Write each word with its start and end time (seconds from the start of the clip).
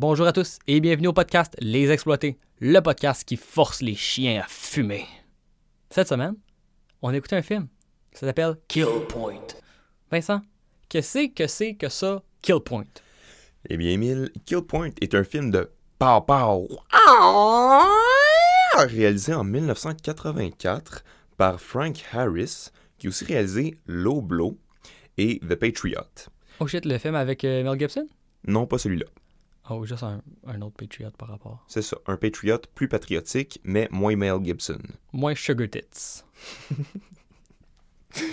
Bonjour 0.00 0.28
à 0.28 0.32
tous 0.32 0.60
et 0.68 0.78
bienvenue 0.78 1.08
au 1.08 1.12
podcast 1.12 1.56
Les 1.58 1.90
Exploités, 1.90 2.38
le 2.60 2.78
podcast 2.78 3.24
qui 3.24 3.36
force 3.36 3.82
les 3.82 3.96
chiens 3.96 4.42
à 4.42 4.46
fumer. 4.46 5.04
Cette 5.90 6.06
semaine, 6.06 6.36
on 7.02 7.08
a 7.08 7.16
écouté 7.16 7.34
un 7.34 7.42
film. 7.42 7.66
Ça 8.12 8.24
s'appelle 8.24 8.54
Kill 8.68 8.86
Point. 9.08 9.42
Vincent, 10.12 10.40
qu'est-ce 10.88 11.26
que 11.26 11.48
c'est 11.48 11.74
que 11.74 11.88
ça, 11.88 12.22
Kill 12.42 12.60
Point? 12.60 12.84
Eh 13.68 13.76
bien, 13.76 13.90
Emile, 13.90 14.30
Kill 14.46 14.62
Point 14.62 14.90
est 15.00 15.16
un 15.16 15.24
film 15.24 15.50
de 15.50 15.68
pow 15.98 16.20
pow 16.20 16.68
réalisé 18.78 19.34
en 19.34 19.42
1984 19.42 21.02
par 21.36 21.60
Frank 21.60 22.04
Harris, 22.12 22.68
qui 22.98 23.08
a 23.08 23.10
aussi 23.10 23.24
réalisé 23.24 23.76
Low 23.88 24.22
Blow 24.22 24.56
et 25.16 25.40
The 25.40 25.56
Patriot. 25.56 26.30
Oh 26.60 26.68
shit, 26.68 26.84
le 26.84 26.98
film 26.98 27.16
avec 27.16 27.42
euh, 27.42 27.64
Mel 27.64 27.76
Gibson? 27.76 28.06
Non, 28.46 28.64
pas 28.64 28.78
celui-là. 28.78 29.06
Oh, 29.70 29.84
juste 29.84 30.02
un, 30.02 30.22
un 30.46 30.62
autre 30.62 30.76
Patriot 30.76 31.10
par 31.16 31.28
rapport. 31.28 31.64
C'est 31.68 31.82
ça, 31.82 31.98
un 32.06 32.16
Patriot 32.16 32.60
plus 32.74 32.88
patriotique, 32.88 33.60
mais 33.64 33.88
moins 33.90 34.16
Mel 34.16 34.42
Gibson. 34.42 34.80
Moins 35.12 35.34
Sugar 35.34 35.68
Tits. 35.68 36.22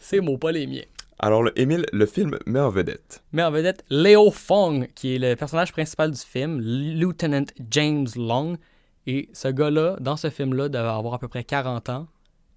c'est 0.00 0.20
mots, 0.20 0.38
pas 0.38 0.52
les 0.52 0.66
miens. 0.66 0.84
Alors, 1.18 1.42
le, 1.42 1.58
Émile, 1.60 1.84
le 1.92 2.06
film 2.06 2.38
met 2.46 2.60
en 2.60 2.70
vedette. 2.70 3.22
Met 3.32 3.42
en 3.42 3.50
vedette 3.50 3.84
Léo 3.90 4.30
Fong, 4.30 4.88
qui 4.94 5.14
est 5.14 5.18
le 5.18 5.36
personnage 5.36 5.70
principal 5.72 6.10
du 6.10 6.20
film, 6.20 6.60
Lieutenant 6.60 7.44
James 7.70 8.08
Long. 8.16 8.56
Et 9.06 9.28
ce 9.34 9.48
gars-là, 9.48 9.96
dans 10.00 10.16
ce 10.16 10.30
film-là, 10.30 10.70
devait 10.70 10.88
avoir 10.88 11.12
à 11.14 11.18
peu 11.18 11.28
près 11.28 11.44
40 11.44 11.90
ans. 11.90 12.08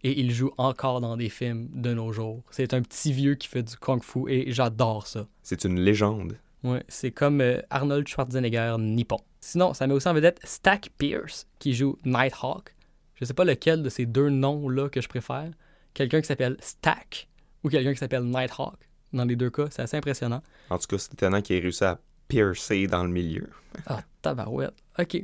Et 0.06 0.20
il 0.20 0.32
joue 0.32 0.52
encore 0.58 1.02
dans 1.02 1.18
des 1.18 1.30
films 1.30 1.70
de 1.74 1.94
nos 1.94 2.14
jours. 2.14 2.44
C'est 2.52 2.74
un 2.74 2.82
petit 2.82 3.12
vieux 3.12 3.36
qui 3.36 3.48
fait 3.50 3.64
du 3.64 3.76
kung-fu 3.76 4.30
et 4.30 4.52
j'adore 4.52 5.08
ça. 5.08 5.28
C'est 5.42 5.64
une 5.64 5.80
légende. 5.80 6.38
Ouais, 6.64 6.84
c'est 6.88 7.12
comme 7.12 7.42
euh, 7.42 7.62
Arnold 7.70 8.08
Schwarzenegger 8.08 8.76
nippon. 8.80 9.20
Sinon, 9.42 9.74
ça 9.74 9.86
met 9.86 9.94
aussi 9.94 10.08
en 10.08 10.14
vedette 10.14 10.40
Stack 10.44 10.90
Pierce, 10.98 11.46
qui 11.60 11.74
joue 11.74 11.98
Nighthawk. 12.06 12.74
Je 13.16 13.26
sais 13.26 13.34
pas 13.34 13.44
lequel 13.44 13.84
de 13.84 13.90
ces 13.90 14.06
deux 14.06 14.30
noms-là 14.30 14.90
que 14.90 15.02
je 15.02 15.10
préfère. 15.10 15.52
Quelqu'un 15.94 16.22
qui 16.22 16.28
s'appelle 16.28 16.56
Stack 16.60 17.28
ou 17.64 17.70
quelqu'un 17.70 17.94
qui 17.94 18.00
s'appelle 18.00 18.24
Nighthawk. 18.24 18.78
Dans 19.12 19.26
les 19.26 19.36
deux 19.36 19.50
cas, 19.50 19.68
c'est 19.70 19.82
assez 19.82 19.98
impressionnant. 19.98 20.42
En 20.70 20.78
tout 20.78 20.88
cas, 20.88 20.98
c'est 20.98 21.14
étonnant 21.14 21.42
qu'il 21.42 21.58
ait 21.58 21.60
réussi 21.60 21.84
à 21.84 22.00
piercer 22.28 22.88
dans 22.88 23.04
le 23.04 23.10
milieu. 23.10 23.50
ah, 23.86 24.02
tabarouette. 24.22 24.74
OK. 24.98 25.24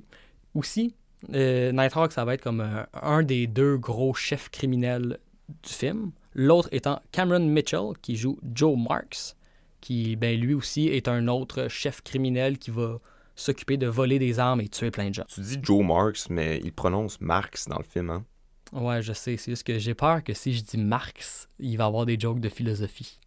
Aussi, 0.53 0.93
euh, 1.33 1.71
Nighthawk, 1.71 2.11
ça 2.11 2.25
va 2.25 2.33
être 2.33 2.43
comme 2.43 2.61
euh, 2.61 2.83
un 2.93 3.23
des 3.23 3.47
deux 3.47 3.77
gros 3.77 4.13
chefs 4.13 4.49
criminels 4.49 5.17
du 5.63 5.73
film. 5.73 6.11
L'autre 6.33 6.69
étant 6.71 7.01
Cameron 7.11 7.45
Mitchell, 7.45 7.93
qui 8.01 8.15
joue 8.15 8.37
Joe 8.53 8.77
Marks, 8.77 9.35
qui, 9.81 10.15
ben, 10.15 10.39
lui 10.39 10.53
aussi, 10.53 10.87
est 10.87 11.07
un 11.07 11.27
autre 11.27 11.67
chef 11.67 12.01
criminel 12.01 12.57
qui 12.57 12.71
va 12.71 12.99
s'occuper 13.35 13.77
de 13.77 13.87
voler 13.87 14.19
des 14.19 14.39
armes 14.39 14.61
et 14.61 14.67
tuer 14.67 14.91
plein 14.91 15.09
de 15.09 15.13
gens. 15.13 15.25
Tu 15.27 15.41
dis 15.41 15.59
Joe 15.61 15.83
Marks, 15.83 16.29
mais 16.29 16.59
il 16.63 16.73
prononce 16.73 17.19
Marx 17.21 17.67
dans 17.67 17.77
le 17.77 17.83
film, 17.83 18.09
hein? 18.09 18.25
Ouais, 18.71 19.01
je 19.01 19.13
sais. 19.13 19.37
C'est 19.37 19.51
juste 19.51 19.63
que 19.63 19.79
j'ai 19.79 19.93
peur 19.93 20.23
que 20.23 20.33
si 20.33 20.53
je 20.53 20.61
dis 20.61 20.77
Marx, 20.77 21.49
il 21.59 21.77
va 21.77 21.85
avoir 21.85 22.05
des 22.05 22.19
jokes 22.19 22.39
de 22.39 22.49
philosophie. 22.49 23.19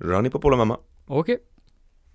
J'en 0.00 0.24
ai 0.24 0.30
pas 0.30 0.38
pour 0.38 0.50
le 0.50 0.56
moment. 0.56 0.80
OK. 1.08 1.38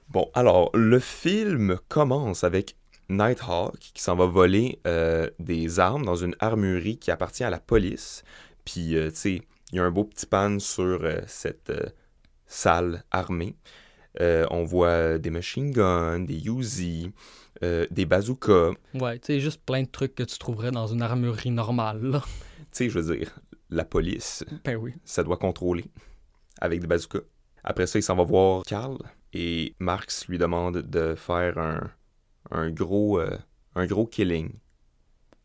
Bon, 0.09 0.29
alors, 0.33 0.69
le 0.75 0.99
film 0.99 1.79
commence 1.87 2.43
avec 2.43 2.75
Nighthawk 3.09 3.77
qui 3.79 4.01
s'en 4.01 4.15
va 4.15 4.25
voler 4.25 4.79
euh, 4.85 5.29
des 5.39 5.79
armes 5.79 6.05
dans 6.05 6.15
une 6.15 6.35
armurerie 6.39 6.97
qui 6.97 7.11
appartient 7.11 7.43
à 7.43 7.49
la 7.49 7.59
police. 7.59 8.23
Puis, 8.65 8.95
euh, 8.95 9.09
tu 9.09 9.15
sais, 9.15 9.41
il 9.71 9.75
y 9.77 9.79
a 9.79 9.83
un 9.83 9.91
beau 9.91 10.03
petit 10.03 10.25
pan 10.25 10.59
sur 10.59 11.03
euh, 11.03 11.21
cette 11.25 11.71
salle 12.49 13.03
armée. 13.11 13.55
on 14.19 14.63
voit 14.65 15.17
des 15.17 15.29
machine 15.29 15.71
guns, 15.71 16.19
des 16.19 16.45
Uzi, 16.47 17.11
des 17.61 18.05
bazookas. 18.05 18.71
Ouais, 18.95 19.17
tu 19.19 19.27
sais, 19.27 19.39
juste 19.39 19.61
plein 19.65 19.83
de 19.83 19.87
trucs 19.89 20.15
que 20.15 20.23
tu 20.23 20.37
trouverais 20.37 20.71
dans 20.71 20.87
une 20.87 21.01
armurerie 21.01 21.51
normale. 21.51 22.21
Tu 22.71 22.83
sais, 22.85 22.89
je 22.89 22.99
veux 22.99 23.17
dire, 23.17 23.39
la 23.71 23.83
police, 23.83 24.43
Ben 24.63 24.75
oui. 24.75 24.93
ça 25.03 25.23
doit 25.23 25.37
contrôler 25.37 25.85
avec 26.61 26.79
des 26.81 26.85
bazookas. 26.87 27.21
Après 27.63 27.87
ça, 27.87 27.97
il 27.97 28.03
s'en 28.03 28.15
va 28.15 28.23
voir 28.23 28.61
Carl 28.63 28.97
et 29.33 29.73
Marx 29.79 30.27
lui 30.27 30.37
demande 30.37 30.77
de 30.77 31.15
faire 31.15 31.57
un, 31.57 31.89
un 32.51 32.69
gros, 32.69 33.19
euh, 33.19 33.35
un 33.75 33.87
gros 33.87 34.05
killing. 34.05 34.51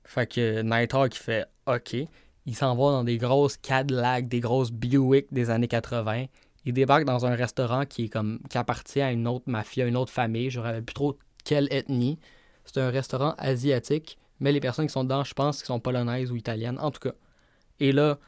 Fait 0.05 0.27
que 0.31 0.61
Nighthawk, 0.61 1.17
il 1.17 1.19
fait 1.19 1.47
OK. 1.67 1.97
Il 2.45 2.55
s'en 2.55 2.75
va 2.77 2.91
dans 2.93 3.05
des 3.05 3.17
grosses 3.17 3.57
Cadillac, 3.57 4.29
des 4.29 4.41
grosses 4.41 4.71
Buick 4.71 5.33
des 5.33 5.49
années 5.49 5.69
80. 5.69 6.27
Il 6.65 6.73
débarque 6.73 7.05
dans 7.05 7.27
un 7.27 7.35
restaurant 7.35 7.85
qui 7.85 8.05
est 8.05 8.09
comme 8.09 8.41
qui 8.49 8.59
appartient 8.59 9.01
à 9.01 9.13
une 9.13 9.29
autre 9.29 9.45
mafia, 9.47 9.87
une 9.87 9.97
autre 9.97 10.13
famille. 10.13 10.51
Je 10.51 10.61
ne 10.61 10.65
rappelle 10.65 10.85
plus 10.85 10.95
trop 10.95 11.19
quelle 11.45 11.69
ethnie. 11.71 12.19
C'est 12.65 12.81
un 12.81 12.91
restaurant 12.91 13.35
asiatique, 13.37 14.19
mais 14.41 14.53
les 14.53 14.61
personnes 14.61 14.87
qui 14.87 14.93
sont 14.93 15.05
dedans, 15.05 15.25
je 15.25 15.35
pense, 15.35 15.61
qui 15.61 15.67
sont 15.67 15.81
polonaises 15.81 16.33
ou 16.33 16.37
italiennes, 16.37 16.79
en 16.81 16.91
tout 16.91 17.01
cas. 17.01 17.15
Et 17.81 17.93
là, 17.93 18.19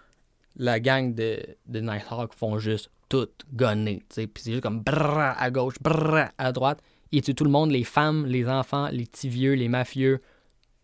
la 0.56 0.80
gang 0.80 1.14
de, 1.14 1.41
de 1.66 1.80
Nighthawk 1.80 2.34
font 2.34 2.58
juste 2.58 2.91
tout 3.08 3.28
gonner. 3.52 4.02
Puis 4.08 4.28
c'est 4.36 4.50
juste 4.50 4.62
comme 4.62 4.80
brrr 4.80 5.34
à 5.38 5.50
gauche, 5.50 5.76
brrr 5.80 6.30
à 6.36 6.52
droite. 6.52 6.82
Ils 7.12 7.22
tuent 7.22 7.34
tout 7.34 7.44
le 7.44 7.50
monde, 7.50 7.70
les 7.70 7.84
femmes, 7.84 8.26
les 8.26 8.48
enfants, 8.48 8.88
les 8.91 9.06
petits 9.06 9.28
vieux, 9.28 9.54
les 9.54 9.69
mafieux, 9.69 10.20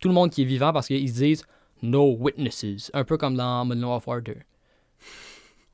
tout 0.00 0.08
le 0.08 0.14
monde 0.14 0.30
qui 0.30 0.42
est 0.42 0.46
vivant 0.46 0.72
parce 0.72 0.86
qu'ils 0.86 1.12
disent 1.12 1.44
No 1.82 2.16
witnesses. 2.18 2.90
Un 2.94 3.04
peu 3.04 3.16
comme 3.16 3.36
dans 3.36 3.64
Modern 3.64 3.84
Warfare 3.84 4.22
2. 4.22 4.36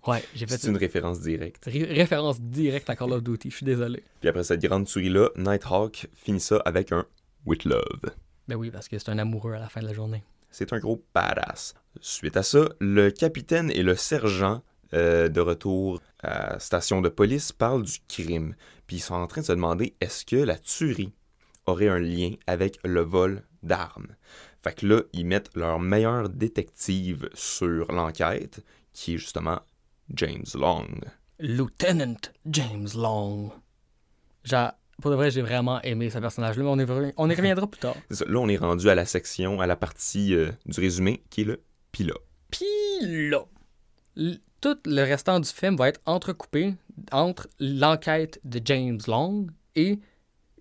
Ouais, 0.06 0.22
j'ai 0.34 0.46
fait 0.46 0.56
C'est 0.58 0.68
une 0.68 0.76
référence 0.76 1.20
directe. 1.20 1.64
Ré- 1.66 1.84
référence 1.84 2.40
directe 2.40 2.88
à 2.88 2.96
Call 2.96 3.12
of 3.12 3.22
Duty, 3.22 3.50
je 3.50 3.56
suis 3.56 3.66
désolé. 3.66 4.02
Puis 4.20 4.28
après 4.28 4.44
cette 4.44 4.62
grande 4.62 4.86
tuerie-là, 4.86 5.28
Nighthawk 5.36 6.06
finit 6.14 6.40
ça 6.40 6.62
avec 6.64 6.92
un 6.92 7.04
With 7.44 7.64
Love. 7.64 7.82
Ben 8.46 8.56
oui, 8.56 8.70
parce 8.70 8.88
que 8.88 8.98
c'est 8.98 9.10
un 9.10 9.18
amoureux 9.18 9.52
à 9.52 9.58
la 9.58 9.68
fin 9.68 9.80
de 9.80 9.86
la 9.86 9.92
journée. 9.92 10.22
C'est 10.50 10.72
un 10.72 10.78
gros 10.78 11.04
badass. 11.14 11.74
Suite 12.00 12.36
à 12.36 12.42
ça, 12.42 12.68
le 12.80 13.10
capitaine 13.10 13.70
et 13.70 13.82
le 13.82 13.96
sergent 13.96 14.62
euh, 14.94 15.28
de 15.28 15.40
retour 15.40 16.00
à 16.22 16.52
la 16.54 16.58
station 16.58 17.02
de 17.02 17.08
police 17.10 17.52
parlent 17.52 17.82
du 17.82 17.98
crime. 18.08 18.54
Puis 18.86 18.96
ils 18.96 19.00
sont 19.00 19.14
en 19.14 19.26
train 19.26 19.42
de 19.42 19.46
se 19.46 19.52
demander 19.52 19.94
est-ce 20.00 20.24
que 20.24 20.36
la 20.36 20.56
tuerie 20.56 21.12
aurait 21.66 21.88
un 21.88 21.98
lien 21.98 22.30
avec 22.46 22.78
le 22.84 23.02
vol 23.02 23.42
d'armes? 23.62 24.08
Fait 24.62 24.74
que 24.74 24.86
là, 24.86 25.02
ils 25.12 25.26
mettent 25.26 25.50
leur 25.54 25.78
meilleur 25.78 26.30
détective 26.30 27.28
sur 27.34 27.92
l'enquête, 27.92 28.64
qui 28.94 29.14
est 29.14 29.18
justement 29.18 29.60
James 30.14 30.44
Long. 30.54 30.86
Lieutenant 31.38 32.16
James 32.46 32.88
Long. 32.94 33.50
J'a- 34.44 34.76
Pour 35.00 35.10
de 35.12 35.16
vrai, 35.16 35.30
j'ai 35.30 35.42
vraiment 35.42 35.80
aimé 35.82 36.10
ce 36.10 36.18
personnage-là, 36.18 36.64
mais 36.64 36.70
on 36.70 36.78
y, 37.06 37.12
on 37.16 37.30
y 37.30 37.34
reviendra 37.34 37.66
plus 37.68 37.78
tard. 37.80 37.94
Là, 38.10 38.38
on 38.40 38.48
est 38.48 38.56
rendu 38.56 38.88
à 38.88 38.94
la 38.96 39.04
section, 39.04 39.60
à 39.60 39.66
la 39.66 39.76
partie 39.76 40.34
euh, 40.34 40.50
du 40.66 40.80
résumé, 40.80 41.22
qui 41.30 41.42
est 41.42 41.44
le 41.44 41.62
pilote. 41.92 42.22
L- 44.16 44.40
tout 44.60 44.76
le 44.86 45.02
restant 45.02 45.38
du 45.38 45.48
film 45.48 45.76
va 45.76 45.88
être 45.88 46.00
entrecoupé 46.06 46.74
entre 47.12 47.46
l'enquête 47.60 48.40
de 48.44 48.60
James 48.64 48.98
Long 49.06 49.46
et 49.76 50.00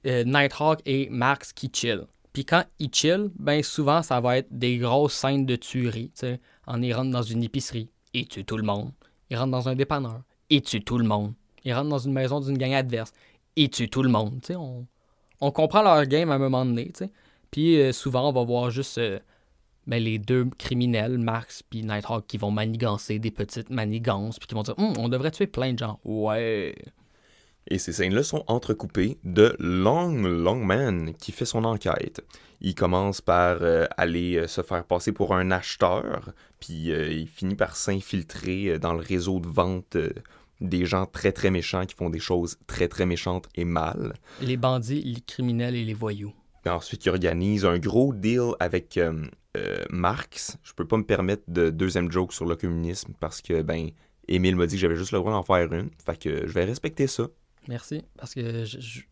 euh, 0.05 0.23
Nighthawk 0.23 0.81
et 0.85 1.09
Max 1.09 1.51
qui 1.53 1.71
chill. 1.73 2.05
Puis 2.31 2.45
quand 2.45 2.63
ils 2.77 2.93
chill, 2.93 3.31
ben 3.39 3.63
souvent 3.63 4.03
ça 4.03 4.19
va 4.21 4.37
être 4.37 4.47
des 4.51 4.77
grosses 4.77 5.15
scènes 5.15 5.47
de 5.47 5.55
tuerie. 5.55 6.09
tu 6.11 6.19
sais. 6.27 6.39
En 6.67 6.79
rentrent 6.93 7.09
dans 7.09 7.23
une 7.23 7.41
épicerie 7.43 7.89
et 8.13 8.25
tuent 8.27 8.45
tout 8.45 8.57
le 8.57 8.63
monde. 8.63 8.91
Ils 9.29 9.37
rentrent 9.37 9.51
dans 9.51 9.69
un 9.69 9.75
dépanneur 9.75 10.21
et 10.49 10.61
tuent 10.61 10.83
tout 10.83 10.97
le 10.97 11.05
monde. 11.05 11.33
Ils 11.63 11.73
rentrent 11.73 11.89
dans 11.89 11.97
une 11.97 12.13
maison 12.13 12.39
d'une 12.39 12.57
gang 12.57 12.73
adverse 12.73 13.11
et 13.55 13.69
tuent 13.69 13.89
tout 13.89 14.03
le 14.03 14.09
monde. 14.09 14.39
tu 14.41 14.47
sais. 14.47 14.55
On, 14.55 14.85
on 15.41 15.51
comprend 15.51 15.81
leur 15.81 16.05
game 16.05 16.31
à 16.31 16.35
un 16.35 16.39
moment 16.39 16.65
donné. 16.65 16.91
Puis 17.51 17.79
euh, 17.79 17.91
souvent 17.91 18.29
on 18.29 18.31
va 18.31 18.43
voir 18.43 18.69
juste 18.69 18.97
euh, 18.97 19.19
ben, 19.85 20.01
les 20.01 20.19
deux 20.19 20.45
criminels, 20.57 21.17
Max 21.17 21.63
puis 21.63 21.83
Nighthawk, 21.83 22.27
qui 22.27 22.37
vont 22.37 22.51
manigancer 22.51 23.19
des 23.19 23.31
petites 23.31 23.69
manigances, 23.69 24.39
puis 24.39 24.47
qui 24.47 24.55
vont 24.55 24.63
dire 24.63 24.75
Hum, 24.77 24.93
on 24.97 25.09
devrait 25.09 25.31
tuer 25.31 25.47
plein 25.47 25.73
de 25.73 25.79
gens. 25.79 25.99
Ouais. 26.03 26.75
Et 27.69 27.79
ces 27.79 27.91
scènes-là 27.91 28.23
sont 28.23 28.43
entrecoupées 28.47 29.17
de 29.23 29.55
Long 29.59 30.13
Longman 30.13 31.13
qui 31.19 31.31
fait 31.33 31.45
son 31.45 31.65
enquête. 31.65 32.21
Il 32.61 32.75
commence 32.75 33.21
par 33.21 33.57
euh, 33.61 33.85
aller 33.97 34.37
euh, 34.37 34.47
se 34.47 34.61
faire 34.61 34.85
passer 34.85 35.11
pour 35.11 35.35
un 35.35 35.51
acheteur, 35.51 36.31
puis 36.59 36.91
euh, 36.91 37.11
il 37.11 37.27
finit 37.27 37.55
par 37.55 37.75
s'infiltrer 37.75 38.79
dans 38.79 38.93
le 38.93 39.01
réseau 39.01 39.39
de 39.39 39.47
vente 39.47 39.97
euh, 39.97 40.09
des 40.61 40.85
gens 40.85 41.05
très 41.05 41.33
très 41.33 41.51
méchants 41.51 41.85
qui 41.85 41.93
font 41.93 42.09
des 42.09 42.19
choses 42.19 42.57
très 42.65 42.87
très 42.87 43.05
méchantes 43.05 43.47
et 43.53 43.65
mal. 43.65 44.13
Les 44.41 44.57
bandits, 44.57 45.03
les 45.03 45.21
criminels 45.21 45.75
et 45.75 45.83
les 45.83 45.93
voyous. 45.93 46.33
Ensuite, 46.65 47.05
il 47.05 47.09
organise 47.09 47.63
un 47.63 47.77
gros 47.77 48.13
deal 48.13 48.51
avec 48.59 48.99
Marx. 49.89 50.57
Je 50.63 50.73
peux 50.73 50.85
pas 50.85 50.97
me 50.97 51.05
permettre 51.05 51.43
de 51.47 51.69
deuxième 51.69 52.11
joke 52.11 52.33
sur 52.33 52.45
le 52.45 52.57
communisme 52.57 53.13
parce 53.21 53.41
que, 53.41 53.61
ben, 53.61 53.91
Émile 54.27 54.57
m'a 54.57 54.65
dit 54.65 54.75
que 54.75 54.81
j'avais 54.81 54.97
juste 54.97 55.13
le 55.13 55.19
droit 55.19 55.31
d'en 55.31 55.43
faire 55.43 55.71
une. 55.71 55.91
Fait 56.05 56.19
que 56.19 56.45
je 56.45 56.51
vais 56.51 56.65
respecter 56.65 57.07
ça. 57.07 57.27
Merci, 57.67 58.03
parce 58.17 58.33
que 58.33 58.63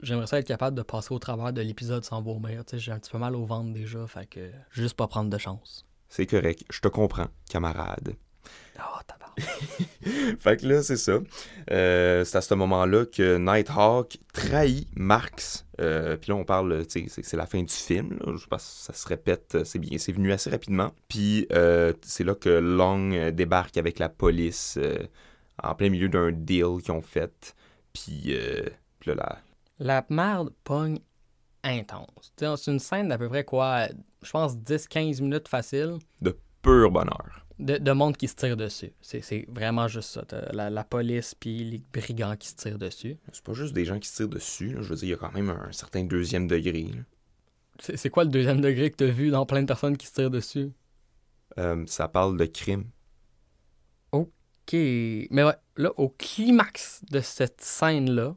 j'aimerais 0.02 0.28
ça 0.28 0.40
être 0.40 0.48
capable 0.48 0.78
de 0.78 0.82
passer 0.82 1.14
au 1.14 1.20
travers 1.20 1.52
de 1.52 1.62
l'épisode 1.62 2.04
sans 2.06 2.22
vomir. 2.22 2.64
J'ai 2.74 2.92
un 2.92 3.00
petit 3.00 3.12
peu 3.12 3.18
mal 3.18 3.36
au 3.36 3.46
ventre 3.46 3.74
déjà, 3.74 4.08
fait 4.08 4.26
que 4.28 4.50
juste 4.72 4.96
pas 4.96 5.08
prendre 5.08 5.30
de 5.30 5.38
chance. 5.38 5.86
C'est 6.08 6.26
correct, 6.26 6.64
je 6.72 6.80
te 6.80 6.88
comprends, 6.88 7.28
camarade. 7.50 8.16
Oh, 8.80 9.00
tabac. 9.08 9.26
Fait 10.40 10.58
que 10.58 10.68
là, 10.68 10.84
c'est 10.84 10.98
ça. 10.98 11.20
Euh, 11.72 12.24
c'est 12.24 12.38
à 12.38 12.42
ce 12.42 12.54
moment-là 12.54 13.06
que 13.06 13.38
Nighthawk 13.38 14.18
trahit 14.34 14.88
Marx. 14.96 15.66
Euh, 15.82 16.16
Puis 16.16 16.30
là, 16.30 16.36
on 16.36 16.44
parle, 16.46 16.86
tu 16.86 17.08
sais, 17.10 17.22
c'est- 17.24 17.36
la 17.38 17.46
fin 17.48 17.62
du 17.64 17.74
film. 17.74 18.18
là. 18.24 18.34
Je 18.38 18.46
pense 18.48 18.64
que 18.64 18.86
ça 18.86 18.94
se 18.94 19.08
répète, 19.08 19.58
c'est 19.66 19.80
bien, 19.80 19.98
c'est 19.98 20.12
venu 20.12 20.32
assez 20.32 20.50
rapidement. 20.50 20.92
Puis 21.10 21.48
euh, 21.54 21.92
c'est 22.02 22.24
là 22.24 22.36
que 22.36 22.50
Long 22.50 23.32
débarque 23.32 23.78
avec 23.78 23.98
la 24.00 24.10
police 24.10 24.78
euh, 24.78 24.98
en 25.64 25.74
plein 25.74 25.90
milieu 25.90 26.08
d'un 26.10 26.32
deal 26.32 26.82
qu'ils 26.84 26.92
ont 26.92 27.02
fait. 27.02 27.56
Puis, 27.96 28.26
euh, 28.36 28.70
puis 29.00 29.10
là, 29.12 29.16
la- 29.16 29.40
La 29.80 30.06
merde 30.10 30.52
pogne 30.64 31.00
intense. 31.64 32.32
C'est 32.38 32.68
une 32.72 32.78
scène 32.80 33.08
d'à 33.10 33.18
peu 33.18 33.28
près 33.30 33.44
quoi, 33.44 33.88
je 34.22 34.30
pense 34.32 34.56
10-15 34.58 35.22
minutes 35.22 35.48
facile 35.48 35.98
pur 36.62 36.90
bonheur. 36.92 37.46
de, 37.60 37.78
de 37.78 37.92
monde 37.92 38.18
qui 38.18 38.28
se 38.28 38.34
tire 38.36 38.58
dessus. 38.58 38.92
C'est 39.00 39.22
c'est 39.22 39.46
vraiment 39.50 39.88
juste 39.88 40.10
ça. 40.10 40.26
La, 40.52 40.70
la 40.72 40.84
police 40.84 41.36
puis 41.36 41.64
les 41.64 41.78
brigands 41.94 42.36
qui 42.36 42.48
se 42.50 42.56
tirent 42.56 42.80
dessus. 42.80 43.18
C'est 43.32 43.44
pas 43.44 43.54
juste 43.54 43.74
des 43.74 43.86
gens 43.86 44.00
qui 44.00 44.08
se 44.10 44.16
tirent 44.18 44.30
dessus. 44.30 44.70
là. 44.74 44.82
Je 44.82 44.90
veux 44.90 44.96
dire, 44.96 45.04
il 45.06 45.12
y 45.12 45.14
a 45.14 45.18
quand 45.18 45.32
même 45.32 45.50
un 45.52 45.72
certain 45.72 46.04
deuxième 46.04 46.48
degré. 46.48 46.88
c'est 47.80 48.10
quoi 48.10 48.24
le 48.24 48.32
deuxième 48.32 48.62
degré 48.62 48.90
que 48.90 48.96
t'as 48.98 49.06
vu 49.12 49.30
dans 49.30 49.46
plein 49.46 49.62
de 49.62 49.68
personnes 49.68 49.96
qui 49.96 50.08
se 50.08 50.14
tirent 50.14 50.32
dessus? 50.32 50.72
Euh, 51.60 51.84
ça 51.88 52.08
parle 52.08 52.36
de 52.38 52.46
crime. 52.46 52.86
Mais 54.74 55.44
là, 55.78 55.94
au 55.98 56.10
climax 56.10 57.02
de 57.12 57.20
cette 57.20 57.62
scène-là, 57.62 58.36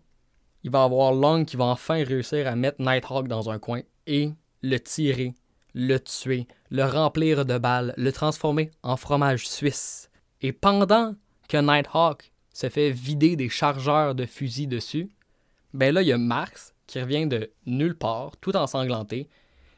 il 0.64 0.70
va 0.70 0.82
y 0.82 0.84
avoir 0.84 1.12
Long 1.12 1.44
qui 1.44 1.56
va 1.56 1.64
enfin 1.64 2.04
réussir 2.04 2.46
à 2.46 2.56
mettre 2.56 2.80
Nighthawk 2.80 3.28
dans 3.28 3.50
un 3.50 3.58
coin 3.58 3.82
et 4.06 4.32
le 4.62 4.78
tirer, 4.78 5.34
le 5.74 5.98
tuer, 5.98 6.46
le 6.70 6.84
remplir 6.84 7.44
de 7.46 7.58
balles, 7.58 7.94
le 7.96 8.12
transformer 8.12 8.70
en 8.82 8.96
fromage 8.96 9.48
suisse. 9.48 10.10
Et 10.40 10.52
pendant 10.52 11.14
que 11.48 11.56
Nighthawk 11.56 12.32
se 12.52 12.68
fait 12.68 12.90
vider 12.90 13.36
des 13.36 13.48
chargeurs 13.48 14.14
de 14.14 14.26
fusil 14.26 14.66
dessus, 14.66 15.08
ben 15.74 15.94
là, 15.94 16.02
il 16.02 16.08
y 16.08 16.12
a 16.12 16.18
Max 16.18 16.74
qui 16.86 17.00
revient 17.00 17.26
de 17.26 17.50
nulle 17.66 17.96
part, 17.96 18.36
tout 18.38 18.56
ensanglanté, 18.56 19.28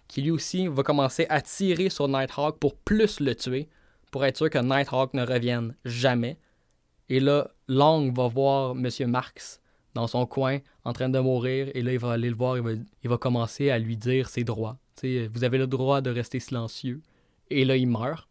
qui 0.08 0.23
lui 0.23 0.31
aussi 0.31 0.67
va 0.67 0.82
commencer 0.82 1.26
à 1.29 1.41
tirer 1.41 1.91
sur 1.91 2.08
Nighthawk 2.08 2.58
pour 2.58 2.76
plus 2.76 3.20
le 3.20 3.35
tuer, 3.35 3.69
pour 4.11 4.25
être 4.25 4.37
sûr 4.37 4.51
que 4.51 4.59
Nighthawk 4.59 5.15
ne 5.15 5.25
revienne 5.25 5.75
jamais. 5.85 6.39
Et 7.09 7.21
là, 7.21 7.51
Long 7.69 8.12
va 8.12 8.29
voir 8.29 8.75
Monsieur 8.75 9.07
Marx 9.07 9.61
dans 9.95 10.07
son 10.07 10.27
coin 10.27 10.59
en 10.85 10.93
train 10.93 11.09
de 11.09 11.19
mourir. 11.19 11.71
Et 11.75 11.83
là, 11.83 11.93
il 11.93 11.99
va 11.99 12.12
aller 12.12 12.31
le 12.31 12.37
voir. 12.37 12.57
Il 12.57 12.62
va, 12.62 12.71
il 13.03 13.11
va 13.11 13.19
commencer 13.19 13.71
à 13.71 13.79
lui 13.79 13.97
dire 13.97 14.29
ses 14.29 14.45
droits. 14.45 14.79
Tu 14.97 15.01
sais, 15.01 15.31
vous 15.33 15.45
avez 15.45 15.59
le 15.59 15.67
droit 15.67 16.01
de 16.01 16.11
rester 16.11 16.41
silencieux. 16.41 17.03
Et 17.49 17.65
là, 17.65 17.77
il 17.77 17.89
meurt. 17.89 18.29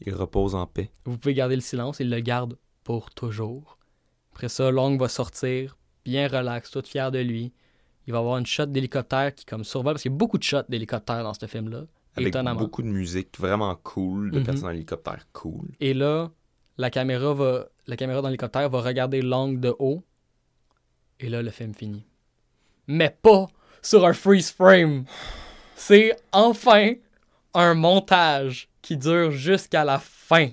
Il 0.00 0.14
repose 0.14 0.54
en 0.54 0.66
paix. 0.66 0.90
Vous 1.04 1.18
pouvez 1.18 1.34
garder 1.34 1.54
le 1.54 1.60
silence. 1.60 2.00
Il 2.00 2.08
le 2.08 2.20
garde 2.20 2.56
pour 2.84 3.10
toujours. 3.10 3.78
Après 4.32 4.48
ça, 4.48 4.70
Long 4.70 4.96
va 4.96 5.08
sortir, 5.08 5.76
bien 6.04 6.28
relax, 6.28 6.70
tout 6.70 6.82
fier 6.82 7.10
de 7.10 7.18
lui. 7.18 7.52
Il 8.06 8.12
va 8.12 8.20
avoir 8.20 8.38
une 8.38 8.46
shot 8.46 8.66
d'hélicoptère 8.66 9.34
qui 9.34 9.44
comme 9.44 9.64
survole, 9.64 9.94
parce 9.94 10.02
qu'il 10.02 10.12
y 10.12 10.14
a 10.14 10.16
beaucoup 10.16 10.38
de 10.38 10.42
shots 10.42 10.62
d'hélicoptère 10.68 11.22
dans 11.22 11.34
ce 11.34 11.46
film-là. 11.46 11.84
Avec 12.16 12.28
étonnamment. 12.28 12.58
beaucoup 12.60 12.82
de 12.82 12.88
musique 12.88 13.38
vraiment 13.38 13.74
cool, 13.76 14.30
de 14.32 14.38
Mhm. 14.40 14.44
personnes 14.46 14.68
en 14.68 14.70
hélicoptère 14.72 15.26
cool. 15.32 15.68
Et 15.80 15.94
là, 15.94 16.30
la 16.76 16.90
caméra 16.90 17.32
va, 17.34 17.66
la 17.86 17.96
caméra 17.96 18.20
dans 18.22 18.28
l'hélicoptère 18.28 18.68
va 18.68 18.80
regarder 18.80 19.22
l'angle 19.22 19.60
de 19.60 19.74
haut. 19.78 20.02
Et 21.20 21.28
là, 21.28 21.42
le 21.42 21.50
film 21.50 21.74
finit. 21.74 22.04
Mais 22.86 23.16
pas 23.22 23.46
sur 23.82 24.04
un 24.06 24.12
freeze 24.12 24.50
frame. 24.50 25.04
C'est 25.76 26.16
enfin 26.32 26.94
un 27.54 27.74
montage 27.74 28.68
qui 28.82 28.96
dure 28.96 29.30
jusqu'à 29.30 29.84
la 29.84 29.98
fin. 29.98 30.48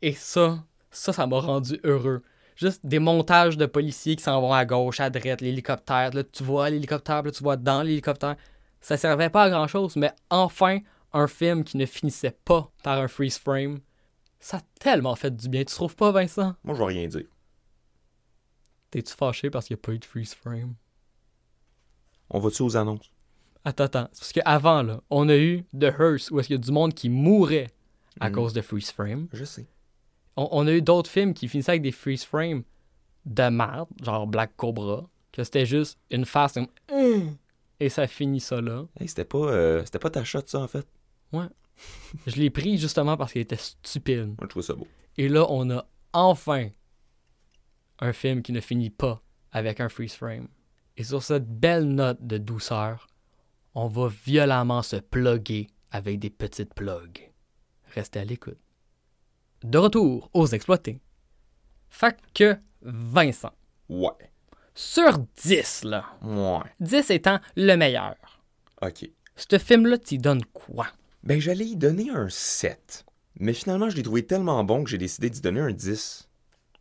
Et 0.00 0.12
ça, 0.12 0.62
ça, 0.90 1.12
ça 1.12 1.26
m'a 1.26 1.38
rendu 1.40 1.78
heureux. 1.84 2.22
Juste 2.56 2.84
des 2.84 2.98
montages 2.98 3.56
de 3.56 3.66
policiers 3.66 4.14
qui 4.16 4.22
s'en 4.22 4.40
vont 4.40 4.52
à 4.52 4.64
gauche, 4.64 5.00
à 5.00 5.08
droite, 5.10 5.40
l'hélicoptère. 5.40 6.10
Là, 6.12 6.22
tu 6.24 6.42
vois 6.44 6.68
l'hélicoptère, 6.70 7.22
là, 7.22 7.30
tu 7.30 7.42
vois 7.42 7.56
dans 7.56 7.82
l'hélicoptère. 7.82 8.36
Ça 8.82 8.96
servait 8.96 9.30
pas 9.30 9.44
à 9.44 9.50
grand 9.50 9.66
chose, 9.68 9.96
mais 9.96 10.10
enfin, 10.28 10.80
un 11.12 11.26
film 11.28 11.64
qui 11.64 11.76
ne 11.76 11.86
finissait 11.86 12.36
pas 12.44 12.70
par 12.82 12.98
un 12.98 13.08
freeze 13.08 13.38
frame. 13.38 13.78
Ça 14.40 14.58
a 14.58 14.60
tellement 14.80 15.14
fait 15.14 15.34
du 15.34 15.48
bien. 15.48 15.60
Tu 15.64 15.74
trouves 15.74 15.94
pas, 15.96 16.10
Vincent? 16.10 16.54
Moi, 16.64 16.74
je 16.74 16.80
vais 16.80 16.86
rien 16.86 17.06
dire. 17.08 17.26
T'es-tu 18.90 19.14
fâché 19.14 19.50
parce 19.50 19.66
qu'il 19.66 19.74
n'y 19.76 19.80
a 19.80 19.84
pas 19.86 19.92
eu 19.92 19.98
de 19.98 20.04
freeze 20.04 20.34
frame? 20.34 20.74
On 22.30 22.40
va-tu 22.40 22.62
aux 22.62 22.76
annonces? 22.76 23.10
Attends, 23.64 23.84
attends. 23.84 24.08
C'est 24.12 24.20
parce 24.20 24.32
qu'avant, 24.32 24.82
là, 24.82 25.00
on 25.10 25.28
a 25.28 25.36
eu 25.36 25.62
The 25.78 25.84
Hearse, 25.98 26.30
où 26.30 26.40
est-ce 26.40 26.48
qu'il 26.48 26.56
y 26.56 26.58
a 26.58 26.62
du 26.62 26.72
monde 26.72 26.92
qui 26.94 27.08
mourait 27.08 27.68
à 28.20 28.28
Mhm. 28.28 28.34
cause 28.34 28.52
de 28.52 28.60
freeze 28.60 28.90
frame. 28.90 29.28
Je 29.32 29.44
sais. 29.44 29.66
On, 30.36 30.48
on 30.50 30.66
a 30.66 30.72
eu 30.72 30.82
d'autres 30.82 31.10
films 31.10 31.32
qui 31.34 31.46
finissaient 31.48 31.72
avec 31.72 31.82
des 31.82 31.92
freeze 31.92 32.24
frames 32.24 32.64
de 33.24 33.48
merde, 33.48 33.88
genre 34.02 34.26
Black 34.26 34.56
Cobra, 34.56 35.08
que 35.30 35.44
c'était 35.44 35.66
juste 35.66 35.98
une 36.10 36.24
face 36.26 36.54
comme... 36.54 36.66
Hum 36.90 37.36
Et 37.82 37.88
ça 37.88 38.06
finit 38.06 38.38
ça 38.38 38.60
là. 38.60 38.86
Hey, 39.00 39.08
c'était 39.08 39.24
pas, 39.24 39.38
euh, 39.38 39.84
c'était 39.84 39.98
pas 39.98 40.08
ta 40.10 40.22
shot, 40.22 40.42
ça, 40.46 40.60
en 40.60 40.68
fait? 40.68 40.86
Je 42.28 42.36
l'ai 42.36 42.48
pris 42.48 42.78
justement 42.78 43.16
parce 43.16 43.32
qu'il 43.32 43.40
était 43.40 43.56
stupide. 43.56 44.26
Moi, 44.26 44.36
je 44.42 44.46
trouve 44.46 44.62
ça 44.62 44.74
beau. 44.74 44.86
Et 45.16 45.28
là, 45.28 45.46
on 45.48 45.68
a 45.68 45.84
enfin 46.12 46.68
un 47.98 48.12
film 48.12 48.42
qui 48.42 48.52
ne 48.52 48.60
finit 48.60 48.90
pas 48.90 49.20
avec 49.50 49.80
un 49.80 49.88
freeze 49.88 50.12
frame. 50.14 50.46
Et 50.96 51.02
sur 51.02 51.24
cette 51.24 51.48
belle 51.48 51.88
note 51.88 52.24
de 52.24 52.38
douceur, 52.38 53.08
on 53.74 53.88
va 53.88 54.06
violemment 54.24 54.82
se 54.82 54.96
plugger 54.96 55.66
avec 55.90 56.20
des 56.20 56.30
petites 56.30 56.74
plugs. 56.74 57.32
Restez 57.94 58.20
à 58.20 58.24
l'écoute. 58.24 58.58
De 59.64 59.78
retour 59.78 60.30
aux 60.34 60.46
exploités. 60.46 61.00
Fait 61.90 62.16
que 62.32 62.56
Vincent, 62.82 63.52
Ouais. 63.88 64.31
Sur 64.74 65.18
10 65.44 65.84
là, 65.84 66.04
Ouais. 66.22 66.70
10 66.80 67.10
étant 67.10 67.40
le 67.56 67.76
meilleur, 67.76 68.14
OK. 68.80 69.08
ce 69.36 69.58
film-là 69.58 69.98
t'y 69.98 70.18
donne 70.18 70.44
quoi? 70.46 70.86
Ben, 71.22 71.40
j'allais 71.40 71.66
y 71.66 71.76
donner 71.76 72.10
un 72.10 72.28
7. 72.28 73.04
Mais 73.38 73.52
finalement, 73.52 73.88
je 73.88 73.96
l'ai 73.96 74.02
trouvé 74.02 74.26
tellement 74.26 74.62
bon 74.64 74.84
que 74.84 74.90
j'ai 74.90 74.98
décidé 74.98 75.30
d'y 75.30 75.40
donner 75.40 75.60
un 75.60 75.72
10. 75.72 76.28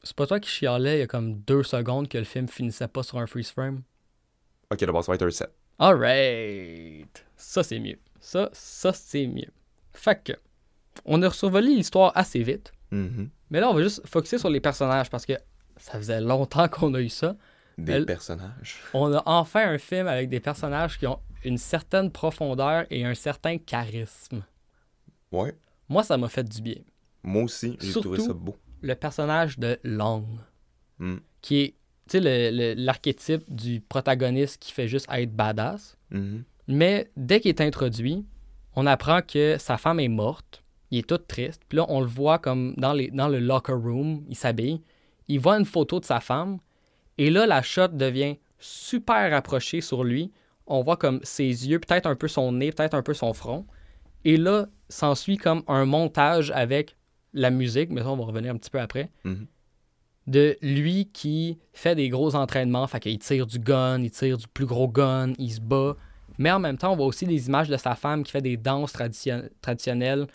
C'est 0.04 0.16
pas 0.16 0.26
toi 0.26 0.40
qui 0.40 0.50
chialais 0.50 0.98
il 0.98 1.00
y 1.00 1.04
a 1.04 1.08
comme 1.08 1.36
deux 1.42 1.64
secondes 1.64 2.08
que 2.08 2.18
le 2.18 2.24
film 2.24 2.48
finissait 2.48 2.88
pas 2.88 3.04
sur 3.04 3.20
un 3.20 3.28
freeze 3.28 3.52
frame? 3.52 3.84
OK, 4.72 4.80
d'abord, 4.80 5.04
ça 5.04 5.12
va 5.12 5.16
être 5.16 5.26
un 5.28 5.30
7. 5.32 5.50
Alright. 5.80 7.26
Ça, 7.36 7.64
c'est 7.64 7.80
mieux. 7.80 8.00
Ça, 8.20 8.50
ça, 8.54 8.94
c'est 8.94 9.28
mieux. 9.28 9.52
Fait 9.94 10.22
que, 10.24 10.34
on 11.06 11.22
a 11.22 11.30
survolé 11.32 11.68
l'histoire 11.76 12.12
assez 12.16 12.42
vite. 12.44 12.72
Mhm. 12.92 13.30
Mais 13.50 13.60
là, 13.60 13.70
on 13.70 13.74
va 13.74 13.82
juste 13.84 14.02
focuser 14.08 14.38
sur 14.38 14.50
les 14.50 14.60
personnages 14.60 15.10
parce 15.10 15.26
que 15.26 15.34
ça 15.78 15.94
faisait 15.94 16.22
longtemps 16.22 16.68
qu'on 16.70 16.94
a 16.94 17.02
eu 17.02 17.10
ça. 17.10 17.36
Des 17.86 17.94
Elle- 17.94 18.06
personnages. 18.06 18.78
On 18.94 19.12
a 19.14 19.22
enfin 19.26 19.68
un 19.70 19.78
film 19.78 20.08
avec 20.08 20.30
des 20.30 20.40
personnages 20.40 20.98
qui 21.00 21.08
ont 21.08 21.20
une 21.44 21.58
certaine 21.58 22.12
profondeur 22.12 22.86
et 22.90 23.04
un 23.06 23.14
certain 23.16 23.58
charisme. 23.58 24.44
Ouais. 25.32 25.54
Moi, 25.90 26.04
ça 26.04 26.18
m'a 26.18 26.30
fait 26.30 26.44
du 26.48 26.62
bien. 26.62 26.76
Moi 27.24 27.44
aussi, 27.44 27.78
j'ai 27.82 27.92
trouvé 28.00 28.20
ça 28.20 28.34
beau. 28.34 28.56
Le 28.82 28.94
personnage 28.96 29.58
de 29.60 29.80
Long, 29.84 30.26
Mm. 31.00 31.18
qui 31.42 31.62
est, 31.62 31.76
l'archétype 32.76 33.44
du 33.54 33.82
protagoniste 33.82 34.58
qui 34.62 34.72
fait 34.72 34.88
juste 34.88 35.08
être 35.12 35.34
badass. 35.36 35.98
Mhm. 36.12 36.44
Mais 36.68 37.10
dès 37.16 37.40
qu'il 37.40 37.50
est 37.50 37.62
introduit, 37.62 38.26
on 38.76 38.86
apprend 38.86 39.22
que 39.22 39.58
sa 39.60 39.78
femme 39.78 40.00
est 40.00 40.08
morte. 40.08 40.64
Il 40.92 41.00
est 41.00 41.08
tout 41.08 41.18
triste. 41.18 41.62
Puis 41.70 41.78
là, 41.78 41.86
on 41.90 42.02
le 42.02 42.08
voit 42.08 42.38
comme 42.40 42.74
dans, 42.78 42.94
les, 42.94 43.10
dans 43.12 43.28
le 43.30 43.40
locker 43.40 43.74
room, 43.74 44.24
il 44.30 44.36
s'habille. 44.36 44.82
Il 45.28 45.40
voit 45.40 45.58
une 45.58 45.66
photo 45.66 46.00
de 46.00 46.06
sa 46.06 46.20
femme. 46.20 46.58
Et 47.18 47.30
là, 47.30 47.46
la 47.46 47.62
shot 47.62 47.90
devient 47.90 48.38
super 48.60 49.32
rapprochée 49.32 49.82
sur 49.82 50.04
lui. 50.04 50.32
On 50.68 50.82
voit 50.84 50.98
comme 50.98 51.20
ses 51.24 51.46
yeux, 51.70 51.80
peut-être 51.80 52.06
un 52.08 52.16
peu 52.16 52.28
son 52.28 52.52
nez, 52.52 52.72
peut-être 52.72 52.94
un 52.94 53.02
peu 53.04 53.14
son 53.14 53.34
front. 53.34 53.66
Et 54.24 54.38
là, 54.38 54.68
s'ensuit 54.90 55.38
comme 55.38 55.64
un 55.68 55.86
montage 55.86 56.52
avec 56.52 56.96
la 57.34 57.50
musique, 57.50 57.90
mais 57.92 58.02
ça, 58.02 58.10
on 58.10 58.18
va 58.18 58.26
revenir 58.26 58.54
un 58.54 58.58
petit 58.58 58.70
peu 58.70 58.80
après, 58.80 59.10
Mhm. 59.24 59.48
de 60.28 60.58
lui 60.62 61.10
qui 61.12 61.58
fait 61.74 61.96
des 61.96 62.10
gros 62.10 62.36
entraînements. 62.36 62.86
Fait 62.88 63.00
qu'il 63.00 63.18
tire 63.20 63.48
du 63.48 63.60
gun, 63.60 64.02
il 64.02 64.12
tire 64.12 64.38
du 64.38 64.48
plus 64.48 64.66
gros 64.66 64.88
gun, 64.88 65.34
il 65.38 65.52
se 65.52 65.60
bat. 65.62 65.96
Mais 66.38 66.52
en 66.52 66.60
même 66.60 66.78
temps, 66.78 66.94
on 66.94 66.96
voit 66.96 67.06
aussi 67.08 67.26
des 67.26 67.48
images 67.48 67.70
de 67.70 67.78
sa 67.78 67.96
femme 67.96 68.24
qui 68.24 68.32
fait 68.32 68.42
des 68.42 68.58
danses 68.58 68.94
tradition- 68.94 69.44
traditionnelles, 69.62 70.28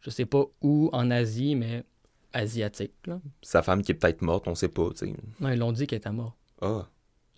je 0.00 0.10
sais 0.10 0.24
pas 0.26 0.44
où 0.60 0.88
en 0.92 1.10
Asie, 1.10 1.54
mais 1.56 1.84
asiatique. 2.32 2.94
Là. 3.06 3.20
Sa 3.42 3.62
femme 3.62 3.82
qui 3.82 3.92
est 3.92 3.94
peut-être 3.94 4.22
morte, 4.22 4.48
on 4.48 4.54
sait 4.54 4.68
pas. 4.68 4.88
Non, 5.40 5.48
ils 5.50 5.58
l'ont 5.58 5.72
dit 5.72 5.86
qu'elle 5.86 5.98
était 5.98 6.10
morte. 6.12 6.36
Ah. 6.60 6.86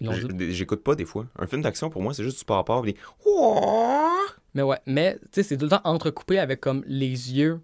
J'écoute 0.00 0.82
pas 0.82 0.94
des 0.94 1.04
fois. 1.04 1.26
Un 1.38 1.46
film 1.46 1.62
d'action, 1.62 1.88
pour 1.90 2.02
moi, 2.02 2.12
c'est 2.14 2.24
juste 2.24 2.46
du 2.46 2.52
rapport. 2.52 2.82
Des... 2.82 2.94
Mais 4.54 4.62
ouais, 4.62 4.78
mais 4.86 5.14
tu 5.24 5.28
sais, 5.32 5.42
c'est 5.42 5.56
tout 5.56 5.64
le 5.64 5.70
temps 5.70 5.80
entrecoupé 5.84 6.38
avec 6.38 6.60
comme 6.60 6.82
les 6.86 7.08
yeux 7.34 7.60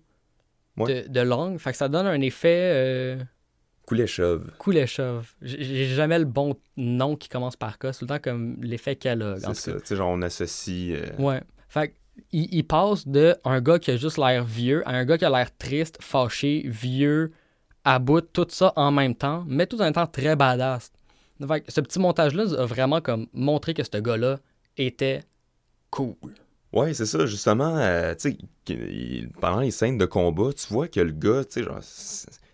Ouais. 0.77 1.03
de, 1.05 1.09
de 1.09 1.21
langue. 1.21 1.59
Fait 1.59 1.73
que 1.73 1.77
ça 1.77 1.89
donne 1.89 2.07
un 2.07 2.21
effet 2.21 2.71
euh, 2.73 4.07
chauve. 4.07 4.51
Kuleshov. 4.59 5.35
J'ai 5.43 5.87
jamais 5.87 6.19
le 6.19 6.25
bon 6.25 6.57
nom 6.77 7.17
qui 7.17 7.29
commence 7.29 7.57
par 7.57 7.79
K. 7.79 7.89
C'est 7.93 7.99
tout 7.99 8.05
le 8.05 8.09
temps 8.09 8.19
comme 8.23 8.57
l'effet 8.63 8.97
Kellogg. 8.97 9.41
C'est 9.41 9.55
ça. 9.55 9.73
Tu 9.81 9.87
sais, 9.87 9.97
genre, 9.97 10.11
on 10.11 10.23
associe. 10.23 10.97
euh, 10.97 11.17
Ouais. 11.23 11.43
Fait 11.69 11.89
que 11.89 11.95
il, 12.33 12.65
passe 12.65 13.07
de 13.07 13.37
un 13.45 13.61
gars 13.61 13.79
qui 13.79 13.91
a 13.91 13.97
juste 13.97 14.19
l'air 14.19 14.45
vieux 14.45 14.87
à 14.89 14.93
un 14.93 15.05
gars 15.05 15.19
qui 15.19 15.25
a 15.25 15.31
l'air 15.31 15.57
triste, 15.57 15.99
fâché, 16.01 16.63
vieux, 16.67 17.33
à 17.85 17.99
bout, 17.99 18.21
tout 18.21 18.47
ça 18.49 18.73
en 18.77 18.91
même 18.91 19.15
temps, 19.15 19.45
mais 19.47 19.67
tout 19.67 19.81
en 19.81 19.87
étant 19.87 20.07
très 20.07 20.37
badass. 20.37 20.93
Fait 21.47 21.65
ce 21.69 21.81
petit 21.81 21.99
montage-là 21.99 22.45
a 22.59 22.67
vraiment 22.67 23.01
comme 23.01 23.27
montré 23.33 23.75
que 23.75 23.83
ce 23.83 23.99
gars-là 23.99 24.39
était 24.77 25.23
cool. 25.91 26.15
Ouais, 26.73 26.95
c'est 26.95 27.07
ça, 27.07 27.27
justement, 27.27 27.77
euh, 27.79 28.15
pendant 29.41 29.61
les 29.61 29.73
scènes 29.73 29.99
de 29.99 30.07
combat, 30.07 30.53
tu 30.53 30.73
vois 30.73 30.87
que 30.87 31.01
le 31.01 31.11
gars, 31.11 31.45
tu 31.45 31.65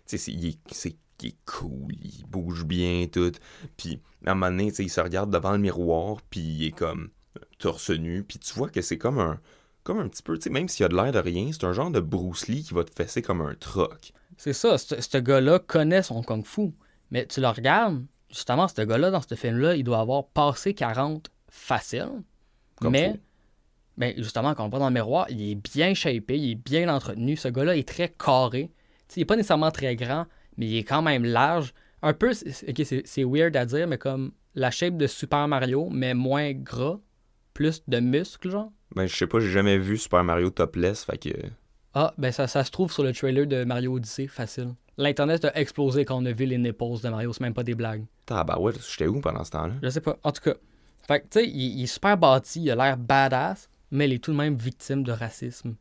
sais, 0.05 0.31
il 0.31 0.47
est, 0.47 1.35
cool, 1.45 1.93
il 2.01 2.25
bouge 2.27 2.65
bien, 2.65 3.05
tout. 3.11 3.33
Puis, 3.75 3.99
à 4.25 4.31
un 4.31 4.33
moment 4.33 4.49
donné, 4.49 4.73
il 4.79 4.89
se 4.89 5.01
regarde 5.01 5.31
devant 5.31 5.51
le 5.51 5.59
miroir, 5.59 6.17
puis 6.29 6.39
il 6.39 6.65
est 6.67 6.71
comme 6.71 7.09
torse 7.59 7.91
nu, 7.91 8.23
puis 8.23 8.39
tu 8.39 8.53
vois 8.53 8.69
que 8.69 8.81
c'est 8.81 8.97
comme 8.97 9.19
un, 9.19 9.39
comme 9.87 9.99
un 9.99 10.09
petit 10.09 10.21
peu, 10.21 10.37
tu 10.37 10.43
sais, 10.43 10.49
même 10.49 10.67
s'il 10.67 10.85
a 10.85 10.89
de 10.89 10.95
l'air 10.95 11.13
de 11.13 11.19
rien, 11.19 11.49
c'est 11.53 11.63
un 11.63 11.71
genre 11.71 11.89
de 11.89 12.01
Bruce 12.01 12.49
Lee 12.49 12.61
qui 12.61 12.73
va 12.73 12.83
te 12.83 12.91
fesser 12.93 13.21
comme 13.21 13.39
un 13.39 13.55
troc. 13.55 14.11
C'est 14.35 14.51
ça, 14.51 14.77
ce 14.77 15.17
gars-là 15.17 15.59
connaît 15.59 16.03
son 16.03 16.21
kung-fu. 16.23 16.73
Mais 17.09 17.25
tu 17.25 17.39
le 17.39 17.47
regardes, 17.47 18.05
justement, 18.29 18.67
ce 18.67 18.81
gars-là, 18.81 19.11
dans 19.11 19.21
ce 19.21 19.35
film-là, 19.35 19.75
il 19.75 19.85
doit 19.85 19.99
avoir 19.99 20.27
passé 20.27 20.73
40 20.73 21.31
facile. 21.47 22.09
Comme 22.75 22.91
mais, 22.91 23.17
mais 23.95 24.13
justement, 24.17 24.53
quand 24.55 24.65
on 24.65 24.69
voit 24.69 24.79
dans 24.79 24.89
le 24.89 24.93
miroir, 24.93 25.25
il 25.29 25.51
est 25.51 25.55
bien 25.55 25.93
shapé, 25.93 26.37
il 26.37 26.51
est 26.51 26.55
bien 26.55 26.93
entretenu. 26.93 27.37
Ce 27.37 27.47
gars-là 27.47 27.77
est 27.77 27.87
très 27.87 28.09
carré. 28.09 28.69
Tu 29.07 29.13
sais, 29.13 29.13
il 29.15 29.19
n'est 29.21 29.25
pas 29.25 29.37
nécessairement 29.37 29.71
très 29.71 29.95
grand, 29.95 30.25
mais 30.57 30.65
il 30.67 30.75
est 30.75 30.83
quand 30.83 31.01
même 31.01 31.23
large. 31.23 31.73
Un 32.01 32.11
peu, 32.11 32.33
c'est 32.33 33.23
weird 33.23 33.55
à 33.55 33.65
dire, 33.65 33.87
mais 33.87 33.97
comme 33.97 34.33
la 34.53 34.69
shape 34.69 34.97
de 34.97 35.07
Super 35.07 35.47
Mario, 35.47 35.87
mais 35.89 36.13
moins 36.13 36.51
gras, 36.51 36.99
plus 37.53 37.83
de 37.87 38.01
muscles, 38.01 38.49
genre. 38.49 38.73
Ben, 38.95 39.05
je 39.07 39.15
sais 39.15 39.27
pas, 39.27 39.39
j'ai 39.39 39.51
jamais 39.51 39.77
vu 39.77 39.97
Super 39.97 40.23
Mario 40.23 40.49
topless, 40.49 41.03
fait 41.03 41.17
que... 41.17 41.29
Ah, 41.93 42.13
ben 42.17 42.31
ça, 42.31 42.47
ça 42.47 42.63
se 42.63 42.71
trouve 42.71 42.91
sur 42.91 43.03
le 43.03 43.13
trailer 43.13 43.47
de 43.47 43.63
Mario 43.63 43.95
Odyssey, 43.95 44.27
facile. 44.27 44.73
L'Internet 44.97 45.45
a 45.45 45.55
explosé 45.59 46.05
quand 46.05 46.17
on 46.17 46.25
a 46.25 46.31
vu 46.31 46.45
les 46.45 46.57
nipples 46.57 47.01
de 47.03 47.09
Mario, 47.09 47.33
c'est 47.33 47.41
même 47.41 47.53
pas 47.53 47.63
des 47.63 47.75
blagues. 47.75 48.05
Tabarouette, 48.25 48.79
j'étais 48.89 49.07
où 49.07 49.19
pendant 49.19 49.43
ce 49.43 49.51
temps-là? 49.51 49.73
Je 49.81 49.89
sais 49.89 50.01
pas. 50.01 50.17
En 50.23 50.31
tout 50.31 50.41
cas, 50.41 50.55
fait 51.07 51.21
que, 51.21 51.25
tu 51.25 51.39
sais, 51.39 51.47
il, 51.47 51.79
il 51.79 51.83
est 51.83 51.87
super 51.87 52.17
bâti, 52.17 52.61
il 52.63 52.71
a 52.71 52.75
l'air 52.75 52.97
badass, 52.97 53.69
mais 53.91 54.07
il 54.07 54.13
est 54.13 54.23
tout 54.23 54.31
de 54.31 54.37
même 54.37 54.55
victime 54.55 55.03
de 55.03 55.11
racisme. 55.11 55.75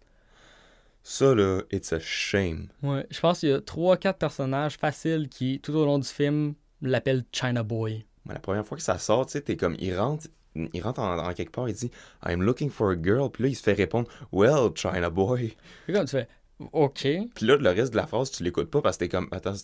Ça, 1.02 1.34
là, 1.34 1.62
it's 1.70 1.92
a 1.92 2.00
shame. 2.00 2.68
Ouais, 2.82 3.06
je 3.10 3.20
pense 3.20 3.40
qu'il 3.40 3.50
y 3.50 3.52
a 3.52 3.58
3-4 3.58 4.14
personnages 4.14 4.76
faciles 4.76 5.28
qui, 5.28 5.60
tout 5.60 5.72
au 5.74 5.84
long 5.84 5.98
du 5.98 6.08
film, 6.08 6.54
l'appellent 6.82 7.24
China 7.30 7.62
Boy. 7.62 8.04
Mais 8.24 8.34
la 8.34 8.40
première 8.40 8.66
fois 8.66 8.76
que 8.76 8.82
ça 8.82 8.98
sort, 8.98 9.26
tu 9.26 9.32
sais, 9.32 9.40
t'es 9.40 9.56
comme, 9.56 9.76
il 9.78 9.96
rentre, 9.96 10.26
il 10.72 10.82
rentre 10.82 11.00
en, 11.00 11.18
en 11.18 11.32
quelque 11.32 11.52
part, 11.52 11.68
il 11.68 11.74
dit, 11.74 11.90
I'm 12.24 12.42
looking 12.42 12.70
for 12.70 12.90
a 12.90 12.96
girl, 13.00 13.30
puis 13.30 13.44
là, 13.44 13.48
il 13.50 13.54
se 13.54 13.62
fait 13.62 13.72
répondre, 13.72 14.08
Well, 14.32 14.70
China 14.74 15.10
boy. 15.10 15.56
Puis 15.84 15.94
comme 15.94 16.04
tu 16.04 16.12
fais, 16.12 16.28
OK, 16.72 17.00
Puis 17.34 17.46
là, 17.46 17.56
le 17.56 17.70
reste 17.70 17.92
de 17.92 17.96
la 17.96 18.06
phrase, 18.06 18.30
tu 18.30 18.42
l'écoutes 18.42 18.70
pas 18.70 18.80
parce 18.80 18.96
que 18.96 19.04
t'es 19.04 19.08
comme, 19.08 19.28
attends, 19.30 19.54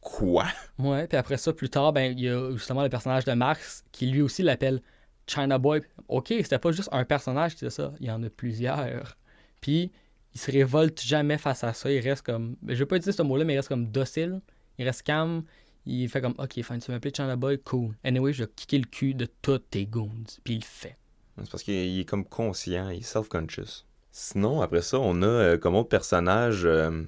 quoi? 0.00 0.46
ouais, 0.78 1.06
puis 1.06 1.16
après 1.16 1.36
ça, 1.36 1.52
plus 1.52 1.70
tard, 1.70 1.92
ben, 1.92 2.12
il 2.16 2.24
y 2.24 2.28
a 2.28 2.50
justement 2.52 2.82
le 2.82 2.88
personnage 2.88 3.24
de 3.24 3.32
Marx 3.32 3.84
qui 3.92 4.06
lui 4.06 4.20
aussi 4.22 4.42
l'appelle 4.42 4.82
China 5.26 5.58
Boy. 5.58 5.82
OK, 6.08 6.28
c'était 6.28 6.58
pas 6.58 6.72
juste 6.72 6.88
un 6.92 7.04
personnage 7.04 7.52
qui 7.52 7.60
disait 7.60 7.70
ça, 7.70 7.92
il 8.00 8.06
y 8.06 8.10
en 8.10 8.22
a 8.22 8.30
plusieurs. 8.30 9.16
Puis 9.60 9.90
il 10.34 10.40
se 10.40 10.50
révolte 10.50 11.00
jamais 11.02 11.38
face 11.38 11.64
à 11.64 11.72
ça, 11.72 11.90
il 11.90 12.00
reste 12.00 12.22
comme, 12.22 12.56
je 12.66 12.74
vais 12.74 12.86
pas 12.86 12.96
utiliser 12.96 13.16
ce 13.16 13.22
mot-là, 13.22 13.44
mais 13.44 13.54
il 13.54 13.56
reste 13.56 13.68
comme 13.68 13.86
docile, 13.86 14.40
il 14.78 14.84
reste 14.84 15.02
calme, 15.02 15.44
il 15.86 16.08
fait 16.08 16.20
comme, 16.20 16.34
OK, 16.38 16.52
fine, 16.62 16.78
tu 16.78 16.90
m'appelles 16.90 17.14
China 17.14 17.36
Boy, 17.36 17.58
cool. 17.58 17.94
Anyway, 18.04 18.32
je 18.32 18.44
vais 18.44 18.50
kicker 18.54 18.78
le 18.78 18.86
cul 18.86 19.14
de 19.14 19.26
tous 19.42 19.58
tes 19.58 19.86
goons. 19.86 20.10
Puis 20.42 20.54
il 20.54 20.60
le 20.60 20.64
fait. 20.64 20.96
C'est 21.38 21.50
parce 21.50 21.62
qu'il 21.62 21.74
il 21.74 22.00
est 22.00 22.04
comme 22.04 22.24
conscient, 22.24 22.88
il 22.90 22.98
est 22.98 23.02
self-conscious. 23.02 23.84
Sinon, 24.12 24.60
après 24.60 24.82
ça, 24.82 24.98
on 25.00 25.22
a 25.22 25.26
euh, 25.26 25.58
comme 25.58 25.74
autre 25.74 25.88
personnage, 25.88 26.64
euh, 26.64 27.02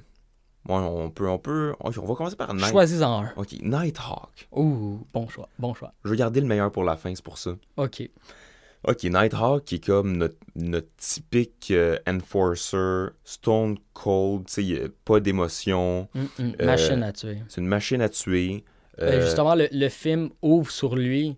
on 0.69 1.11
peut, 1.11 1.29
on 1.29 1.39
peut, 1.39 1.75
on, 1.79 1.91
on 1.97 2.07
va 2.07 2.15
commencer 2.17 2.35
par 2.35 2.53
Night. 2.53 2.71
Choisis-en 2.71 3.23
un. 3.23 3.33
Ok, 3.37 3.53
Nighthawk. 3.63 4.49
Ouh, 4.53 5.07
bon 5.13 5.29
choix, 5.29 5.49
bon 5.59 5.75
choix. 5.75 5.93
Je 6.05 6.11
vais 6.11 6.17
garder 6.17 6.41
le 6.41 6.47
meilleur 6.49 6.73
pour 6.73 6.83
la 6.83 6.97
fin, 6.97 7.15
c'est 7.15 7.25
pour 7.25 7.39
ça. 7.39 7.53
OK. 7.77 8.11
Ok, 8.85 9.05
Nighthawk 9.05 9.65
qui 9.65 9.77
est 9.77 9.85
comme 9.85 10.17
notre, 10.17 10.37
notre 10.55 10.89
typique 10.97 11.69
euh, 11.73 11.99
enforcer, 12.07 13.09
stone 13.25 13.77
cold, 13.95 14.47
tu 14.47 14.63
sais, 14.77 14.89
pas 15.05 15.19
d'émotion, 15.21 16.09
Hum, 16.15 16.29
hum, 16.39 16.53
Euh, 16.61 16.67
Machine 16.67 17.03
à 17.03 17.13
tuer. 17.13 17.39
c'est 17.49 17.61
une 17.61 17.67
machine 17.67 18.01
à 18.01 18.09
tuer. 18.09 18.65
Euh, 19.01 19.21
justement, 19.21 19.55
le, 19.55 19.69
le 19.73 19.89
film 19.89 20.31
ouvre 20.43 20.71
sur 20.71 20.95
lui, 20.97 21.37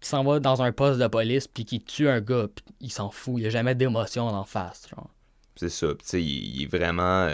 qui 0.00 0.08
s'en 0.08 0.22
va 0.24 0.40
dans 0.40 0.62
un 0.62 0.72
poste 0.72 1.00
de 1.00 1.06
police, 1.06 1.48
puis 1.48 1.64
qui 1.64 1.80
tue 1.80 2.08
un 2.08 2.20
gars, 2.20 2.46
puis 2.54 2.64
il 2.80 2.90
s'en 2.92 3.10
fout. 3.10 3.34
Il 3.38 3.40
n'y 3.42 3.46
a 3.46 3.50
jamais 3.50 3.74
d'émotion 3.74 4.26
en 4.26 4.44
face. 4.44 4.86
Genre. 4.88 5.10
C'est 5.56 5.68
ça. 5.70 5.88
Tu 5.88 5.96
sais, 6.04 6.22
il, 6.22 6.56
il 6.56 6.62
est 6.64 6.66
vraiment. 6.66 7.26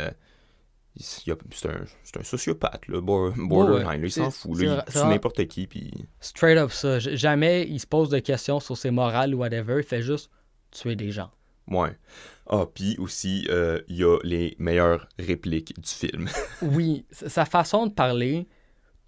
C'est 0.98 1.30
un, 1.68 2.20
un 2.20 2.22
sociopathe, 2.24 2.88
là, 2.88 3.00
bor- 3.00 3.32
borderline. 3.36 4.00
là, 4.00 4.06
il 4.06 4.10
s'en 4.12 4.30
fout. 4.30 4.58
Là, 4.60 4.84
il 4.86 4.92
tue 4.92 4.98
n'importe 5.06 5.46
qui. 5.46 5.66
Puis... 5.66 5.92
Straight 6.20 6.56
up 6.58 6.70
ça. 6.72 6.98
Jamais 6.98 7.66
il 7.68 7.78
se 7.80 7.86
pose 7.86 8.08
de 8.08 8.18
questions 8.18 8.60
sur 8.60 8.76
ses 8.76 8.90
morales 8.90 9.34
ou 9.34 9.38
whatever. 9.38 9.76
Il 9.78 9.84
fait 9.84 10.02
juste 10.02 10.30
tuer 10.70 10.96
des 10.96 11.10
gens. 11.10 11.30
Ouais. 11.68 11.96
Ah, 12.48 12.64
puis 12.72 12.96
aussi, 12.98 13.46
euh, 13.50 13.80
il 13.88 13.96
y 13.96 14.04
a 14.04 14.18
les 14.22 14.54
meilleures 14.58 15.08
répliques 15.18 15.78
du 15.80 15.88
film. 15.88 16.28
Oui, 16.62 17.04
sa 17.10 17.44
façon 17.44 17.86
de 17.86 17.92
parler, 17.92 18.46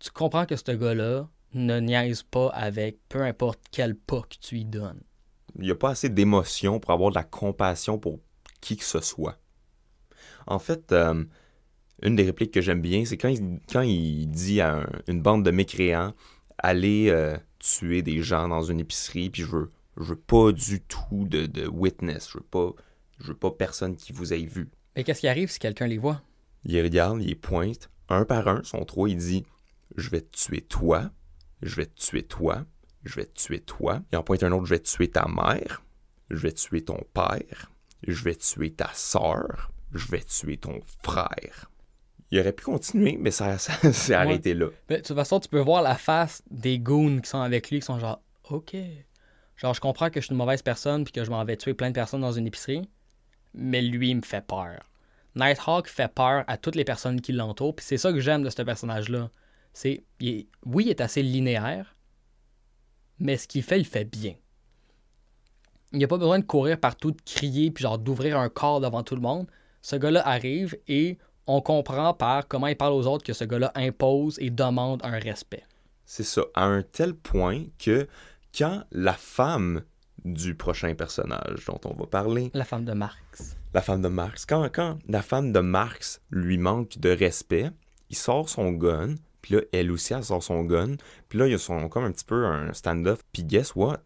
tu 0.01 0.11
comprends 0.11 0.45
que 0.47 0.57
ce 0.57 0.73
gars-là 0.73 1.29
ne 1.55 1.81
niaise 1.81 2.23
pas 2.25 2.49
avec 2.49 2.99
peu 3.09 3.23
importe 3.23 3.61
quel 3.71 3.95
pas 3.95 4.23
que 4.23 4.37
tu 4.41 4.57
lui 4.57 4.65
donnes. 4.65 5.01
Il 5.57 5.63
n'y 5.63 5.71
a 5.71 5.75
pas 5.77 5.91
assez 5.91 6.09
d'émotion 6.09 6.79
pour 6.81 6.91
avoir 6.91 7.11
de 7.11 7.15
la 7.15 7.25
compassion 7.25 7.99
pour 7.99 8.19
qui 8.61 8.77
que 8.77 8.85
ce 8.85 9.01
soit. 9.01 9.39
En 10.47 10.59
fait, 10.59 10.93
euh, 10.93 11.25
une 12.03 12.17
des 12.17 12.25
répliques 12.25 12.53
que 12.53 12.61
j'aime 12.61 12.81
bien, 12.81 13.05
c'est 13.05 13.17
quand 13.17 13.29
il, 13.29 13.61
quand 13.73 13.81
il 13.83 14.27
dit 14.29 14.61
à 14.61 14.79
un- 14.81 14.87
une 15.09 15.21
bande 15.23 15.45
de 15.45 15.51
mécréants 15.51 16.15
allez 16.59 17.09
euh, 17.11 17.37
tuer 17.59 18.03
des 18.03 18.23
gens 18.23 18.49
dans 18.49 18.63
une 18.63 18.81
épicerie, 18.81 19.31
puis 19.31 19.43
je 19.43 19.49
veux, 19.49 19.71
je 19.97 20.05
veux 20.05 20.17
pas 20.17 20.53
du 20.53 20.81
tout 20.81 21.25
de, 21.29 21.47
de 21.47 21.67
witness, 21.69 22.29
je 22.33 22.39
veux 22.39 22.45
pas, 22.45 22.73
je 23.21 23.29
veux 23.29 23.37
pas 23.37 23.51
personne 23.51 23.97
qui 23.97 24.13
vous 24.13 24.33
ait 24.33 24.45
vu. 24.45 24.69
Mais 24.97 25.05
qu'est-ce 25.05 25.21
qui 25.21 25.29
arrive 25.29 25.51
si 25.51 25.59
quelqu'un 25.59 25.87
les 25.87 25.99
voit? 25.99 26.23
Il 26.65 26.81
regarde, 26.83 27.23
il 27.23 27.39
pointe, 27.39 27.91
un 28.09 28.25
par 28.25 28.49
un, 28.49 28.63
son 28.65 28.85
trois, 28.85 29.09
il 29.09 29.17
dit 29.17 29.45
Je 29.97 30.11
vais 30.11 30.21
te 30.21 30.37
tuer 30.37 30.61
toi, 30.63 31.11
je 31.63 31.77
vais 31.77 31.87
te 31.87 31.95
tuer 32.01 32.23
toi, 32.25 32.65
je 33.05 33.15
vais 33.17 33.27
te 33.27 33.35
tuer 33.41 33.61
toi. 33.61 34.03
Il 34.13 34.19
en 34.19 34.23
pointe 34.25 34.43
un 34.43 34.51
autre 34.53 34.67
Je 34.67 34.75
vais 34.75 34.81
tuer 34.81 35.09
ta 35.09 35.27
mère, 35.29 35.83
je 36.31 36.39
vais 36.39 36.53
tuer 36.53 36.83
ton 36.83 36.99
père, 37.15 37.71
je 38.07 38.23
vais 38.25 38.35
tuer 38.35 38.73
ta 38.73 38.91
sœur, 38.93 39.71
je 39.93 40.09
vais 40.09 40.23
tuer 40.23 40.57
ton 40.57 40.81
frère. 41.05 41.71
Il 42.31 42.41
aurait 42.41 42.53
pu 42.53 42.65
continuer, 42.65 43.17
mais 43.19 43.31
ça, 43.31 43.59
ça 43.59 43.93
s'est 43.93 44.15
arrêté 44.15 44.55
là. 44.55 44.69
Mais 44.89 44.99
de 44.99 45.03
toute 45.03 45.17
façon, 45.17 45.41
tu 45.41 45.49
peux 45.49 45.61
voir 45.61 45.83
la 45.83 45.97
face 45.97 46.43
des 46.51 46.79
goons 46.79 47.21
qui 47.21 47.29
sont 47.29 47.41
avec 47.41 47.71
lui, 47.71 47.81
qui 47.81 47.87
sont 47.87 47.99
genre, 47.99 48.21
OK. 48.51 48.77
Genre, 49.57 49.75
je 49.75 49.81
comprends 49.81 50.11
que 50.11 50.21
je 50.21 50.27
suis 50.27 50.33
une 50.33 50.39
mauvaise 50.39 50.63
personne 50.63 51.05
puis 51.05 51.13
que 51.13 51.25
je 51.25 51.31
m'en 51.31 51.45
vais 51.45 51.57
tuer 51.57 51.75
plein 51.75 51.89
de 51.89 51.95
personnes 51.95 52.21
dans 52.21 52.33
une 52.33 52.47
épicerie, 52.47 52.89
mais 53.55 53.83
lui, 53.83 54.11
il 54.11 54.17
me 54.17 54.23
fait 54.23 54.47
peur. 54.47 54.89
Nighthawk 55.35 55.89
fait 55.89 56.13
peur 56.13 56.45
à 56.47 56.57
toutes 56.57 56.75
les 56.75 56.85
personnes 56.85 57.21
qui 57.21 57.33
l'entourent, 57.33 57.75
puis 57.75 57.85
c'est 57.85 57.99
ça 57.99 58.13
que 58.13 58.21
j'aime 58.21 58.43
de 58.43 58.51
ce 58.51 58.63
personnage-là. 58.63 59.31
C'est, 59.73 60.05
oui, 60.21 60.49
il 60.65 60.89
est 60.89 61.01
assez 61.01 61.23
linéaire, 61.23 61.97
mais 63.19 63.37
ce 63.37 63.49
qu'il 63.49 63.63
fait, 63.63 63.77
il 63.77 63.85
le 63.85 63.89
fait 63.89 64.05
bien. 64.05 64.35
Il 65.93 65.99
n'y 65.99 66.05
a 66.05 66.09
pas 66.09 66.19
besoin 66.19 66.39
de 66.39 66.45
courir 66.45 66.79
partout, 66.79 67.13
de 67.13 67.21
crier, 67.25 67.71
puis 67.71 67.83
genre 67.83 67.99
d'ouvrir 67.99 68.39
un 68.39 68.49
corps 68.49 68.81
devant 68.81 69.03
tout 69.03 69.15
le 69.15 69.21
monde. 69.21 69.47
Ce 69.81 69.97
gars-là 69.97 70.27
arrive 70.27 70.77
et 70.87 71.19
on 71.49 71.61
comprend 71.61 72.15
par 72.15 72.47
comment 72.47 72.67
il 72.69 72.77
parle 72.77 72.93
aux 72.93 73.07
autres 73.07 73.25
que 73.25 73.33
ce 73.33 73.45
gars-là 73.45 73.73
impose 73.75 74.39
et 74.39 74.51
demande 74.51 75.01
un 75.03 75.19
respect. 75.19 75.65
C'est 76.05 76.23
ça, 76.25 76.43
à 76.55 76.65
un 76.65 76.83
tel 76.83 77.15
point 77.15 77.65
que 77.79 78.07
quand 78.57 78.85
la 78.93 79.15
femme 79.15 79.83
du 80.25 80.55
prochain 80.55 80.95
personnage 80.95 81.65
dont 81.67 81.81
on 81.85 81.95
va 81.95 82.07
parler 82.07 82.51
La 82.55 82.65
femme 82.65 82.85
de 82.85 82.93
Marx. 82.93 83.57
la 83.73 83.83
femme 83.83 84.03
de 84.03 84.09
Marx. 84.09 84.47
Quand, 84.47 84.69
quand 84.73 84.99
la 85.09 85.23
femme 85.23 85.53
de 85.53 85.61
Marx 85.61 86.21
lui 86.31 86.59
manque 86.59 86.99
de 86.99 87.11
respect, 87.11 87.71
il 88.11 88.17
sort 88.17 88.49
son 88.49 88.73
gun, 88.73 89.15
puis 89.43 89.55
là, 89.55 89.61
elle 89.73 89.91
aussi, 89.91 90.15
elle 90.15 90.25
sort 90.25 90.43
son 90.43 90.65
gun, 90.65 90.97
puis 91.29 91.39
là, 91.39 91.47
il 91.47 91.53
y 91.53 91.55
a 91.55 91.59
son, 91.59 91.89
comme 91.89 92.05
un 92.05 92.13
petit 92.13 92.25
peu 92.25 92.47
un 92.47 92.73
stand-off, 92.73 93.21
puis 93.33 93.45
guess 93.45 93.75
what? 93.75 94.01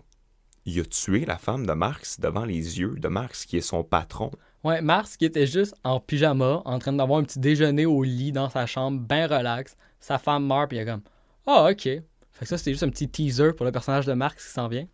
Il 0.65 0.79
a 0.79 0.85
tué 0.85 1.25
la 1.25 1.39
femme 1.39 1.67
de 1.67 1.73
Marx 1.73 2.21
devant 2.21 2.45
les 2.45 2.79
yeux 2.79 2.95
de 2.97 3.09
Marx, 3.09 3.47
qui 3.47 3.57
est 3.57 3.63
son 3.63 3.83
patron. 3.83 4.31
Ouais, 4.65 4.81
Marx 4.81 5.17
qui 5.17 5.25
était 5.25 5.47
juste 5.47 5.75
en 5.83 5.99
pyjama, 6.01 6.63
en 6.65 6.79
train 6.79 6.93
d'avoir 6.93 7.19
un 7.19 7.25
petit 7.25 7.41
déjeuner 7.41 7.85
au 7.87 8.03
lit 8.03 8.31
dans 8.33 8.49
sa 8.49 8.67
chambre, 8.67 9.01
bien 9.01 9.27
relax. 9.27 9.77
Sa 9.99 10.19
femme 10.19 10.47
meurt, 10.47 10.69
puis 10.69 10.79
il 10.79 10.83
est 10.83 10.87
comme 10.87 11.03
Ah, 11.47 11.69
ok. 11.71 11.83
Fait 11.83 12.03
que 12.41 12.47
ça, 12.47 12.59
c'était 12.59 12.73
juste 12.73 12.83
un 12.85 12.89
petit 12.91 13.09
teaser 13.09 13.53
pour 13.53 13.67
le 13.67 13.73
personnage 13.73 14.07
de 14.07 14.13
Marx 14.13 14.47
qui 14.47 14.53
s'en 14.53 14.69
vient. 14.69 14.87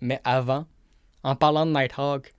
Mais 0.00 0.20
avant, 0.24 0.66
en 1.22 1.34
parlant 1.36 1.66
de 1.66 1.72
Nighthawk, 1.72 2.34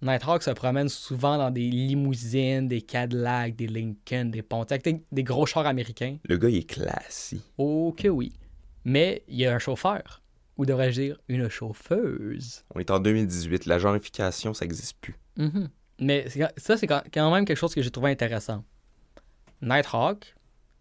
Nighthawk 0.00 0.42
se 0.42 0.50
promène 0.50 0.88
souvent 0.88 1.38
dans 1.38 1.50
des 1.50 1.68
limousines, 1.70 2.66
des 2.68 2.82
Cadillacs, 2.82 3.54
des 3.54 3.66
Lincoln, 3.68 4.30
des 4.30 4.42
Pontiac, 4.42 4.82
des, 4.82 5.04
des 5.12 5.22
gros 5.22 5.46
chars 5.46 5.66
américains. 5.66 6.16
Le 6.24 6.36
gars, 6.38 6.48
il 6.48 6.56
est 6.56 6.68
classique. 6.68 7.44
Oh 7.58 7.94
que 7.96 8.08
oui. 8.08 8.32
Mais 8.84 9.22
il 9.28 9.36
y 9.36 9.46
a 9.46 9.54
un 9.54 9.58
chauffeur. 9.60 10.22
ou 10.56 10.66
devrais-je 10.66 11.00
dire 11.00 11.18
une 11.28 11.48
chauffeuse. 11.48 12.64
On 12.74 12.80
est 12.80 12.90
en 12.90 12.98
2018, 12.98 13.66
la 13.66 13.78
genrification, 13.78 14.54
ça 14.54 14.64
n'existe 14.64 14.96
plus. 15.00 15.14
Mhm. 15.36 15.68
Mais 15.98 16.26
ça, 16.56 16.76
c'est 16.76 16.86
quand 16.86 17.30
même 17.32 17.44
quelque 17.44 17.56
chose 17.58 17.74
que 17.74 17.82
j'ai 17.82 17.90
trouvé 17.90 18.10
intéressant. 18.10 18.64
Nighthawk, 19.60 20.34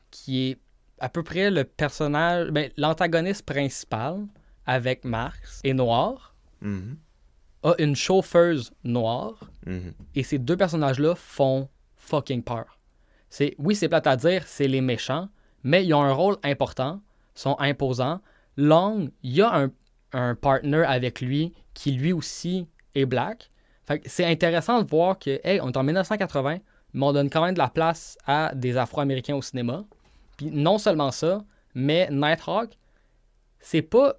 qui 0.10 0.50
est 0.50 0.58
à 1.00 1.10
peu 1.10 1.24
près 1.24 1.50
le 1.52 1.64
personnage, 1.64 2.50
ben, 2.52 2.70
l'antagoniste 2.78 3.46
principal 3.46 4.26
avec 4.66 5.04
Marx, 5.06 5.62
est 5.64 5.74
noir, 5.74 6.36
Mhm. 6.62 6.98
a 7.64 7.74
une 7.80 7.96
chauffeuse 7.96 8.72
noire, 8.84 9.50
Mhm. 9.66 9.94
et 10.16 10.24
ces 10.24 10.38
deux 10.40 10.58
personnages-là 10.58 11.16
font 11.16 11.70
fucking 11.96 12.44
peur. 12.44 12.80
C'est, 13.30 13.56
oui, 13.58 13.76
c'est 13.76 13.90
plate 13.90 14.08
à 14.08 14.16
dire, 14.16 14.44
c'est 14.46 14.68
les 14.68 14.82
méchants, 14.82 15.30
mais 15.64 15.86
ils 15.86 15.94
ont 15.94 16.02
un 16.02 16.14
rôle 16.14 16.38
important, 16.44 17.02
sont 17.34 17.56
imposants. 17.60 18.22
Long, 18.58 19.10
il 19.24 19.34
y 19.34 19.42
a 19.42 19.56
un, 19.56 19.72
un 20.14 20.36
partner 20.36 20.84
avec 20.86 21.22
lui 21.22 21.54
qui 21.74 21.92
lui 21.94 22.12
aussi 22.14 22.68
est 22.96 23.06
black. 23.06 23.51
C'est 24.06 24.26
intéressant 24.26 24.82
de 24.82 24.90
voir 24.90 25.18
que, 25.18 25.40
hey, 25.44 25.60
on 25.62 25.70
est 25.72 25.78
en 25.78 25.84
1980, 25.84 26.60
mais 26.94 27.06
on 27.06 27.14
donne 27.14 27.30
quand 27.30 27.44
même 27.44 27.54
de 27.54 27.60
la 27.60 27.70
place 27.70 28.18
à 28.26 28.54
des 28.54 28.78
Afro-Américains 28.78 29.36
au 29.36 29.42
cinéma. 29.42 29.84
Puis 30.38 30.52
non 30.52 30.78
seulement 30.78 31.12
ça, 31.12 31.44
mais 31.74 32.10
Nighthawk, 32.12 32.78
c'est 33.60 33.82
pas 33.82 34.16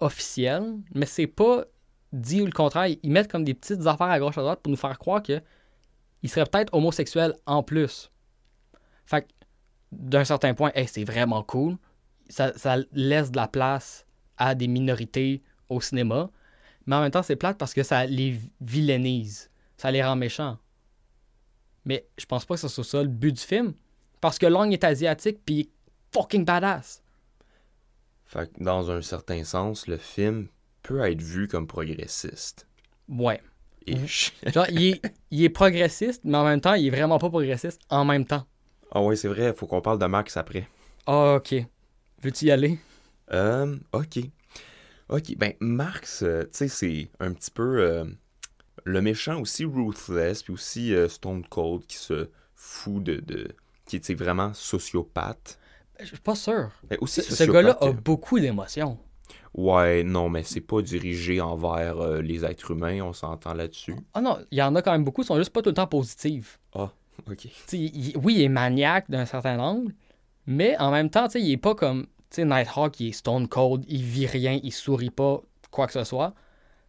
officiel, 0.00 0.78
mais 0.94 1.06
c'est 1.06 1.26
pas 1.26 1.64
dit 2.12 2.42
ou 2.42 2.46
le 2.46 2.52
contraire. 2.52 2.86
Ils 3.02 3.10
mettent 3.10 3.30
comme 3.30 3.44
des 3.44 3.54
petites 3.54 3.86
affaires 3.86 4.08
à 4.08 4.18
gauche 4.18 4.38
à 4.38 4.42
droite 4.42 4.60
pour 4.62 4.70
nous 4.70 4.76
faire 4.76 4.98
croire 4.98 5.22
que 5.22 5.40
il 6.22 6.30
serait 6.30 6.46
peut-être 6.46 6.72
homosexuel 6.72 7.34
en 7.44 7.62
plus. 7.62 8.10
Fait 9.04 9.22
que, 9.22 9.28
d'un 9.92 10.24
certain 10.24 10.54
point, 10.54 10.72
hey, 10.74 10.88
c'est 10.88 11.04
vraiment 11.04 11.42
cool. 11.42 11.76
Ça 12.30 12.52
laisse 12.92 13.30
de 13.30 13.36
la 13.36 13.46
place 13.46 14.06
à 14.38 14.54
des 14.54 14.66
minorités 14.66 15.42
au 15.68 15.80
cinéma. 15.80 16.30
Mais 16.86 16.96
en 16.96 17.00
même 17.00 17.10
temps, 17.10 17.22
c'est 17.22 17.36
plate 17.36 17.58
parce 17.58 17.74
que 17.74 17.82
ça 17.82 18.04
les 18.06 18.38
villainise. 18.60 19.50
Ça 19.76 19.90
les 19.90 20.02
rend 20.02 20.16
méchants. 20.16 20.58
Mais 21.84 22.06
je 22.18 22.26
pense 22.26 22.44
pas 22.44 22.54
que 22.54 22.60
ce 22.60 22.68
soit 22.68 22.84
ça 22.84 23.02
le 23.02 23.08
but 23.08 23.32
du 23.32 23.40
film. 23.40 23.74
Parce 24.20 24.38
que 24.38 24.46
Long 24.46 24.70
est 24.70 24.84
asiatique 24.84 25.40
puis 25.44 25.54
il 25.54 25.60
est 25.60 25.70
fucking 26.12 26.44
badass. 26.44 27.02
Fait 28.24 28.50
que 28.52 28.62
dans 28.62 28.90
un 28.90 29.02
certain 29.02 29.44
sens, 29.44 29.86
le 29.86 29.98
film 29.98 30.48
peut 30.82 31.00
être 31.04 31.20
vu 31.20 31.46
comme 31.48 31.66
progressiste. 31.66 32.66
Ouais. 33.08 33.40
Ish. 33.86 34.32
Genre, 34.46 34.66
il 34.70 34.82
est, 34.82 35.02
il 35.30 35.44
est 35.44 35.50
progressiste, 35.50 36.22
mais 36.24 36.38
en 36.38 36.44
même 36.44 36.60
temps, 36.60 36.74
il 36.74 36.86
est 36.86 36.90
vraiment 36.90 37.18
pas 37.18 37.28
progressiste 37.28 37.80
en 37.90 38.04
même 38.04 38.24
temps. 38.24 38.44
Ah 38.90 39.02
ouais, 39.02 39.16
c'est 39.16 39.28
vrai, 39.28 39.52
faut 39.52 39.66
qu'on 39.66 39.82
parle 39.82 39.98
de 39.98 40.06
Max 40.06 40.36
après. 40.36 40.68
Ah, 41.06 41.34
ok. 41.34 41.54
Veux-tu 42.22 42.46
y 42.46 42.50
aller? 42.50 42.78
Euh, 43.32 43.76
ok. 43.92 44.20
Ok, 45.08 45.34
ben 45.36 45.52
Marx, 45.60 46.22
euh, 46.22 46.42
tu 46.44 46.48
sais, 46.52 46.68
c'est 46.68 47.10
un 47.20 47.32
petit 47.32 47.50
peu 47.50 47.80
euh, 47.80 48.04
le 48.84 49.02
méchant 49.02 49.40
aussi 49.40 49.64
ruthless, 49.64 50.42
puis 50.42 50.52
aussi 50.52 50.94
euh, 50.94 51.08
Stone 51.08 51.44
Cold 51.46 51.86
qui 51.86 51.96
se 51.96 52.28
fout 52.54 53.02
de... 53.02 53.16
de 53.16 53.48
qui 53.86 53.96
est 53.96 54.14
vraiment 54.14 54.54
sociopathe. 54.54 55.58
Je 56.00 56.06
suis 56.06 56.16
pas 56.18 56.34
sûr. 56.34 56.70
Mais 56.90 56.96
aussi 57.00 57.22
Ce, 57.22 57.44
gars-là 57.44 57.76
a 57.80 57.92
beaucoup 57.92 58.40
d'émotions. 58.40 58.98
Ouais, 59.52 60.02
non, 60.02 60.28
mais 60.28 60.42
c'est 60.42 60.60
pas 60.62 60.80
dirigé 60.82 61.40
envers 61.40 62.00
euh, 62.00 62.20
les 62.22 62.44
êtres 62.44 62.70
humains, 62.72 63.02
on 63.02 63.12
s'entend 63.12 63.54
là-dessus. 63.54 63.94
Ah 64.14 64.20
non, 64.20 64.38
il 64.50 64.58
y 64.58 64.62
en 64.62 64.74
a 64.74 64.82
quand 64.82 64.90
même 64.92 65.04
beaucoup, 65.04 65.22
ils 65.22 65.26
sont 65.26 65.36
juste 65.36 65.50
pas 65.52 65.62
tout 65.62 65.68
le 65.70 65.74
temps 65.74 65.86
positifs. 65.86 66.58
Ok. 67.30 67.36
Tu 67.36 67.48
sais, 67.66 67.78
il- 67.78 68.16
oui, 68.22 68.34
il 68.36 68.42
est 68.42 68.48
maniaque 68.48 69.08
d'un 69.08 69.24
certain 69.24 69.58
angle, 69.60 69.94
mais 70.46 70.76
en 70.78 70.90
même 70.90 71.10
temps, 71.10 71.26
tu 71.28 71.32
sais, 71.34 71.40
il 71.42 71.52
est 71.52 71.56
pas 71.56 71.74
comme. 71.74 72.06
Tu 72.34 72.40
sais, 72.40 72.44
Nighthawk, 72.44 72.98
il 72.98 73.08
est 73.10 73.12
stone 73.12 73.46
cold, 73.46 73.84
il 73.86 74.02
vit 74.02 74.26
rien, 74.26 74.58
il 74.60 74.72
sourit 74.72 75.10
pas, 75.10 75.40
quoi 75.70 75.86
que 75.86 75.92
ce 75.92 76.02
soit. 76.02 76.34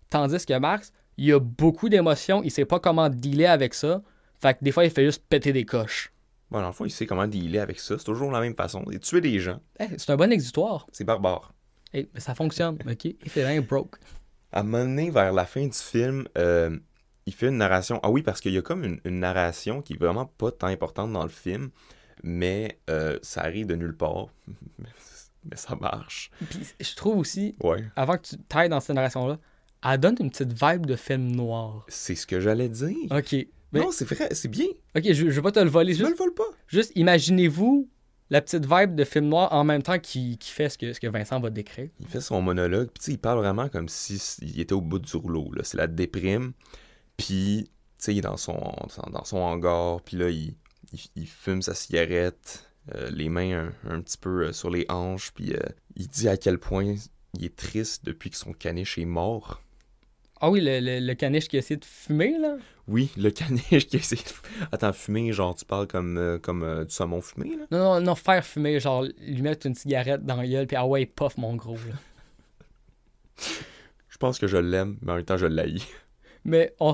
Tandis 0.09 0.43
que 0.43 0.57
Max, 0.57 0.91
il 1.17 1.31
a 1.33 1.39
beaucoup 1.39 1.87
d'émotions, 1.87 2.41
il 2.43 2.49
sait 2.49 2.65
pas 2.65 2.79
comment 2.79 3.09
dealer 3.09 3.45
avec 3.45 3.75
ça. 3.75 4.01
Fait 4.41 4.57
que 4.57 4.63
des 4.63 4.71
fois, 4.71 4.85
il 4.85 4.89
fait 4.89 5.05
juste 5.05 5.23
péter 5.29 5.53
des 5.53 5.63
coches. 5.63 6.11
Bon, 6.49 6.61
dans 6.61 6.67
le 6.67 6.73
fond, 6.73 6.85
il 6.85 6.89
sait 6.89 7.05
comment 7.05 7.27
dealer 7.27 7.59
avec 7.59 7.79
ça, 7.79 7.99
c'est 7.99 8.05
toujours 8.05 8.31
la 8.31 8.41
même 8.41 8.55
façon. 8.55 8.83
Et 8.91 8.97
tuer 8.97 9.21
des 9.21 9.37
gens, 9.37 9.59
Hey, 9.79 9.89
c'est 9.97 10.09
un 10.09 10.15
bon 10.17 10.31
exutoire. 10.31 10.87
c'est 10.91 11.03
barbare. 11.03 11.53
Hey, 11.93 12.09
mais 12.15 12.19
ça 12.19 12.33
fonctionne, 12.33 12.79
ok? 12.89 13.05
Il 13.05 13.29
fait 13.29 13.45
rien 13.45 13.61
broke. 13.61 13.97
À 14.51 14.63
donné, 14.63 15.11
vers 15.11 15.31
la 15.31 15.45
fin 15.45 15.67
du 15.67 15.77
film, 15.77 16.27
euh, 16.39 16.75
il 17.27 17.33
fait 17.35 17.49
une 17.49 17.57
narration. 17.57 17.99
Ah 18.01 18.09
oui, 18.09 18.23
parce 18.23 18.41
qu'il 18.41 18.53
y 18.53 18.57
a 18.57 18.63
comme 18.63 18.83
une, 18.83 18.99
une 19.05 19.19
narration 19.19 19.83
qui 19.83 19.93
est 19.93 19.97
vraiment 19.99 20.25
pas 20.25 20.51
tant 20.51 20.67
importante 20.67 21.13
dans 21.13 21.23
le 21.23 21.29
film, 21.29 21.69
mais 22.23 22.79
euh, 22.89 23.19
ça 23.21 23.41
arrive 23.41 23.67
de 23.67 23.75
nulle 23.75 23.95
part. 23.95 24.27
mais 25.49 25.57
ça 25.57 25.75
marche. 25.75 26.31
Puis 26.49 26.59
je 26.79 26.95
trouve 26.95 27.17
aussi, 27.17 27.55
Ouais. 27.63 27.83
avant 27.95 28.17
que 28.17 28.23
tu 28.27 28.37
t'ailles 28.37 28.69
dans 28.69 28.79
cette 28.79 28.95
narration-là, 28.95 29.39
elle 29.87 29.99
donne 29.99 30.15
une 30.19 30.29
petite 30.31 30.53
vibe 30.53 30.85
de 30.85 30.95
film 30.95 31.31
noir. 31.35 31.85
C'est 31.87 32.15
ce 32.15 32.25
que 32.25 32.39
j'allais 32.39 32.69
dire. 32.69 32.95
Ok. 33.11 33.33
Mais- 33.71 33.79
Non, 33.81 33.91
c'est 33.91 34.05
vrai, 34.05 34.29
c'est 34.31 34.47
bien. 34.47 34.67
Ok, 34.95 35.03
je, 35.05 35.13
je 35.13 35.23
vais 35.29 35.41
pas 35.41 35.51
te 35.51 35.59
le 35.59 35.69
voler. 35.69 35.93
Je 35.93 36.01
me 36.03 36.07
Juste, 36.07 36.19
le 36.19 36.25
vole 36.25 36.33
pas. 36.33 36.43
juste 36.67 36.91
imaginez-vous 36.95 37.89
la 38.31 38.41
petite 38.41 38.65
vibe 38.65 38.95
de 38.95 39.03
film 39.03 39.27
noir 39.27 39.53
en 39.53 39.63
même 39.63 39.83
temps 39.83 39.99
qui, 39.99 40.37
qui 40.39 40.49
fait 40.51 40.69
ce 40.69 40.77
que, 40.77 40.93
ce 40.93 40.99
que 40.99 41.07
Vincent 41.07 41.39
va 41.39 41.49
décrire. 41.51 41.89
Il 41.99 42.07
fait 42.07 42.21
son 42.21 42.41
monologue, 42.41 42.87
puis 42.87 42.99
tu 42.99 43.05
sais, 43.05 43.11
il 43.13 43.17
parle 43.19 43.39
vraiment 43.39 43.69
comme 43.69 43.87
si 43.89 44.15
s- 44.15 44.39
il 44.41 44.59
était 44.59 44.73
au 44.73 44.81
bout 44.81 44.97
du 44.99 45.15
rouleau. 45.15 45.51
C'est 45.63 45.77
la 45.77 45.87
déprime. 45.87 46.53
Puis, 47.17 47.65
tu 47.65 47.71
sais, 47.97 48.13
il 48.13 48.17
est 48.19 48.21
dans 48.21 48.37
son, 48.37 48.59
dans 49.11 49.23
son 49.25 49.37
hangar, 49.37 50.01
puis 50.01 50.17
là, 50.17 50.29
il, 50.29 50.55
il, 50.93 50.99
il 51.15 51.27
fume 51.27 51.61
sa 51.61 51.73
cigarette, 51.75 52.69
euh, 52.93 53.09
les 53.11 53.29
mains 53.29 53.69
un, 53.85 53.95
un 53.95 54.01
petit 54.01 54.17
peu 54.17 54.45
euh, 54.47 54.53
sur 54.53 54.69
les 54.69 54.85
hanches, 54.89 55.31
puis 55.33 55.53
euh, 55.53 55.59
il 55.95 56.07
dit 56.07 56.27
à 56.29 56.37
quel 56.37 56.59
point 56.59 56.95
il 57.33 57.45
est 57.45 57.55
triste 57.55 58.05
depuis 58.05 58.29
que 58.29 58.37
son 58.37 58.53
caniche 58.53 58.97
est 58.97 59.05
mort. 59.05 59.61
Ah 60.41 60.51
oui, 60.51 60.59
le, 60.61 60.79
le, 60.79 60.99
le 60.99 61.13
caniche 61.15 61.47
qui 61.47 61.57
essaie 61.57 61.77
de 61.77 61.85
fumer, 61.85 62.37
là? 62.37 62.57
Oui, 62.87 63.09
le 63.17 63.29
caniche 63.31 63.87
qui 63.87 63.97
essaie 63.97 64.17
de... 64.17 64.67
Attends, 64.71 64.93
fumer, 64.93 65.31
genre, 65.33 65.55
tu 65.55 65.65
parles 65.65 65.87
comme, 65.87 66.17
euh, 66.17 66.37
comme 66.37 66.83
du 66.85 66.91
saumon 66.91 67.21
fumé, 67.21 67.55
là? 67.55 67.65
Non, 67.71 67.79
non, 67.95 68.01
non, 68.01 68.15
faire 68.15 68.45
fumer, 68.45 68.79
genre 68.79 69.03
lui 69.19 69.41
mettre 69.41 69.65
une 69.65 69.75
cigarette 69.75 70.23
dans 70.25 70.35
la 70.35 70.45
gueule, 70.47 70.67
puis 70.67 70.75
ah 70.75 70.85
ouais, 70.85 71.05
puff 71.05 71.37
mon 71.37 71.55
gros, 71.55 71.75
là. 71.77 71.95
Je 74.09 74.17
pense 74.17 74.39
que 74.39 74.47
je 74.47 74.57
l'aime, 74.57 74.97
mais 75.01 75.11
en 75.11 75.15
même 75.15 75.25
temps, 75.25 75.37
je 75.37 75.45
l'haïs. 75.45 75.85
Mais 76.45 76.73
on. 76.79 76.93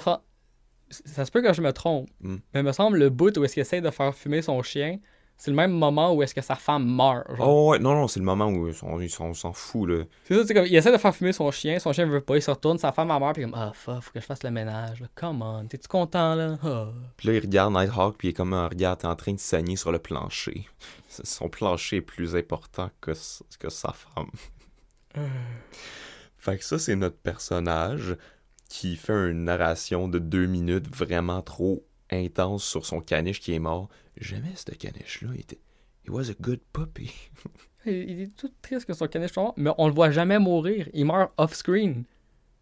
Ça 0.89 1.25
se 1.25 1.31
peut 1.31 1.41
que 1.41 1.53
je 1.53 1.61
me 1.61 1.71
trompe, 1.73 2.09
Hmm. 2.21 2.37
mais 2.53 2.61
il 2.61 2.63
me 2.65 2.71
semble 2.71 2.97
le 2.97 3.09
bout 3.09 3.37
où 3.37 3.43
est-ce 3.43 3.53
qu'il 3.53 3.61
essaie 3.61 3.81
de 3.81 3.89
faire 3.89 4.13
fumer 4.15 4.41
son 4.41 4.61
chien, 4.61 4.99
c'est 5.41 5.49
le 5.49 5.57
même 5.57 5.71
moment 5.71 6.13
où 6.13 6.21
est-ce 6.21 6.35
que 6.35 6.41
sa 6.41 6.53
femme 6.53 6.85
meurt. 6.85 7.25
genre. 7.35 7.47
Oh, 7.49 7.71
ouais, 7.71 7.79
non, 7.79 7.95
non, 7.95 8.07
c'est 8.07 8.19
le 8.19 8.25
moment 8.25 8.45
où 8.45 8.67
on, 8.83 9.07
s'en- 9.07 9.25
on 9.25 9.33
s'en 9.33 9.53
fout, 9.53 9.89
là. 9.89 10.03
C'est 10.25 10.35
ça, 10.35 10.45
c'est 10.45 10.53
comme, 10.53 10.67
il 10.67 10.75
essaie 10.75 10.91
de 10.91 10.99
faire 10.99 11.15
fumer 11.15 11.33
son 11.33 11.49
chien, 11.49 11.79
son 11.79 11.91
chien 11.93 12.05
veut 12.05 12.21
pas, 12.21 12.35
il 12.35 12.43
se 12.43 12.51
retourne, 12.51 12.77
sa 12.77 12.91
femme 12.91 13.09
a 13.09 13.17
meurt, 13.17 13.33
puis 13.33 13.41
comme, 13.41 13.55
ah 13.55 13.71
fuck, 13.73 14.03
faut 14.03 14.11
que 14.11 14.19
je 14.19 14.25
fasse 14.25 14.43
le 14.43 14.51
ménage, 14.51 14.99
là. 15.01 15.07
come 15.15 15.41
on, 15.41 15.65
t'es-tu 15.65 15.87
content, 15.87 16.35
là? 16.35 16.59
Ah. 16.61 16.89
Puis 17.17 17.27
là, 17.27 17.33
il 17.33 17.39
regarde 17.39 17.73
Nighthawk, 17.73 18.17
puis 18.19 18.27
il 18.27 18.31
est 18.31 18.33
comme, 18.35 18.53
euh, 18.53 18.67
regarde, 18.67 18.99
t'es 18.99 19.07
en 19.07 19.15
train 19.15 19.33
de 19.33 19.39
saigner 19.39 19.77
sur 19.77 19.91
le 19.91 19.97
plancher. 19.97 20.69
Son 21.09 21.49
plancher 21.49 21.95
est 21.97 22.01
plus 22.01 22.35
important 22.35 22.91
que, 23.01 23.13
que 23.59 23.69
sa 23.69 23.93
femme. 23.93 24.29
Fait 26.37 26.59
que 26.59 26.63
ça, 26.63 26.77
c'est 26.77 26.95
notre 26.95 27.17
personnage 27.17 28.15
qui 28.69 28.95
fait 28.95 29.31
une 29.31 29.45
narration 29.45 30.07
de 30.07 30.19
deux 30.19 30.45
minutes 30.45 30.87
vraiment 30.95 31.41
trop 31.41 31.83
intense 32.11 32.63
sur 32.63 32.85
son 32.85 33.01
caniche 33.01 33.39
qui 33.39 33.53
est 33.53 33.59
mort. 33.59 33.89
J'aimais 34.19 34.53
ce 34.55 34.71
caniche-là. 34.71 35.29
Il 35.33 35.39
était... 35.41 35.59
It 36.05 36.09
was 36.09 36.29
a 36.29 36.33
good 36.39 36.59
puppy. 36.73 37.11
Il, 37.85 38.21
est 38.21 38.35
tout 38.35 38.51
triste 38.61 38.85
que 38.85 38.93
son 38.93 39.07
caniche 39.07 39.31
soit 39.31 39.41
mort, 39.43 39.53
mais 39.57 39.71
on 39.79 39.87
le 39.87 39.93
voit 39.93 40.11
jamais 40.11 40.37
mourir, 40.37 40.87
il 40.93 41.05
meurt 41.05 41.31
off-screen. 41.37 42.03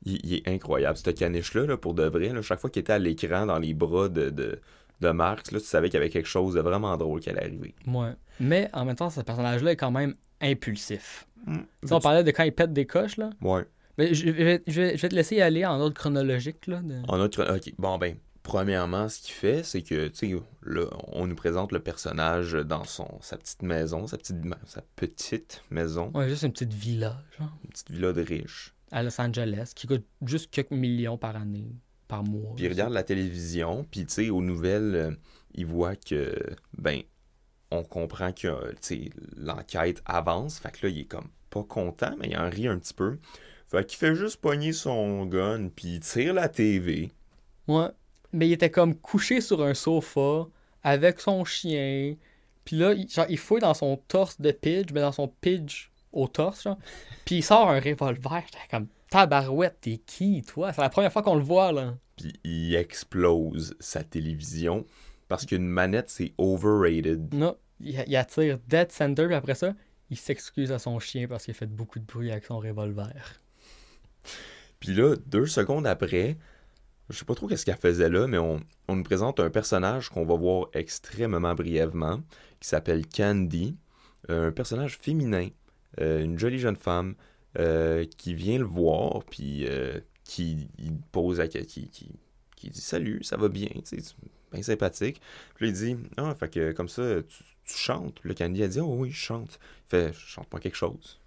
Il, 0.06 0.18
il 0.26 0.34
est 0.36 0.48
incroyable, 0.48 0.98
ce 0.98 1.10
caniche-là, 1.10 1.66
là, 1.66 1.76
pour 1.78 1.94
de 1.94 2.04
vrai. 2.04 2.30
là. 2.30 2.42
chaque 2.42 2.60
fois 2.60 2.70
qu'il 2.70 2.80
était 2.82 2.94
à 2.94 3.00
l'écran 3.00 3.46
dans 3.46 3.60
les 3.60 3.74
bras 3.74 4.08
de, 4.08 4.30
de, 4.30 4.62
de 5.02 5.10
Marx, 5.10 5.52
là, 5.52 5.60
tu 5.60 5.66
savais 5.66 5.90
qu'il 5.90 5.96
y 5.96 6.02
avait 6.02 6.10
quelque 6.10 6.28
chose 6.30 6.54
de 6.54 6.62
vraiment 6.62 6.96
drôle 6.96 7.20
qui 7.20 7.30
allait 7.30 7.44
arriver. 7.44 7.76
Ouais. 7.86 8.12
Mais 8.40 8.70
en 8.72 8.86
même 8.86 8.96
temps, 8.96 9.10
ce 9.10 9.20
personnage-là 9.20 9.72
est 9.72 9.76
quand 9.76 9.92
même 9.92 10.16
impulsif. 10.40 11.28
Mm. 11.46 11.56
Tu 11.82 11.88
sais, 11.90 11.94
on 11.94 12.00
parlait 12.00 12.24
de 12.24 12.32
quand 12.32 12.44
il 12.44 12.54
pète 12.54 12.72
des 12.72 12.86
coches, 12.86 13.18
là. 13.18 13.30
Ouais. 13.42 13.66
Mais 13.98 14.14
je, 14.14 14.28
je 14.28 14.32
vais, 14.32 14.64
je 14.68 14.82
vais- 14.82 14.96
je 14.96 15.02
vais 15.02 15.10
te 15.10 15.16
laisser 15.16 15.36
y 15.36 15.42
aller 15.42 15.66
en 15.66 15.78
ordre 15.82 15.94
chronologique, 15.96 16.66
là. 16.68 16.82
de- 16.82 17.02
En 17.10 17.20
autre... 17.20 17.46
Ok, 17.54 17.74
bon 17.78 17.98
ben, 17.98 18.16
premièrement, 18.44 19.10
ce 19.10 19.20
qu'il 19.22 19.34
fait, 19.34 19.64
c'est 19.64 19.82
que, 19.82 20.08
tu 20.08 20.30
sais, 20.32 20.44
là, 20.64 20.86
on 21.08 21.28
nous 21.28 21.36
présente 21.36 21.72
le 21.72 21.80
personnage 21.80 22.54
dans 22.54 22.84
son, 22.84 23.08
sa 23.22 23.38
petite 23.38 23.62
maison, 23.62 24.08
sa 24.08 24.18
petite, 24.18 24.38
sa 24.66 24.82
petite 24.96 25.64
maison, 25.70 26.12
Ouais, 26.14 26.30
juste 26.30 26.44
une 26.44 26.52
petite 26.52 26.74
villa, 26.74 27.22
genre, 27.38 27.52
une 27.64 27.70
petite 27.70 27.92
villa 27.92 28.14
de 28.14 28.22
riches. 28.22 28.74
à 28.92 29.04
Los 29.04 29.20
Angeles, 29.22 29.72
qui 29.76 29.88
coûte 29.88 30.06
juste 30.26 30.50
quelques 30.52 30.72
millions 30.72 31.18
par 31.18 31.36
année, 31.36 31.68
par 32.08 32.24
mois. 32.24 32.56
Puis 32.56 32.66
il 32.66 32.70
regarde 32.70 32.94
la 32.94 33.04
télévision, 33.04 33.86
puis 33.92 34.06
tu 34.06 34.14
sais, 34.14 34.30
aux 34.30 34.42
nouvelles, 34.42 34.96
euh, 34.96 35.12
il 35.54 35.66
voit 35.66 35.96
que, 35.96 36.36
ben, 36.78 37.02
on 37.72 37.84
comprend 37.84 38.32
que, 38.32 38.72
tu 38.72 38.78
sais, 38.82 39.10
l'enquête 39.38 40.02
avance. 40.06 40.58
Fait 40.60 40.72
que 40.72 40.88
là, 40.88 40.92
il 40.92 41.02
est 41.02 41.06
comme 41.06 41.28
pas 41.52 41.64
content, 41.64 42.16
mais 42.20 42.30
il 42.30 42.38
en 42.38 42.50
rit 42.50 42.68
un 42.68 42.80
petit 42.80 42.94
peu. 42.96 43.20
Fait 43.68 43.86
qu'il 43.86 44.00
fait 44.00 44.16
juste 44.16 44.38
pogner 44.38 44.74
son 44.74 45.28
gun, 45.28 45.70
puis 45.76 45.96
il 45.96 46.00
tire 46.00 46.34
la 46.34 46.50
TV. 46.50 47.12
Ouais. 47.68 47.90
Mais 48.32 48.48
il 48.48 48.54
était 48.54 48.70
comme 48.70 48.96
couché 48.96 49.42
sur 49.42 49.64
un 49.64 49.74
sofa, 49.74 50.48
avec 50.84 51.20
son 51.20 51.46
chien. 51.46 52.16
Puis 52.66 52.78
là, 52.78 52.94
il, 52.94 53.10
genre, 53.10 53.26
il 53.30 53.38
fouille 53.38 53.62
dans 53.62 53.74
son 53.74 53.98
torse 54.08 54.40
de 54.40 54.52
Pidge, 54.52 54.92
mais 54.94 55.02
dans 55.02 55.12
son 55.12 55.28
Pidge 55.28 55.90
au 56.12 56.28
torse, 56.28 56.64
genre. 56.64 56.78
Puis 57.26 57.38
il 57.38 57.44
sort 57.44 57.70
un 57.70 57.80
revolver. 57.80 58.44
J'étais 58.46 58.68
comme, 58.70 58.88
tabarouette, 59.10 59.78
t'es 59.82 59.98
qui, 59.98 60.42
toi? 60.44 60.72
C'est 60.74 60.82
la 60.82 60.90
première 60.90 61.12
fois 61.12 61.24
qu'on 61.24 61.36
le 61.36 61.44
voit, 61.44 61.72
là. 61.72 61.96
Puis 62.16 62.34
il 62.44 62.76
explose 62.76 63.76
sa 63.80 64.04
télévision 64.04 64.86
parce 65.28 65.46
qu'une 65.46 65.68
manette, 65.68 66.10
c'est 66.10 66.34
overrated. 66.38 67.34
Non, 67.34 67.56
il, 67.80 68.04
il 68.08 68.16
attire 68.16 68.60
Dead 68.68 68.92
Center, 68.92 69.26
puis 69.26 69.36
après 69.36 69.56
ça, 69.56 69.74
il 70.10 70.18
s'excuse 70.18 70.72
à 70.72 70.80
son 70.80 71.00
chien 71.00 71.28
parce 71.28 71.46
qu'il 71.46 71.54
a 71.54 71.56
fait 71.56 71.68
beaucoup 71.68 72.00
de 72.00 72.06
bruit 72.06 72.32
avec 72.32 72.46
son 72.46 72.60
revolver. 72.60 73.40
Puis 74.80 74.94
là, 74.94 75.16
deux 75.28 75.46
secondes 75.46 75.86
après, 75.88 76.38
je 77.10 77.18
sais 77.18 77.26
pas 77.26 77.36
trop 77.36 77.48
qu'est-ce 77.48 77.66
qu'elle 77.66 77.78
faisait 77.78 78.10
là, 78.10 78.28
mais 78.28 78.38
on, 78.38 78.60
on 78.88 78.96
nous 78.96 79.04
présente 79.04 79.40
un 79.40 79.50
personnage 79.50 80.10
qu'on 80.10 80.26
va 80.26 80.36
voir 80.36 80.68
extrêmement 80.74 81.56
brièvement, 81.56 82.22
qui 82.60 82.68
s'appelle 82.68 83.08
Candy, 83.08 83.78
euh, 84.30 84.50
un 84.50 84.52
personnage 84.52 84.98
féminin, 84.98 85.50
euh, 86.02 86.24
une 86.24 86.38
jolie 86.38 86.60
jeune 86.60 86.76
femme, 86.76 87.16
euh, 87.58 88.06
qui 88.18 88.36
vient 88.36 88.60
le 88.60 88.66
voir, 88.66 89.24
puis 89.24 89.66
euh, 89.68 90.00
qui 90.24 90.70
il 90.78 90.98
pose 91.12 91.40
à 91.40 91.48
qui, 91.48 91.66
qui, 91.66 92.12
qui 92.56 92.70
dit 92.70 92.82
salut, 92.82 93.24
ça 93.24 93.38
va 93.38 93.50
bien, 93.50 93.70
tu 93.70 93.82
sais, 93.86 94.02
c'est 94.02 94.16
bien 94.52 94.62
sympathique. 94.62 95.20
Puis 95.56 95.66
là, 95.66 95.72
il 95.72 95.74
dit 95.74 95.98
ah, 96.18 96.36
fait 96.36 96.50
que 96.50 96.72
comme 96.74 96.90
ça, 96.90 97.24
tu, 97.24 97.44
tu 97.66 97.78
chantes. 97.78 98.20
Puis 98.20 98.30
le 98.30 98.36
Candy 98.36 98.64
a 98.64 98.68
dit 98.68 98.80
oh 98.80 98.96
oui, 99.00 99.10
je 99.10 99.18
chante. 99.18 99.60
Il 99.88 99.90
fait 99.90 100.14
je 100.14 100.20
chante 100.20 100.48
pas 100.48 100.60
quelque 100.60 100.76
chose. 100.76 101.20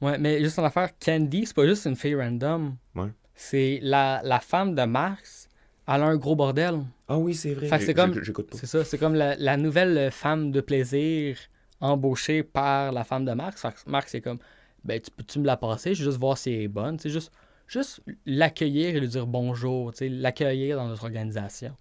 Ouais, 0.00 0.18
mais 0.18 0.40
juste 0.42 0.58
en 0.58 0.64
affaire, 0.64 0.90
Candy, 0.98 1.46
c'est 1.46 1.54
pas 1.54 1.66
juste 1.66 1.86
une 1.86 1.96
fille 1.96 2.16
random. 2.16 2.76
Ouais. 2.94 3.10
C'est 3.36 3.78
la, 3.82 4.22
la 4.24 4.40
femme 4.40 4.74
de 4.74 4.82
Marx. 4.82 5.48
Elle 5.86 6.02
a 6.02 6.06
un 6.06 6.16
gros 6.16 6.34
bordel. 6.34 6.80
Ah 7.06 7.18
oui, 7.18 7.34
c'est 7.34 7.54
vrai. 7.54 7.68
C'est 7.78 7.94
comme-. 7.94 8.20
C'est 8.52 8.66
ça, 8.66 8.84
c'est 8.84 8.98
comme 8.98 9.14
la, 9.14 9.36
la 9.36 9.56
nouvelle 9.56 10.10
femme 10.10 10.50
de 10.50 10.60
plaisir 10.60 11.36
embauchée 11.80 12.42
par 12.42 12.90
la 12.92 13.04
femme 13.04 13.24
de 13.24 13.32
Marx. 13.32 13.64
Marx, 13.86 14.10
c'est 14.10 14.20
comme, 14.20 14.38
ben, 14.82 15.00
tu 15.00 15.10
peux-tu 15.10 15.38
me 15.38 15.46
la 15.46 15.56
passer? 15.56 15.94
Je 15.94 16.02
veux 16.02 16.10
juste 16.10 16.20
voir 16.20 16.38
si 16.38 16.50
elle 16.52 16.62
est 16.62 16.68
bonne. 16.68 16.98
C'est 16.98 17.10
juste, 17.10 17.30
juste 17.68 18.00
l'accueillir 18.24 18.96
et 18.96 19.00
lui 19.00 19.08
dire 19.08 19.26
bonjour, 19.26 19.92
l'accueillir 20.00 20.76
dans 20.76 20.88
notre 20.88 21.04
organisation. 21.04 21.76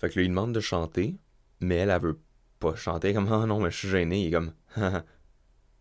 Fait 0.00 0.08
que 0.08 0.18
là, 0.18 0.24
il 0.24 0.28
demande 0.28 0.54
de 0.54 0.60
chanter, 0.60 1.16
mais 1.60 1.76
elle, 1.76 1.90
elle 1.90 2.00
veut 2.00 2.20
pas 2.58 2.74
chanter. 2.74 3.12
Comme, 3.12 3.28
ah 3.32 3.46
non, 3.46 3.60
mais 3.60 3.70
je 3.70 3.76
suis 3.76 3.88
gêné. 3.88 4.22
Il 4.22 4.28
est 4.28 4.30
comme, 4.30 4.52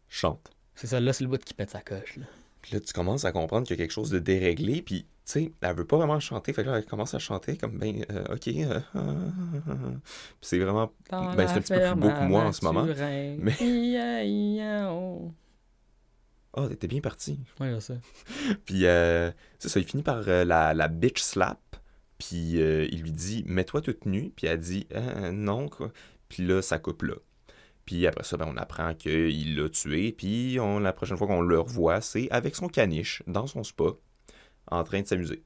chante. 0.09 0.51
C'est 0.75 0.87
ça, 0.87 0.99
là, 0.99 1.13
c'est 1.13 1.23
le 1.23 1.29
bout 1.29 1.43
qui 1.43 1.53
pète 1.53 1.71
sa 1.71 1.81
coche. 1.81 2.17
Là. 2.17 2.25
Puis 2.67 2.75
là, 2.75 2.81
tu 2.81 2.91
commences 2.91 3.23
à 3.23 3.31
comprendre 3.31 3.65
qu'il 3.65 3.77
y 3.77 3.79
a 3.79 3.81
quelque 3.81 3.93
chose 3.93 4.09
de 4.09 4.19
déréglé, 4.19 4.81
puis, 4.81 5.03
tu 5.03 5.07
sais, 5.23 5.51
elle 5.61 5.73
veut 5.73 5.85
pas 5.87 5.95
vraiment 5.95 6.19
chanter. 6.19 6.51
Fait 6.51 6.65
que 6.65 6.69
là, 6.69 6.79
elle 6.79 6.85
commence 6.85 7.13
à 7.13 7.19
chanter 7.19 7.55
comme, 7.55 7.77
ben, 7.77 8.03
euh, 8.11 8.25
ok. 8.35 8.47
euh. 8.49 8.79
Puis 10.03 10.03
c'est 10.41 10.59
vraiment. 10.59 10.91
Dans 11.09 11.33
Ben, 11.33 11.47
c'est 11.47 11.53
un 11.53 11.61
petit 11.61 11.73
peu 11.73 11.79
plus 11.79 11.95
beau 12.01 12.09
que 12.09 12.23
moi 12.27 12.43
en 12.43 12.51
ce 12.51 12.65
moment, 12.65 12.85
mais- 13.39 13.55
Ia, 13.61 14.23
ia, 14.25 14.91
oh. 14.91 15.31
Ah, 16.57 16.67
t'es 16.77 16.87
bien 16.87 16.99
parti. 16.99 17.39
Ouais, 17.61 17.71
là, 17.71 17.79
ça. 17.79 17.93
Puis, 18.65 18.85
euh, 18.85 19.31
c'est 19.59 19.69
ça, 19.69 19.79
il 19.79 19.85
finit 19.85 20.03
par 20.03 20.27
euh, 20.27 20.43
la, 20.43 20.73
la 20.73 20.89
bitch 20.89 21.21
slap, 21.21 21.61
puis 22.17 22.61
euh, 22.61 22.85
il 22.91 23.01
lui 23.03 23.13
dit, 23.13 23.45
mets-toi 23.47 23.79
toute 23.79 24.05
nue, 24.05 24.33
puis 24.35 24.47
elle 24.47 24.59
dit, 24.59 24.87
Euh, 24.93 25.31
non, 25.31 25.69
quoi. 25.69 25.93
Puis 26.27 26.45
là, 26.45 26.61
ça 26.61 26.79
coupe 26.79 27.03
là. 27.03 27.13
Puis 27.87 28.05
après 28.05 28.23
ça, 28.23 28.37
ben, 28.37 28.45
on 28.53 28.57
apprend 28.57 28.93
qu'il 28.93 29.55
l'a 29.57 29.69
tué, 29.69 30.11
puis 30.11 30.59
on, 30.59 30.77
la 30.79 30.93
prochaine 30.93 31.17
fois 31.17 31.25
qu'on 31.25 31.41
le 31.41 31.59
revoit, 31.59 32.01
c'est 32.01 32.29
avec 32.29 32.53
son 32.55 32.67
caniche, 32.67 33.23
dans 33.25 33.47
son 33.47 33.63
spa, 33.63 33.85
en 34.69 34.83
train 34.83 35.01
de 35.01 35.07
s'amuser. 35.07 35.41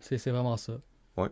C'est 0.00 0.16
c'est 0.16 0.30
vraiment 0.30 0.56
ça. 0.56 0.74
Ouais. 1.16 1.26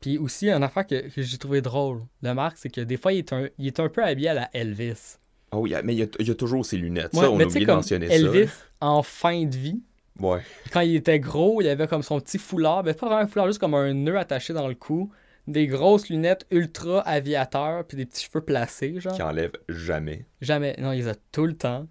Puis 0.00 0.18
aussi, 0.18 0.50
une 0.50 0.64
affaire 0.64 0.84
que, 0.84 1.08
que 1.08 1.22
j'ai 1.22 1.38
trouvé 1.38 1.60
drôle, 1.62 2.02
le 2.22 2.34
Marc, 2.34 2.56
c'est 2.58 2.68
que 2.68 2.80
des 2.80 2.96
fois, 2.96 3.12
il 3.12 3.18
est, 3.18 3.32
un, 3.32 3.48
il 3.56 3.68
est 3.68 3.78
un 3.78 3.88
peu 3.88 4.02
habillé 4.04 4.30
à 4.30 4.34
la 4.34 4.50
Elvis. 4.52 5.18
Oh, 5.52 5.64
il 5.64 5.74
a- 5.76 5.82
mais 5.82 5.94
il 5.94 5.98
y 6.00 6.02
a, 6.02 6.06
il 6.18 6.28
a 6.28 6.34
toujours 6.34 6.66
ses 6.66 6.76
lunettes. 6.76 7.12
Ouais, 7.14 7.20
ça, 7.20 7.30
on 7.30 7.38
a 7.38 7.44
oublié 7.44 7.64
de 7.66 7.72
mentionner 7.72 8.06
Elvis, 8.12 8.48
ça. 8.48 8.52
en 8.80 9.04
fin 9.04 9.44
de 9.44 9.56
vie, 9.56 9.80
Ouais. 10.18 10.40
quand 10.72 10.80
il 10.80 10.96
était 10.96 11.20
gros, 11.20 11.60
il 11.62 11.68
avait 11.68 11.86
comme 11.86 12.02
son 12.02 12.20
petit 12.20 12.38
foulard, 12.38 12.82
mais 12.82 12.94
pas 12.94 13.06
vraiment 13.06 13.22
un 13.22 13.26
foulard, 13.28 13.46
juste 13.46 13.60
comme 13.60 13.74
un 13.74 13.94
nœud 13.94 14.18
attaché 14.18 14.52
dans 14.52 14.66
le 14.66 14.74
cou, 14.74 15.12
des 15.52 15.66
grosses 15.66 16.08
lunettes 16.08 16.46
ultra 16.50 17.00
aviateurs, 17.00 17.86
puis 17.86 17.96
des 17.96 18.06
petits 18.06 18.24
cheveux 18.24 18.44
placés, 18.44 19.00
genre. 19.00 19.14
Qui 19.14 19.22
enlève 19.22 19.52
jamais. 19.68 20.26
Jamais. 20.40 20.76
Non, 20.78 20.92
il 20.92 20.98
les 20.98 21.08
a 21.08 21.14
tout 21.32 21.46
le 21.46 21.56
temps. 21.56 21.86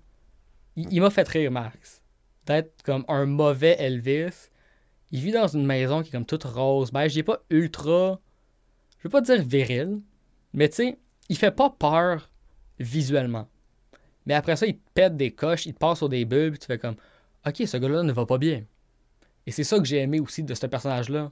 Il, 0.75 0.91
il 0.91 1.01
m'a 1.01 1.09
fait 1.09 1.27
rire, 1.27 1.51
Max. 1.51 2.01
D'être 2.45 2.81
comme 2.83 3.05
un 3.07 3.25
mauvais 3.25 3.75
Elvis. 3.79 4.49
Il 5.11 5.21
vit 5.21 5.31
dans 5.31 5.47
une 5.47 5.65
maison 5.65 6.01
qui 6.01 6.09
est 6.09 6.11
comme 6.11 6.25
toute 6.25 6.43
rose. 6.43 6.91
Ben, 6.91 7.07
j'ai 7.07 7.23
pas 7.23 7.43
ultra. 7.49 8.19
Je 8.99 9.03
veux 9.07 9.11
pas 9.11 9.21
dire 9.21 9.43
viril. 9.43 10.01
Mais 10.53 10.69
tu 10.69 10.75
sais, 10.75 10.97
il 11.29 11.37
fait 11.37 11.51
pas 11.51 11.69
peur 11.69 12.29
visuellement. 12.79 13.47
Mais 14.25 14.33
après 14.33 14.55
ça, 14.55 14.65
il 14.67 14.75
te 14.75 14.81
pète 14.93 15.17
des 15.17 15.31
coches, 15.31 15.65
il 15.65 15.73
te 15.73 15.79
passe 15.79 15.99
sur 15.99 16.09
des 16.09 16.25
bulbes, 16.25 16.51
puis 16.51 16.59
tu 16.59 16.67
fais 16.67 16.77
comme 16.77 16.95
Ok, 17.47 17.63
ce 17.65 17.77
gars-là 17.77 18.03
ne 18.03 18.11
va 18.11 18.25
pas 18.25 18.37
bien. 18.37 18.63
Et 19.45 19.51
c'est 19.51 19.63
ça 19.63 19.77
que 19.79 19.85
j'ai 19.85 19.97
aimé 19.97 20.19
aussi 20.19 20.43
de 20.43 20.53
ce 20.53 20.67
personnage-là. 20.67 21.31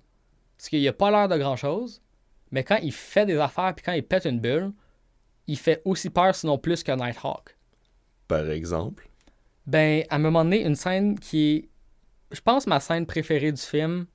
Parce 0.58 0.70
qu'il 0.70 0.88
a 0.88 0.94
pas 0.94 1.12
l'air 1.12 1.28
de 1.28 1.38
grand-chose, 1.38 2.02
mais 2.52 2.64
quand 2.64 2.78
il 2.82 2.92
fait 2.92 3.26
des 3.26 3.38
affaires, 3.38 3.74
puis 3.76 3.84
quand 3.84 3.94
il 3.94 4.04
pète 4.04 4.26
une 4.26 4.40
bulle, 4.40 4.72
il 5.48 5.58
fait 5.58 5.82
aussi 5.86 6.10
peur, 6.10 6.36
sinon 6.36 6.58
plus 6.58 6.84
que 6.84 6.92
Nighthawk. 6.92 7.58
Par 8.28 8.50
exemple? 8.50 9.10
Ben, 9.66 10.04
à 10.10 10.16
un 10.16 10.20
moment 10.20 10.44
donné, 10.44 10.66
une 10.66 10.76
scène 10.76 11.20
qui 11.20 11.50
est, 11.50 11.70
je 12.32 12.42
pense, 12.42 12.68
ma 12.68 12.80
scène 12.80 13.06
préférée 13.06 13.52
du 13.52 13.62
film, 13.62 14.06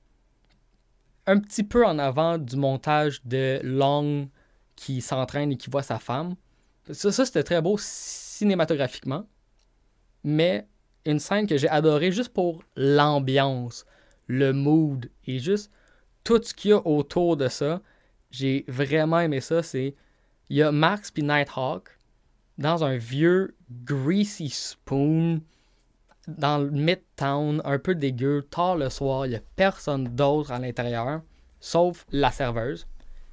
un 1.25 1.39
petit 1.39 1.63
peu 1.63 1.85
en 1.85 1.99
avant 1.99 2.37
du 2.37 2.55
montage 2.55 3.23
de 3.25 3.59
Long 3.63 4.29
qui 4.75 5.01
s'entraîne 5.01 5.51
et 5.51 5.57
qui 5.57 5.69
voit 5.69 5.83
sa 5.83 5.99
femme. 5.99 6.35
Ça, 6.91 7.11
ça 7.11 7.25
c'était 7.25 7.43
très 7.43 7.61
beau 7.61 7.77
cinématographiquement, 7.79 9.25
mais 10.23 10.67
une 11.05 11.19
scène 11.19 11.47
que 11.47 11.57
j'ai 11.57 11.69
adorée 11.69 12.11
juste 12.11 12.33
pour 12.33 12.63
l'ambiance, 12.75 13.85
le 14.27 14.53
mood 14.53 15.09
et 15.25 15.39
juste 15.39 15.71
tout 16.23 16.41
ce 16.41 16.53
qu'il 16.53 16.71
y 16.71 16.73
a 16.73 16.85
autour 16.85 17.37
de 17.37 17.47
ça. 17.47 17.81
J'ai 18.33 18.65
vraiment 18.67 19.19
aimé 19.19 19.39
ça. 19.39 19.61
C'est 19.61 19.95
il 20.49 20.57
y 20.57 20.63
a 20.63 20.71
Max 20.71 21.11
puis 21.11 21.23
Nighthawk 21.23 21.97
dans 22.57 22.83
un 22.83 22.97
vieux 22.97 23.55
greasy 23.85 24.49
spoon 24.49 25.41
dans 26.27 26.57
le 26.57 26.71
midtown, 26.71 27.61
un 27.63 27.79
peu 27.79 27.95
dégueu, 27.95 28.47
tard 28.49 28.77
le 28.77 28.89
soir, 28.89 29.25
il 29.25 29.29
n'y 29.29 29.35
a 29.35 29.41
personne 29.55 30.05
d'autre 30.15 30.51
à 30.51 30.59
l'intérieur, 30.59 31.21
sauf 31.59 32.05
la 32.11 32.31
serveuse. 32.31 32.87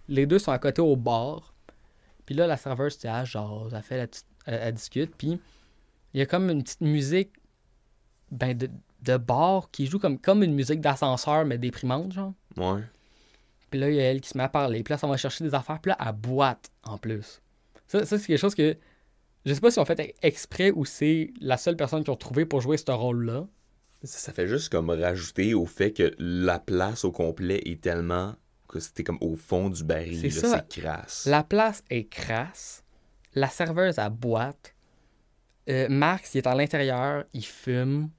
Les 0.08 0.26
deux 0.26 0.38
sont 0.38 0.52
à 0.52 0.58
côté 0.58 0.82
au 0.82 0.96
bar. 0.96 1.54
Puis 2.26 2.34
là, 2.34 2.46
la 2.46 2.56
serveuse, 2.56 2.98
tu 2.98 3.08
sais, 3.08 3.26
jase, 3.26 3.72
elle 3.72 3.82
fait 3.82 4.08
la 4.46 4.72
discute, 4.72 5.14
puis 5.16 5.40
il 6.12 6.18
y 6.18 6.22
a 6.22 6.26
comme 6.26 6.50
une 6.50 6.62
petite 6.62 6.80
musique 6.80 7.30
ben, 8.32 8.56
de, 8.56 8.68
de 9.02 9.16
bar 9.16 9.70
qui 9.70 9.86
joue 9.86 9.98
comme, 9.98 10.18
comme 10.18 10.42
une 10.42 10.54
musique 10.54 10.80
d'ascenseur, 10.80 11.44
mais 11.44 11.58
déprimante, 11.58 12.12
genre. 12.12 12.34
Ouais. 12.56 12.82
Puis 13.70 13.80
là, 13.80 13.90
il 13.90 13.96
y 13.96 14.00
a 14.00 14.04
elle 14.04 14.20
qui 14.20 14.28
se 14.28 14.36
met 14.36 14.44
à 14.44 14.48
parler. 14.48 14.82
Puis 14.82 14.92
là, 14.92 14.98
ça 14.98 15.06
va 15.06 15.16
chercher 15.16 15.44
des 15.44 15.54
affaires. 15.54 15.80
Puis 15.80 15.90
là, 15.90 15.98
elle 16.04 16.12
boite 16.12 16.70
en 16.82 16.98
plus. 16.98 17.40
Ça, 17.86 18.04
ça 18.04 18.18
c'est 18.18 18.26
quelque 18.26 18.38
chose 18.38 18.54
que. 18.54 18.76
Je 19.46 19.54
sais 19.54 19.60
pas 19.60 19.70
si 19.70 19.78
on 19.78 19.84
fait 19.86 20.14
exprès 20.22 20.70
ou 20.70 20.84
c'est 20.84 21.30
la 21.40 21.56
seule 21.56 21.76
personne 21.76 22.04
qu'ils 22.04 22.12
ont 22.12 22.16
trouvé 22.16 22.44
pour 22.44 22.60
jouer 22.60 22.76
ce 22.76 22.90
rôle-là. 22.90 23.46
Ça, 24.02 24.18
ça 24.18 24.32
fait 24.32 24.46
juste 24.46 24.70
comme 24.70 24.90
rajouter 24.90 25.54
au 25.54 25.64
fait 25.64 25.92
que 25.92 26.14
la 26.18 26.58
place 26.58 27.04
au 27.04 27.12
complet 27.12 27.62
est 27.64 27.80
tellement 27.80 28.34
que 28.68 28.80
c'était 28.80 29.02
comme 29.02 29.18
au 29.20 29.36
fond 29.36 29.68
du 29.68 29.82
baril. 29.82 30.20
C'est 30.20 30.30
ça. 30.30 30.64
C'est 30.70 30.82
crasse. 30.82 31.26
La 31.26 31.42
place 31.42 31.82
est 31.90 32.04
crasse. 32.04 32.84
La 33.34 33.48
serveuse, 33.48 33.98
elle 33.98 34.10
boite. 34.10 34.74
Euh, 35.68 35.88
Max, 35.88 36.34
il 36.34 36.38
est 36.38 36.46
à 36.46 36.54
l'intérieur, 36.54 37.24
il 37.32 37.44
fume. 37.44 38.10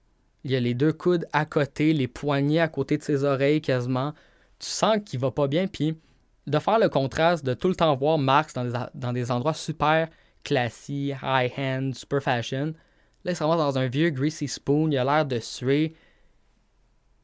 Il 0.44 0.52
y 0.52 0.56
a 0.56 0.60
les 0.60 0.74
deux 0.74 0.94
coudes 0.94 1.28
à 1.34 1.46
côté, 1.46 1.94
les 1.94 2.08
poignets 2.08 2.60
à 2.60 2.68
côté 2.68 2.98
de 2.98 3.04
ses 3.04 3.24
oreilles 3.24 3.62
quasiment. 3.62 4.14
Tu 4.62 4.70
sens 4.70 4.98
qu'il 5.04 5.20
va 5.20 5.32
pas 5.32 5.48
bien. 5.48 5.68
Puis 5.68 5.98
de 6.48 6.60
faire 6.60 6.80
le 6.80 6.90
contraste, 6.90 7.44
de 7.44 7.54
tout 7.54 7.68
le 7.68 7.76
temps 7.76 7.96
voir 7.96 8.18
Max 8.18 8.54
dans 8.54 9.14
des, 9.14 9.32
endroits 9.32 9.54
super 9.54 10.08
classiques, 10.44 11.16
high-end, 11.24 11.92
super 11.94 12.22
fashion. 12.22 12.74
Là, 13.24 13.32
il 13.32 13.36
se 13.36 13.44
dans 13.44 13.78
un 13.78 13.88
vieux 13.88 14.10
greasy 14.10 14.48
spoon. 14.48 14.92
Il 14.92 14.98
a 14.98 15.04
l'air 15.04 15.26
de 15.26 15.40
suer. 15.40 15.96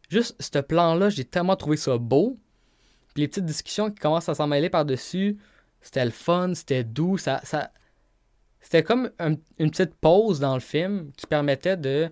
Juste, 0.10 0.36
ce 0.41 0.60
plan-là, 0.60 1.10
j'ai 1.10 1.26
tellement 1.26 1.56
trouvé 1.56 1.78
ça 1.78 1.97
beau. 1.97 2.38
Puis 3.13 3.21
les 3.23 3.28
petites 3.28 3.45
discussions 3.45 3.89
qui 3.89 4.00
commencent 4.00 4.30
à 4.30 4.36
s'en 4.36 4.47
mêler 4.47 4.69
par-dessus, 4.69 5.38
c'était 5.82 6.06
le 6.06 6.12
fun, 6.12 6.54
c'était 6.54 6.84
doux. 6.84 7.17
Ça, 7.17 7.41
ça... 7.43 7.71
C'était 8.62 8.84
comme 8.84 9.12
un- 9.19 9.36
une 9.60 9.71
petite 9.71 9.95
pause 9.95 10.39
dans 10.39 10.54
le 10.54 10.60
film 10.60 11.12
qui 11.15 11.26
permettait 11.26 11.78
de 11.78 12.12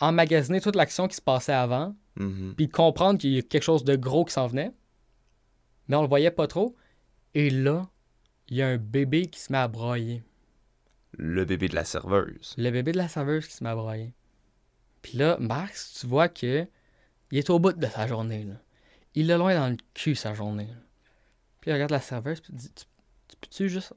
emmagasiner 0.00 0.60
toute 0.60 0.74
l'action 0.74 1.06
qui 1.06 1.16
se 1.16 1.20
passait 1.20 1.52
avant, 1.52 1.94
Mhm. 2.16 2.54
puis 2.56 2.66
de 2.66 2.72
comprendre 2.72 3.18
qu'il 3.18 3.32
y 3.32 3.38
a 3.38 3.42
quelque 3.42 3.62
chose 3.62 3.84
de 3.84 3.96
gros 3.96 4.24
qui 4.24 4.32
s'en 4.34 4.46
venait. 4.46 4.72
Mais 5.88 5.96
on 5.96 6.02
le 6.02 6.08
voyait 6.08 6.30
pas 6.30 6.46
trop. 6.46 6.76
Et 7.34 7.48
là, 7.50 7.88
il 8.48 8.56
y 8.58 8.62
a 8.62 8.68
un 8.68 8.76
bébé 8.76 9.26
qui 9.26 9.40
se 9.40 9.50
met 9.52 9.58
à 9.58 9.68
broyer. 9.68 10.22
Le 11.12 11.44
bébé 11.44 11.68
de 11.68 11.74
la 11.74 11.84
serveuse. 11.84 12.54
Le 12.58 12.70
bébé 12.70 12.92
de 12.92 12.98
la 12.98 13.08
serveuse 13.08 13.46
qui 13.46 13.54
se 13.54 13.64
met 13.64 13.70
à 13.70 13.74
broyer. 13.74 14.12
Puis 15.02 15.18
là, 15.18 15.36
Max, 15.40 15.98
tu 16.00 16.06
vois 16.06 16.28
que 16.28 16.66
il 17.30 17.38
est 17.38 17.50
au 17.50 17.58
bout 17.58 17.72
de 17.72 17.86
sa 17.86 18.06
journée. 18.06 18.44
Là. 18.44 18.54
Il 19.14 19.30
a 19.32 19.38
loin 19.38 19.54
dans 19.54 19.68
le 19.70 19.76
cul 19.94 20.14
sa 20.14 20.34
journée. 20.34 20.66
là. 20.66 20.74
Puis 21.60 21.70
il 21.70 21.74
regarde 21.74 21.90
la 21.92 22.00
serveuse 22.00 22.40
puis 22.40 22.52
il 22.52 22.56
dit 22.58 22.70
Tu, 22.74 22.84
tu 23.28 23.36
peux-tu 23.40 23.68
juste 23.68 23.94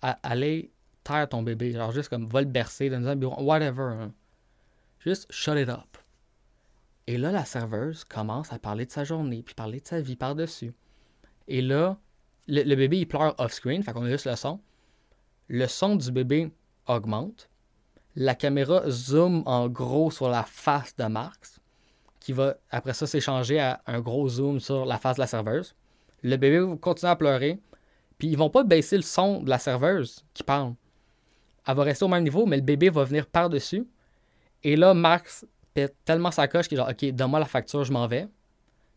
aller 0.00 0.72
terre 1.04 1.28
ton 1.28 1.42
bébé? 1.42 1.72
Genre, 1.72 1.92
juste 1.92 2.08
comme, 2.08 2.26
va 2.26 2.40
le 2.40 2.46
bercer, 2.48 2.90
donne 2.90 3.06
un 3.06 3.16
bureau, 3.16 3.42
whatever. 3.42 3.82
hein. 3.82 4.12
Juste, 4.98 5.30
shut 5.32 5.56
it 5.58 5.68
up. 5.68 5.96
Et 7.06 7.16
là, 7.18 7.32
la 7.32 7.44
serveuse 7.44 8.04
commence 8.04 8.52
à 8.52 8.58
parler 8.58 8.86
de 8.86 8.92
sa 8.92 9.04
journée, 9.04 9.42
puis 9.42 9.54
parler 9.54 9.80
de 9.80 9.86
sa 9.86 10.00
vie 10.00 10.16
par-dessus. 10.16 10.72
Et 11.48 11.60
là, 11.60 11.98
le, 12.46 12.74
bébé, 12.74 12.98
il 12.98 13.06
pleure 13.06 13.34
off-screen, 13.38 13.82
fait 13.82 13.92
qu'on 13.92 14.04
a 14.04 14.10
juste 14.10 14.26
le 14.26 14.36
son. 14.36 14.60
Le 15.48 15.66
son 15.66 15.96
du 15.96 16.12
bébé 16.12 16.52
augmente. 16.86 17.48
La 18.14 18.34
caméra 18.34 18.88
zoom 18.88 19.42
en 19.46 19.68
gros 19.68 20.10
sur 20.10 20.28
la 20.28 20.42
face 20.44 20.94
de 20.96 21.04
Marx, 21.04 21.60
qui 22.20 22.32
va 22.32 22.56
après 22.70 22.92
ça 22.92 23.06
s'échanger 23.06 23.58
à 23.58 23.80
un 23.86 24.00
gros 24.00 24.28
zoom 24.28 24.60
sur 24.60 24.84
la 24.84 24.98
face 24.98 25.16
de 25.16 25.22
la 25.22 25.26
serveuse. 25.26 25.74
Le 26.22 26.36
bébé 26.36 26.60
va 26.60 26.76
continuer 26.76 27.10
à 27.10 27.16
pleurer, 27.16 27.58
puis 28.18 28.28
ils 28.28 28.36
vont 28.36 28.50
pas 28.50 28.64
baisser 28.64 28.96
le 28.96 29.02
son 29.02 29.42
de 29.42 29.48
la 29.48 29.58
serveuse 29.58 30.24
qui 30.34 30.42
parle. 30.42 30.74
Elle 31.66 31.76
va 31.76 31.82
rester 31.84 32.04
au 32.04 32.08
même 32.08 32.24
niveau, 32.24 32.44
mais 32.44 32.56
le 32.56 32.62
bébé 32.62 32.90
va 32.90 33.04
venir 33.04 33.26
par-dessus. 33.26 33.86
Et 34.62 34.76
là, 34.76 34.94
Max 34.94 35.46
pète 35.74 35.96
tellement 36.04 36.30
sa 36.30 36.48
coche 36.48 36.68
qu'il 36.68 36.78
est 36.78 36.80
genre, 36.80 36.90
OK, 36.90 37.04
donne-moi 37.12 37.40
la 37.40 37.46
facture, 37.46 37.84
je 37.84 37.92
m'en 37.92 38.06
vais. 38.06 38.28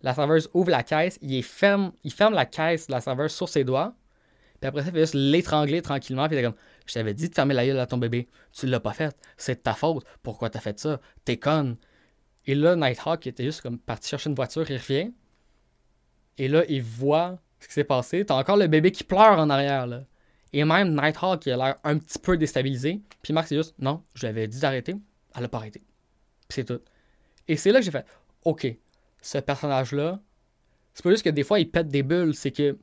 La 0.02 0.14
serveuse 0.14 0.50
ouvre 0.54 0.70
la 0.70 0.84
caisse, 0.84 1.18
il, 1.22 1.42
ferme, 1.44 1.92
il 2.04 2.12
ferme 2.12 2.34
la 2.34 2.46
caisse 2.46 2.88
de 2.88 2.92
la 2.92 3.02
serveuse 3.02 3.32
sur 3.32 3.50
ses 3.50 3.64
doigts. 3.64 3.96
Puis 4.60 4.68
après 4.68 4.82
ça, 4.82 4.90
il 4.90 4.94
fait 4.94 5.00
juste 5.00 5.14
l'étrangler 5.16 5.82
tranquillement. 5.82 6.28
Puis 6.28 6.38
il 6.38 6.40
est 6.40 6.44
comme, 6.44 6.56
je 6.86 6.94
t'avais 6.94 7.14
dit 7.14 7.30
de 7.30 7.36
fermer 7.36 7.54
la 7.54 7.66
gueule 7.66 7.80
à 7.80 7.88
ton 7.88 7.98
bébé. 7.98 8.30
Tu 8.54 8.68
l'as 8.68 8.80
pas 8.80 8.94
fait. 8.94 9.16
C'est 9.38 9.56
de 9.56 9.60
ta 9.62 9.74
faute. 9.74 10.06
Pourquoi 10.24 10.50
t'as 10.50 10.60
fait 10.60 10.80
ça? 10.80 11.00
T'es 11.24 11.38
conne. 11.38 11.78
Et 12.46 12.56
là, 12.56 12.76
Nighthawk 12.76 13.22
qui 13.22 13.30
était 13.30 13.44
juste 13.44 13.62
comme 13.62 13.80
parti 13.80 14.10
chercher 14.10 14.30
une 14.30 14.36
voiture, 14.36 14.70
il 14.70 14.78
revient. 14.78 15.12
Et 16.38 16.48
là, 16.48 16.64
il 16.70 16.82
voit 16.82 17.40
ce 17.60 17.68
qui 17.68 17.74
s'est 17.74 17.84
passé. 17.84 18.26
T'as 18.26 18.36
encore 18.36 18.58
le 18.58 18.68
bébé 18.68 18.92
qui 18.92 19.04
pleure 19.04 19.40
en 19.40 19.50
arrière. 19.50 19.88
Et 20.54 20.64
même 20.64 20.94
Nighthawk 20.94 21.42
qui 21.42 21.52
a 21.52 21.58
l'air 21.58 21.76
un 21.84 21.98
petit 21.98 22.20
peu 22.20 22.38
déstabilisé. 22.38 23.02
Puis 23.22 23.34
Max, 23.34 23.50
c'est 23.50 23.58
juste, 23.58 23.76
non, 23.80 24.04
je 24.14 24.22
lui 24.22 24.28
avais 24.28 24.48
dit 24.48 24.60
d'arrêter. 24.60 24.96
Elle 25.36 25.46
a 25.46 25.48
pas 25.50 25.58
arrêté. 25.58 25.84
C'est 26.50 26.66
tout. 26.66 26.82
Et 27.48 27.58
c'est 27.58 27.72
là 27.72 27.80
que 27.80 27.86
j'ai 27.86 27.92
fait, 27.92 28.06
OK, 28.44 28.68
ce 29.22 29.38
personnage-là, 29.38 30.20
c'est 30.94 31.04
pas 31.04 31.12
juste 31.12 31.24
que 31.24 31.30
des 31.30 31.44
fois 31.44 31.60
il 31.60 31.70
pète 31.70 31.90
des 31.90 32.04
bulles, 32.04 32.36
c'est 32.36 32.52
que 32.52 32.78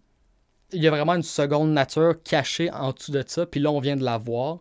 il 0.72 0.82
y 0.82 0.88
a 0.88 0.90
vraiment 0.90 1.14
une 1.14 1.22
seconde 1.22 1.72
nature 1.72 2.22
cachée 2.22 2.70
en 2.70 2.92
dessous 2.92 3.12
de 3.12 3.22
ça, 3.26 3.46
puis 3.46 3.60
là 3.60 3.70
on 3.70 3.80
vient 3.80 3.96
de 3.96 4.04
la 4.04 4.18
voir, 4.18 4.60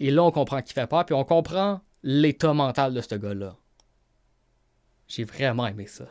et 0.00 0.10
là 0.10 0.22
on 0.24 0.30
comprend 0.30 0.62
qu'il 0.62 0.72
fait 0.72 0.86
peur, 0.86 1.04
puis 1.04 1.14
on 1.14 1.24
comprend 1.24 1.80
l'état 2.02 2.52
mental 2.52 2.94
de 2.94 3.00
ce 3.00 3.14
gars-là. 3.14 3.56
J'ai 5.08 5.24
vraiment 5.24 5.66
aimé 5.66 5.86
ça. 5.86 6.06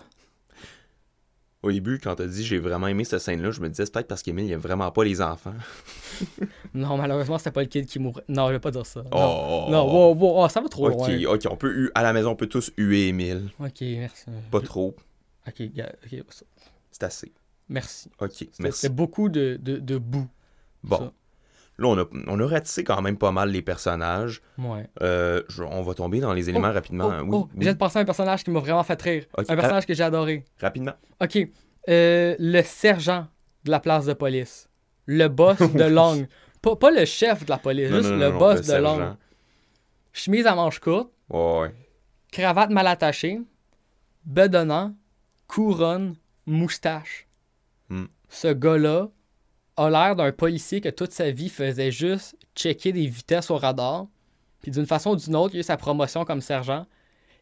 Au 1.64 1.72
début, 1.72 1.98
quand 1.98 2.16
t'as 2.16 2.26
dit 2.28 2.44
j'ai 2.44 2.60
vraiment 2.60 2.88
aimé 2.88 3.06
cette 3.06 3.20
scène-là, 3.22 3.52
je 3.52 3.62
me 3.62 3.70
disais 3.70 3.86
c'est 3.86 3.94
peut-être 3.94 4.08
parce 4.08 4.22
qu'Emile, 4.22 4.46
il 4.46 4.52
aime 4.52 4.60
vraiment 4.60 4.92
pas 4.92 5.04
les 5.04 5.22
enfants. 5.22 5.54
Non, 6.76 6.98
malheureusement, 6.98 7.38
c'était 7.38 7.52
pas 7.52 7.62
le 7.62 7.68
kid 7.68 7.86
qui 7.86 8.00
mourrait. 8.00 8.24
Non, 8.28 8.48
je 8.48 8.54
vais 8.54 8.60
pas 8.60 8.72
dire 8.72 8.86
ça. 8.86 9.02
Non, 9.04 9.10
Oh! 9.14 9.68
non 9.72 9.86
wow, 9.92 10.14
wow, 10.16 10.44
oh, 10.44 10.48
ça 10.50 10.60
va 10.62 10.68
trop 10.70 10.90
Ok, 10.90 11.08
loin. 11.08 11.34
ok, 11.34 11.42
on 11.50 11.56
peut 11.56 11.92
à 11.96 12.04
la 12.04 12.14
maison, 12.14 12.32
on 12.32 12.36
peut 12.36 12.48
tous 12.48 12.72
huer 12.78 13.08
Emile. 13.10 13.50
Ok, 13.60 13.82
merci. 13.82 14.26
Pas 14.52 14.62
trop, 14.62 14.96
Ok, 15.48 15.62
gars, 15.74 15.92
ok, 16.06 16.24
c'est 16.92 17.04
assez. 17.04 17.32
merci. 17.70 18.10
Ok, 18.20 18.48
merci. 18.60 18.80
c'était 18.82 18.94
beaucoup 18.94 19.30
de, 19.30 19.58
de, 19.62 19.78
de 19.78 19.98
boue. 19.98 20.28
Bon, 20.84 20.98
ça. 20.98 21.14
Là, 21.78 21.88
on 21.88 21.98
a, 21.98 22.06
on 22.28 22.40
a 22.40 22.48
ratissé 22.48 22.84
quand 22.84 23.02
même 23.02 23.18
pas 23.18 23.32
mal 23.32 23.50
les 23.50 23.62
personnages. 23.62 24.42
Ouais. 24.58 24.88
Euh, 25.02 25.42
je- 25.50 25.64
on 25.64 25.82
va 25.82 25.94
tomber 25.94 26.20
dans 26.20 26.34
les 26.34 26.50
éléments 26.50 26.70
Oh, 26.70 26.74
rapidement. 26.74 27.10
Oh, 27.12 27.22
oui, 27.24 27.30
oh, 27.32 27.50
oui, 27.54 27.60
viens 27.64 27.74
de 27.74 27.78
penser 27.78 28.00
à 28.00 28.02
un 28.02 28.06
personnage 28.06 28.44
qui 28.44 28.52
m'a 28.52 28.60
vraiment 28.60 28.84
fait 28.84 29.02
rire. 29.02 29.26
Ok, 29.38 29.46
Un 29.50 29.56
personnage 29.56 29.86
que 29.86 29.94
j'ai 29.94 30.04
adoré. 30.04 30.46
rapidement. 30.62 30.94
Ok. 31.22 31.38
euh, 31.90 32.36
le 32.40 32.62
sergent 32.62 33.28
de 33.66 33.72
la 33.72 33.80
place 33.80 34.06
de 34.06 34.14
police. 34.14 34.70
Le 35.06 35.28
boss 35.28 35.58
de 35.74 35.84
Long. 35.84 36.26
Pas, 36.62 36.76
pas 36.78 36.92
le 36.92 37.04
chef 37.06 37.44
de 37.46 37.50
la 37.50 37.58
police, 37.58 37.90
Non, 37.90 37.98
juste 37.98 38.10
non, 38.12 38.18
le 38.18 38.30
non, 38.30 38.38
boss 38.38 38.56
le 38.56 38.60
de 38.62 38.66
sergent. 38.66 38.98
Long. 38.98 39.18
Chemise 40.14 40.46
à 40.48 40.56
manches 40.56 40.80
courtes, 40.80 41.12
Ouais, 41.30 41.60
ouais. 41.62 41.76
cravate 42.32 42.70
mal 42.70 42.88
attachée, 42.88 43.42
bedonnant, 44.26 44.94
couronne, 45.48 46.16
moustache. 46.46 47.28
Hmm. 47.90 48.06
Ce 48.30 48.48
gars-là 48.54 49.10
a 49.78 49.90
l'air 49.90 50.16
d'un 50.16 50.32
policier 50.32 50.82
que 50.82 50.90
toute 50.90 51.12
sa 51.12 51.32
vie 51.32 51.50
faisait 51.50 51.92
juste 51.92 52.36
checker 52.56 52.92
des 52.92 53.08
vitesses 53.08 53.50
au 53.50 53.58
radar. 53.58 54.08
Puis 54.62 54.72
d'une 54.72 54.86
façon 54.86 55.12
ou 55.12 55.16
d'une 55.16 55.36
autre, 55.36 55.54
il 55.56 55.58
a 55.58 55.60
eu 55.62 55.64
sa 55.64 55.78
promotion 55.78 56.26
comme 56.26 56.42
sergent. 56.42 56.86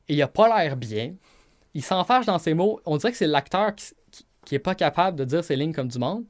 Et 0.08 0.16
il 0.16 0.22
a 0.22 0.28
pas 0.28 0.48
l'air 0.48 0.78
bien. 0.78 1.14
Il 1.74 1.84
s'enfarge 1.84 2.26
dans 2.26 2.40
ses 2.40 2.54
mots. 2.54 2.82
On 2.86 2.98
dirait 2.98 3.12
que 3.12 3.18
c'est 3.18 3.28
l'acteur 3.28 3.74
qui 4.46 4.56
est 4.56 4.60
pas 4.60 4.76
capable 4.76 5.18
de 5.18 5.26
dire 5.26 5.44
ses 5.44 5.56
lignes 5.56 5.74
comme 5.74 5.88
du 5.88 6.00
monde. 6.00 6.26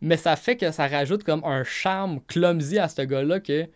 Mais 0.00 0.16
ça 0.16 0.34
fait 0.36 0.56
que 0.56 0.70
ça 0.72 0.88
rajoute 0.88 1.22
comme 1.22 1.44
un 1.44 1.62
charme 1.62 2.20
clumsy 2.26 2.78
à 2.78 2.88
ce 2.88 3.02
gars-là 3.02 3.40
que 3.40 3.64
tu 3.64 3.70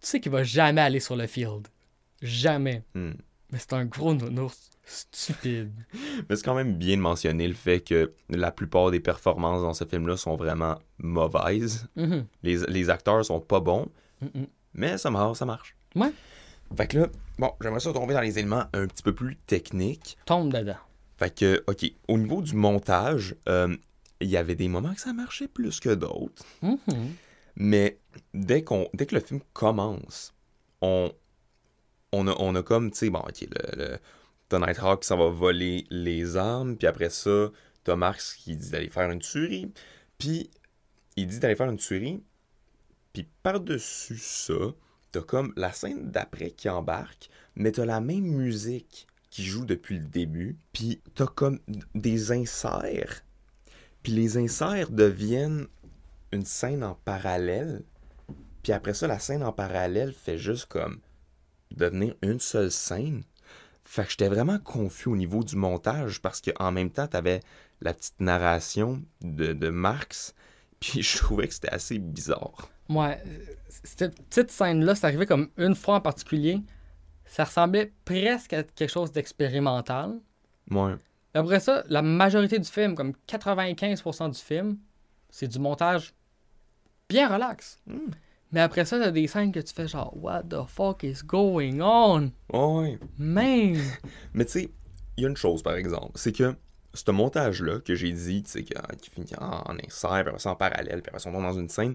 sais 0.00 0.20
qu'il 0.20 0.30
va 0.32 0.44
jamais 0.44 0.80
aller 0.80 1.00
sur 1.00 1.16
le 1.16 1.26
field. 1.26 1.66
Jamais. 2.22 2.82
Hmm. 2.94 3.12
Mais 3.52 3.58
c'est 3.58 3.72
un 3.72 3.84
gros 3.84 4.14
nounours 4.14 4.70
stupide. 4.84 5.72
Mais 6.28 6.36
c'est 6.36 6.44
quand 6.44 6.54
même 6.54 6.74
bien 6.74 6.96
de 6.96 7.02
mentionner 7.02 7.46
le 7.48 7.54
fait 7.54 7.80
que 7.80 8.12
la 8.28 8.50
plupart 8.50 8.90
des 8.90 9.00
performances 9.00 9.62
dans 9.62 9.74
ce 9.74 9.84
film-là 9.84 10.16
sont 10.16 10.36
vraiment 10.36 10.78
mauvaises. 10.98 11.86
Mhm. 11.96 12.26
Les, 12.42 12.56
les 12.66 12.90
acteurs 12.90 13.24
sont 13.24 13.40
pas 13.40 13.60
bons, 13.60 13.88
Mhm. 14.22 14.46
mais 14.74 14.98
ça 14.98 15.10
marche, 15.10 15.38
ça 15.38 15.46
marche. 15.46 15.74
Ouais. 15.94 16.12
Fait 16.76 16.86
que 16.86 16.98
là, 16.98 17.08
bon, 17.38 17.52
j'aimerais 17.60 17.80
ça 17.80 17.92
tomber 17.92 18.14
dans 18.14 18.20
les 18.20 18.38
éléments 18.38 18.64
un 18.72 18.86
petit 18.86 19.02
peu 19.02 19.14
plus 19.14 19.36
techniques. 19.36 20.16
Tombe 20.26 20.52
dedans. 20.52 20.76
Fait 21.18 21.34
que, 21.34 21.64
OK, 21.66 21.84
au 22.08 22.18
niveau 22.18 22.42
du 22.42 22.54
montage, 22.54 23.34
euh, 23.48 23.74
il 24.20 24.28
y 24.28 24.36
avait 24.36 24.54
des 24.54 24.68
moments 24.68 24.94
que 24.94 25.00
ça 25.00 25.12
marchait 25.12 25.48
plus 25.48 25.80
que 25.80 25.90
d'autres. 25.94 26.44
Mhm. 26.62 26.78
Mais 27.56 27.98
dès, 28.34 28.62
qu'on, 28.62 28.88
dès 28.94 29.06
que 29.06 29.14
le 29.14 29.20
film 29.20 29.40
commence, 29.52 30.32
on, 30.80 31.10
on, 32.12 32.26
a, 32.26 32.34
on 32.38 32.54
a 32.54 32.62
comme, 32.62 32.90
tu 32.90 32.98
sais, 32.98 33.10
bon, 33.10 33.20
ok, 33.20 33.40
le, 33.42 33.76
le, 33.84 33.98
t'as 34.48 34.58
Nighthawk 34.58 35.02
qui 35.02 35.08
s'en 35.08 35.18
va 35.18 35.28
voler 35.28 35.86
les 35.90 36.36
armes, 36.36 36.76
puis 36.76 36.86
après 36.86 37.10
ça, 37.10 37.50
t'as 37.84 37.96
Marx 37.96 38.34
qui 38.34 38.56
dit 38.56 38.70
d'aller 38.70 38.88
faire 38.88 39.10
une 39.10 39.20
tuerie, 39.20 39.72
puis 40.18 40.50
il 41.16 41.26
dit 41.26 41.38
d'aller 41.38 41.56
faire 41.56 41.70
une 41.70 41.78
tuerie, 41.78 42.22
puis 43.12 43.28
par-dessus 43.42 44.18
ça, 44.18 44.74
t'as 45.12 45.22
comme 45.22 45.52
la 45.56 45.72
scène 45.72 46.10
d'après 46.10 46.50
qui 46.50 46.68
embarque, 46.68 47.30
mais 47.54 47.72
t'as 47.72 47.84
la 47.84 48.00
même 48.00 48.24
musique 48.24 49.06
qui 49.30 49.44
joue 49.44 49.64
depuis 49.64 49.98
le 49.98 50.06
début, 50.06 50.58
puis 50.72 51.00
t'as 51.14 51.26
comme 51.26 51.60
des 51.94 52.32
inserts, 52.32 53.22
puis 54.02 54.12
les 54.12 54.36
inserts 54.36 54.90
deviennent 54.90 55.66
une 56.32 56.44
scène 56.44 56.82
en 56.82 56.94
parallèle. 56.94 57.82
Puis 58.62 58.72
après 58.72 58.94
ça, 58.94 59.06
la 59.06 59.18
scène 59.18 59.42
en 59.42 59.52
parallèle 59.52 60.12
fait 60.12 60.38
juste 60.38 60.66
comme 60.66 61.00
devenir 61.70 62.14
une 62.22 62.40
seule 62.40 62.70
scène. 62.70 63.22
Fait 63.84 64.04
que 64.04 64.10
j'étais 64.10 64.28
vraiment 64.28 64.58
confus 64.58 65.08
au 65.08 65.16
niveau 65.16 65.42
du 65.42 65.56
montage 65.56 66.20
parce 66.20 66.40
qu'en 66.40 66.70
même 66.70 66.90
temps, 66.90 67.06
t'avais 67.06 67.40
la 67.80 67.94
petite 67.94 68.20
narration 68.20 69.02
de, 69.20 69.52
de 69.52 69.68
Marx. 69.68 70.34
Puis 70.80 71.02
je 71.02 71.18
trouvais 71.18 71.48
que 71.48 71.54
c'était 71.54 71.70
assez 71.70 71.98
bizarre. 71.98 72.70
Ouais, 72.88 73.22
cette 73.68 74.20
petite 74.28 74.50
scène-là, 74.50 74.94
c'est 74.94 75.06
arrivé 75.06 75.26
comme 75.26 75.48
une 75.56 75.74
fois 75.74 75.96
en 75.96 76.00
particulier. 76.00 76.60
Ça 77.26 77.44
ressemblait 77.44 77.92
presque 78.04 78.52
à 78.52 78.62
quelque 78.62 78.90
chose 78.90 79.12
d'expérimental. 79.12 80.18
Ouais. 80.70 80.94
Après 81.34 81.60
ça, 81.60 81.84
la 81.88 82.02
majorité 82.02 82.58
du 82.58 82.68
film, 82.68 82.94
comme 82.94 83.12
95% 83.28 84.32
du 84.32 84.38
film, 84.38 84.78
c'est 85.28 85.46
du 85.46 85.58
montage 85.58 86.12
bien 87.08 87.28
relax. 87.28 87.78
Mm. 87.86 87.98
Mais 88.52 88.60
après 88.60 88.84
ça, 88.84 88.98
t'as 88.98 89.10
des 89.10 89.26
scènes 89.26 89.52
que 89.52 89.60
tu 89.60 89.72
fais 89.72 89.86
genre, 89.88 90.12
What 90.16 90.44
the 90.44 90.66
fuck 90.66 91.02
is 91.04 91.20
going 91.24 91.80
on? 91.80 92.32
Ouais. 92.52 92.98
Man! 93.18 93.76
Mais 94.34 94.44
tu 94.44 94.50
sais, 94.52 94.70
il 95.16 95.22
y 95.22 95.26
a 95.26 95.28
une 95.28 95.36
chose 95.36 95.62
par 95.62 95.74
exemple, 95.74 96.12
c'est 96.16 96.32
que 96.32 96.54
ce 96.92 97.10
montage-là 97.12 97.78
que 97.80 97.94
j'ai 97.94 98.10
dit, 98.12 98.42
tu 98.42 98.50
sais, 98.50 98.64
qui 98.64 99.10
finit 99.10 99.32
en, 99.38 99.62
insert, 99.84 100.10
puis 100.10 100.28
après 100.28 100.38
ça 100.40 100.50
en 100.50 100.56
parallèle, 100.56 101.02
puis 101.02 101.08
après 101.10 101.20
ça 101.20 101.30
on 101.30 101.32
tombe 101.32 101.42
dans 101.44 101.52
une 101.58 101.68
scène, 101.68 101.94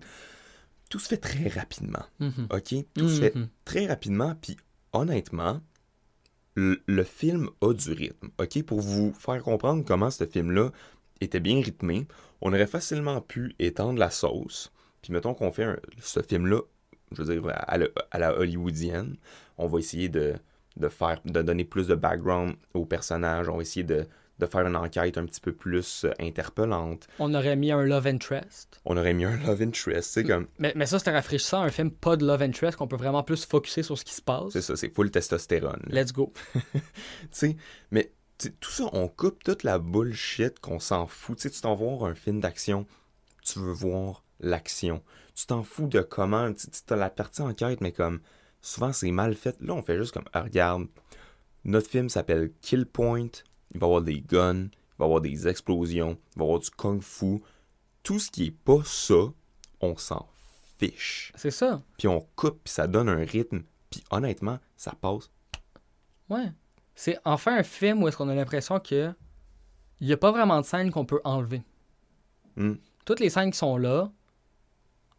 tout 0.89 0.99
se 0.99 1.07
fait 1.09 1.17
très 1.17 1.49
rapidement. 1.49 2.05
Mhm. 2.19 2.47
OK? 2.49 2.75
Tout 2.93 3.09
se 3.09 3.19
fait 3.19 3.35
Mhm. 3.35 3.49
très 3.65 3.87
rapidement, 3.87 4.35
puis 4.39 4.55
honnêtement, 4.93 5.59
le, 6.53 6.81
le 6.87 7.03
film 7.03 7.49
a 7.61 7.73
du 7.73 7.91
rythme. 7.91 8.29
OK? 8.39 8.63
Pour 8.63 8.79
vous 8.79 9.11
faire 9.13 9.43
comprendre 9.43 9.83
comment 9.85 10.09
ce 10.09 10.25
film-là 10.25 10.71
était 11.19 11.41
bien 11.41 11.59
rythmé, 11.61 12.07
on 12.41 12.49
aurait 12.53 12.67
facilement 12.67 13.19
pu 13.19 13.53
étendre 13.59 13.99
la 13.99 14.09
sauce. 14.09 14.71
Puis 15.05 15.13
mettons 15.13 15.33
qu'on 15.35 15.51
fait 15.51 15.63
un- 15.65 15.77
ce 16.01 16.19
film-là, 16.21 16.61
je 17.15 17.21
veux 17.21 17.33
dire, 17.39 17.47
à 17.55 17.77
la, 17.77 17.87
à 18.11 18.17
la 18.19 18.35
hollywoodienne, 18.37 19.15
on 19.59 19.67
va 19.67 19.77
essayer 19.79 20.09
de, 20.09 20.33
de 20.77 20.87
faire, 20.89 21.21
de 21.25 21.41
donner 21.43 21.63
plus 21.63 21.87
de 21.87 21.93
background 21.95 22.55
aux 22.73 22.85
personnages, 22.85 23.47
on 23.47 23.57
va 23.57 23.61
essayer 23.61 23.83
de, 23.83 24.05
de 24.39 24.45
faire 24.47 24.65
une 24.65 24.75
enquête 24.75 25.17
un 25.19 25.25
petit 25.27 25.39
peu 25.39 25.53
plus 25.53 26.05
euh, 26.05 26.11
interpellante. 26.19 27.07
On 27.19 27.33
aurait 27.35 27.55
mis 27.55 27.71
un 27.71 27.83
love 27.83 28.07
interest. 28.07 28.81
On 28.83 28.97
aurait 28.97 29.13
mis 29.13 29.25
un 29.25 29.37
love 29.37 29.61
interest, 29.61 30.09
c'est 30.11 30.23
comme, 30.23 30.47
Mais, 30.57 30.73
mais 30.75 30.87
ça, 30.87 30.97
c'était 30.97 31.11
rafraîchissant, 31.11 31.61
un 31.61 31.69
film 31.69 31.91
pas 31.91 32.17
de 32.17 32.25
love 32.25 32.41
interest, 32.41 32.77
qu'on 32.77 32.87
peut 32.87 32.97
vraiment 32.97 33.21
plus 33.23 33.45
focuser 33.45 33.83
sur 33.83 33.97
ce 33.97 34.03
qui 34.03 34.13
se 34.15 34.23
passe. 34.23 34.49
c'est 34.53 34.61
ça, 34.63 34.75
c'est 34.75 34.89
full 34.89 35.11
testostérone. 35.11 35.81
là. 35.87 36.01
Let's 36.01 36.11
go. 36.11 36.33
Tu 36.73 36.81
sais, 37.31 37.55
mais 37.91 38.11
tout 38.59 38.71
ça, 38.71 38.85
on 38.91 39.07
coupe 39.07 39.43
toute 39.43 39.61
la 39.63 39.77
bullshit 39.79 40.59
qu'on 40.59 40.79
s'en 40.79 41.05
fout. 41.07 41.37
Tu 41.37 41.43
sais, 41.43 41.49
tu 41.51 41.61
t'en 41.61 41.75
vas 41.75 41.85
voir 41.85 42.09
un 42.09 42.15
film 42.15 42.41
d'action, 42.41 42.85
tu 43.43 43.59
veux 43.59 43.71
voir 43.71 44.23
l'action. 44.39 45.01
Tu 45.35 45.45
t'en 45.45 45.63
fous 45.63 45.87
de 45.87 46.01
comment. 46.01 46.51
Tu 46.53 46.93
as 46.93 46.95
la 46.95 47.09
partie 47.09 47.41
enquête, 47.41 47.81
mais 47.81 47.91
comme 47.91 48.19
souvent 48.61 48.93
c'est 48.93 49.11
mal 49.11 49.35
fait. 49.35 49.55
Là, 49.61 49.73
on 49.73 49.81
fait 49.81 49.97
juste 49.97 50.13
comme, 50.13 50.25
ah, 50.33 50.43
regarde, 50.43 50.87
notre 51.63 51.89
film 51.89 52.09
s'appelle 52.09 52.51
Kill 52.61 52.85
Point. 52.85 53.29
Il 53.73 53.79
va 53.79 53.87
y 53.87 53.89
avoir 53.89 54.01
des 54.01 54.21
guns, 54.21 54.65
il 54.65 54.97
va 54.99 55.05
y 55.05 55.07
avoir 55.07 55.21
des 55.21 55.47
explosions, 55.47 56.17
il 56.35 56.39
va 56.39 56.45
y 56.45 56.47
avoir 56.47 56.59
du 56.59 56.69
kung 56.71 57.01
fu. 57.01 57.41
Tout 58.03 58.19
ce 58.19 58.29
qui 58.29 58.47
est 58.47 58.51
pas 58.51 58.81
ça, 58.85 59.33
on 59.81 59.97
s'en 59.97 60.27
fiche. 60.77 61.31
C'est 61.35 61.51
ça. 61.51 61.81
Puis 61.97 62.07
on 62.07 62.21
coupe, 62.35 62.63
puis 62.63 62.73
ça 62.73 62.87
donne 62.87 63.09
un 63.09 63.25
rythme. 63.25 63.63
Puis 63.89 64.03
honnêtement, 64.11 64.59
ça 64.77 64.93
passe. 64.99 65.31
Ouais. 66.29 66.51
C'est 66.95 67.19
enfin 67.25 67.57
un 67.57 67.63
film 67.63 68.01
où 68.01 68.07
est-ce 68.07 68.17
qu'on 68.17 68.29
a 68.29 68.35
l'impression 68.35 68.79
que 68.79 69.13
il 69.99 70.07
n'y 70.07 70.13
a 70.13 70.17
pas 70.17 70.31
vraiment 70.31 70.59
de 70.59 70.65
scène 70.65 70.91
qu'on 70.91 71.05
peut 71.05 71.21
enlever. 71.23 71.63
Hmm. 72.55 72.75
Toutes 73.05 73.19
les 73.19 73.29
scènes 73.29 73.51
qui 73.51 73.57
sont 73.57 73.77
là 73.77 74.11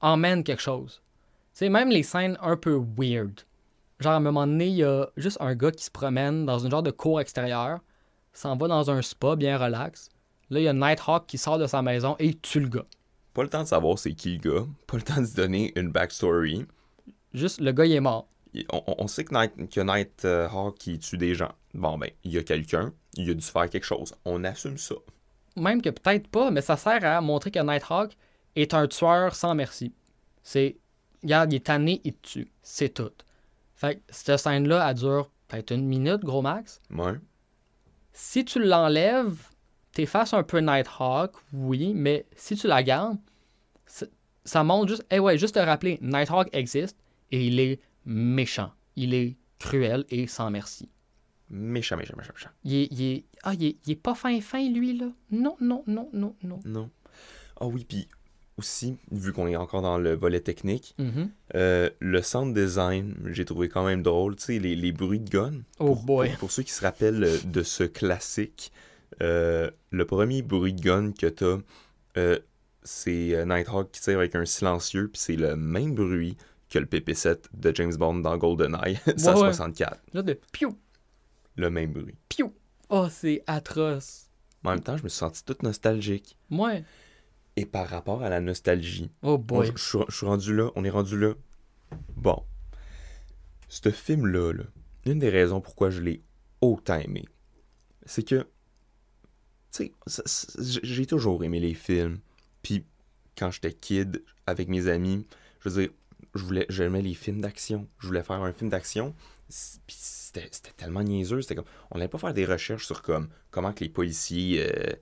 emmènent 0.00 0.44
quelque 0.44 0.62
chose. 0.62 1.02
C'est 1.52 1.68
même 1.68 1.88
les 1.88 2.02
scènes 2.02 2.36
un 2.40 2.56
peu 2.56 2.80
weird. 2.98 3.40
Genre, 4.00 4.12
à 4.12 4.16
un 4.16 4.20
moment 4.20 4.46
donné, 4.46 4.66
il 4.66 4.76
y 4.76 4.84
a 4.84 5.08
juste 5.16 5.38
un 5.40 5.54
gars 5.54 5.70
qui 5.70 5.84
se 5.84 5.90
promène 5.90 6.44
dans 6.44 6.58
une 6.58 6.70
genre 6.70 6.82
de 6.82 6.90
cour 6.90 7.20
extérieure, 7.20 7.80
s'en 8.34 8.56
va 8.56 8.68
dans 8.68 8.90
un 8.90 9.00
spa 9.00 9.36
bien 9.36 9.56
relax. 9.56 10.10
Là, 10.50 10.60
il 10.60 10.64
y 10.64 10.68
a 10.68 10.72
Nighthawk 10.72 11.26
qui 11.26 11.38
sort 11.38 11.58
de 11.58 11.66
sa 11.66 11.80
maison 11.82 12.14
et 12.18 12.26
il 12.26 12.38
tue 12.38 12.60
le 12.60 12.68
gars. 12.68 12.84
Pas 13.32 13.42
le 13.42 13.48
temps 13.48 13.62
de 13.62 13.68
savoir 13.68 13.98
c'est 13.98 14.12
qui 14.12 14.36
le 14.36 14.38
gars, 14.38 14.66
pas 14.86 14.96
le 14.96 15.02
temps 15.02 15.20
de 15.20 15.26
se 15.26 15.34
donner 15.34 15.72
une 15.76 15.90
backstory. 15.90 16.66
Juste, 17.32 17.60
le 17.60 17.72
gars, 17.72 17.86
il 17.86 17.92
est 17.92 18.00
mort. 18.00 18.28
On, 18.72 18.82
on 18.98 19.06
sait 19.06 19.24
que 19.24 19.34
Night, 19.34 19.68
qu'il 19.68 19.80
y 19.84 19.90
a 19.90 19.96
Nighthawk 19.96 20.78
qui 20.78 20.98
tue 20.98 21.18
des 21.18 21.34
gens. 21.34 21.52
Bon, 21.74 21.98
ben, 21.98 22.10
il 22.24 22.32
y 22.32 22.38
a 22.38 22.42
quelqu'un, 22.42 22.92
il 23.16 23.28
a 23.30 23.34
dû 23.34 23.44
faire 23.44 23.68
quelque 23.68 23.84
chose. 23.84 24.14
On 24.24 24.44
assume 24.44 24.78
ça. 24.78 24.94
Même 25.56 25.82
que 25.82 25.90
peut-être 25.90 26.28
pas, 26.28 26.50
mais 26.50 26.60
ça 26.60 26.76
sert 26.76 27.04
à 27.04 27.20
montrer 27.20 27.50
que 27.50 27.58
Nighthawk 27.58 28.16
est 28.56 28.74
un 28.74 28.86
tueur 28.88 29.34
sans 29.34 29.54
merci. 29.54 29.92
C'est, 30.42 30.76
regarde, 31.22 31.52
il 31.52 31.56
est 31.56 31.66
tanné, 31.66 32.00
il 32.04 32.14
te 32.14 32.28
tue. 32.28 32.52
C'est 32.62 32.90
tout. 32.94 33.12
Fait 33.74 33.96
que 33.96 34.00
cette 34.08 34.38
scène-là, 34.38 34.88
elle 34.88 34.96
dure 34.96 35.30
peut-être 35.48 35.72
une 35.72 35.86
minute, 35.86 36.20
gros 36.22 36.42
max. 36.42 36.80
Ouais. 36.90 37.14
Si 38.12 38.44
tu 38.44 38.62
l'enlèves, 38.64 39.36
t'effaces 39.92 40.32
un 40.34 40.42
peu 40.42 40.58
Nighthawk, 40.60 41.32
oui, 41.52 41.92
mais 41.94 42.26
si 42.34 42.56
tu 42.56 42.66
la 42.66 42.82
gardes, 42.82 43.18
ça- 43.86 44.64
montre 44.64 44.88
juste, 44.88 45.06
eh 45.10 45.18
ouais, 45.18 45.36
juste 45.38 45.54
te 45.56 45.60
rappeler, 45.60 45.98
Nighthawk 46.00 46.48
existe 46.52 46.96
et 47.30 47.46
il 47.46 47.60
est 47.60 47.80
méchant. 48.04 48.72
Il 48.96 49.12
est 49.12 49.36
cruel 49.58 50.04
et 50.08 50.26
sans 50.26 50.50
merci. 50.50 50.88
Méchant, 51.50 51.96
méchant, 51.96 52.14
méchant, 52.16 52.32
méchant. 52.34 52.50
Il 52.64 52.74
est, 52.74 52.88
il 52.90 53.02
est- 53.02 53.24
ah, 53.42 53.54
il 53.54 53.64
est, 53.64 53.76
il 53.86 53.92
est 53.92 53.96
pas 53.96 54.14
fin 54.14 54.40
fin, 54.40 54.68
lui, 54.70 54.96
là? 54.98 55.06
Non, 55.30 55.56
non, 55.60 55.84
non, 55.86 56.08
non, 56.12 56.34
non. 56.42 56.60
Non. 56.64 56.90
Ah 57.60 57.66
oui, 57.66 57.84
puis 57.84 58.08
aussi, 58.58 58.96
vu 59.10 59.32
qu'on 59.32 59.46
est 59.46 59.56
encore 59.56 59.82
dans 59.82 59.98
le 59.98 60.14
volet 60.14 60.40
technique, 60.40 60.94
Mhm. 60.98 61.30
euh, 61.54 61.90
le 62.00 62.22
sound 62.22 62.54
design, 62.56 63.14
j'ai 63.26 63.44
trouvé 63.44 63.68
quand 63.68 63.84
même 63.84 64.02
drôle. 64.02 64.36
Tu 64.36 64.44
sais, 64.44 64.58
les, 64.58 64.74
les 64.76 64.92
bruits 64.92 65.20
de 65.20 65.28
gun. 65.28 65.52
Oh 65.78 65.86
pour, 65.94 66.02
boy. 66.04 66.28
Pour, 66.30 66.38
pour 66.38 66.50
ceux 66.50 66.62
qui 66.62 66.72
se 66.72 66.82
rappellent 66.82 67.22
euh, 67.24 67.38
de 67.44 67.62
ce 67.62 67.84
classique, 67.84 68.72
euh, 69.22 69.70
le 69.90 70.04
premier 70.06 70.42
bruit 70.42 70.72
de 70.72 70.80
gun 70.80 71.12
que 71.12 71.26
t'as, 71.26 71.58
euh, 72.16 72.38
c'est 72.82 73.44
Nighthawk 73.46 73.90
qui 73.92 74.00
tire 74.00 74.18
avec 74.18 74.34
un 74.34 74.44
silencieux, 74.46 75.08
puis 75.12 75.20
c'est 75.20 75.36
le 75.36 75.56
même 75.56 75.94
bruit 75.94 76.36
que 76.70 76.78
le 76.78 76.86
PP7 76.86 77.44
de 77.52 77.72
James 77.74 77.94
Bond 77.96 78.16
dans 78.16 78.36
GoldenEye 78.36 78.98
164. 79.16 80.00
Là, 80.14 80.22
de 80.22 80.38
piou, 80.52 80.76
Le 81.56 81.70
même 81.70 81.92
bruit. 81.92 82.14
piou. 82.28 82.52
Oh, 82.88 83.06
c'est 83.10 83.42
atroce. 83.46 84.30
En 84.64 84.70
même 84.70 84.80
temps, 84.80 84.96
je 84.96 85.02
me 85.04 85.08
suis 85.08 85.18
senti 85.18 85.44
tout 85.44 85.56
nostalgique. 85.62 86.36
Ouais. 86.50 86.84
Et 87.56 87.64
par 87.66 87.88
rapport 87.88 88.22
à 88.22 88.28
la 88.28 88.40
nostalgie, 88.40 89.10
Oh 89.22 89.38
je, 89.64 89.72
je 89.76 89.82
suis- 89.82 89.98
je 90.08 90.16
suis 90.16 90.26
rendu 90.26 90.54
là, 90.54 90.70
on 90.76 90.84
est 90.84 90.90
rendu 90.90 91.18
là. 91.18 91.34
Bon. 92.16 92.42
Ce 93.68 93.90
film-là, 93.90 94.52
là, 94.52 94.64
une 95.06 95.18
des 95.18 95.30
raisons 95.30 95.60
pourquoi 95.60 95.90
je 95.90 96.00
l'ai 96.02 96.22
autant 96.60 96.98
aimé, 96.98 97.24
c'est 98.04 98.22
que, 98.22 98.46
tu 99.72 99.92
sais, 100.06 100.80
j'ai 100.82 101.06
toujours 101.06 101.42
aimé 101.44 101.60
les 101.60 101.74
films. 101.74 102.18
Puis, 102.62 102.84
quand 103.36 103.50
j'étais 103.50 103.72
kid, 103.72 104.22
avec 104.46 104.68
mes 104.68 104.88
amis, 104.88 105.26
je 105.60 105.68
veux 105.68 105.82
dire, 105.82 105.90
je 106.34 106.44
voulais, 106.44 106.66
j'aimais 106.68 107.02
les 107.02 107.14
films 107.14 107.40
d'action. 107.40 107.88
Je 107.98 108.06
voulais 108.06 108.22
faire 108.22 108.42
un 108.42 108.52
film 108.52 108.70
d'action. 108.70 109.14
Puis, 109.48 109.96
c'était 109.98 110.48
c'était 110.50 110.72
tellement 110.76 111.02
niaiseux. 111.02 111.40
C'était 111.42 111.54
comme, 111.56 111.64
on 111.90 111.98
n'allait 111.98 112.08
pas 112.08 112.18
faire 112.18 112.34
des 112.34 112.44
recherches 112.44 112.86
sur 112.86 113.02
comme, 113.02 113.28
comment 113.50 113.72
que 113.72 113.82
les 113.84 113.90
policiers, 113.90 114.66
euh, 114.70 114.92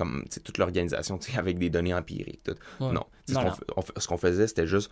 comme, 0.00 0.24
toute 0.44 0.58
l'organisation, 0.58 1.18
avec 1.36 1.58
des 1.58 1.70
données 1.70 1.94
empiriques. 1.94 2.42
tout. 2.44 2.54
Ouais. 2.84 2.92
Non. 2.92 3.04
Ce 3.98 4.06
qu'on 4.06 4.16
faisait, 4.16 4.46
c'était 4.46 4.66
juste 4.66 4.90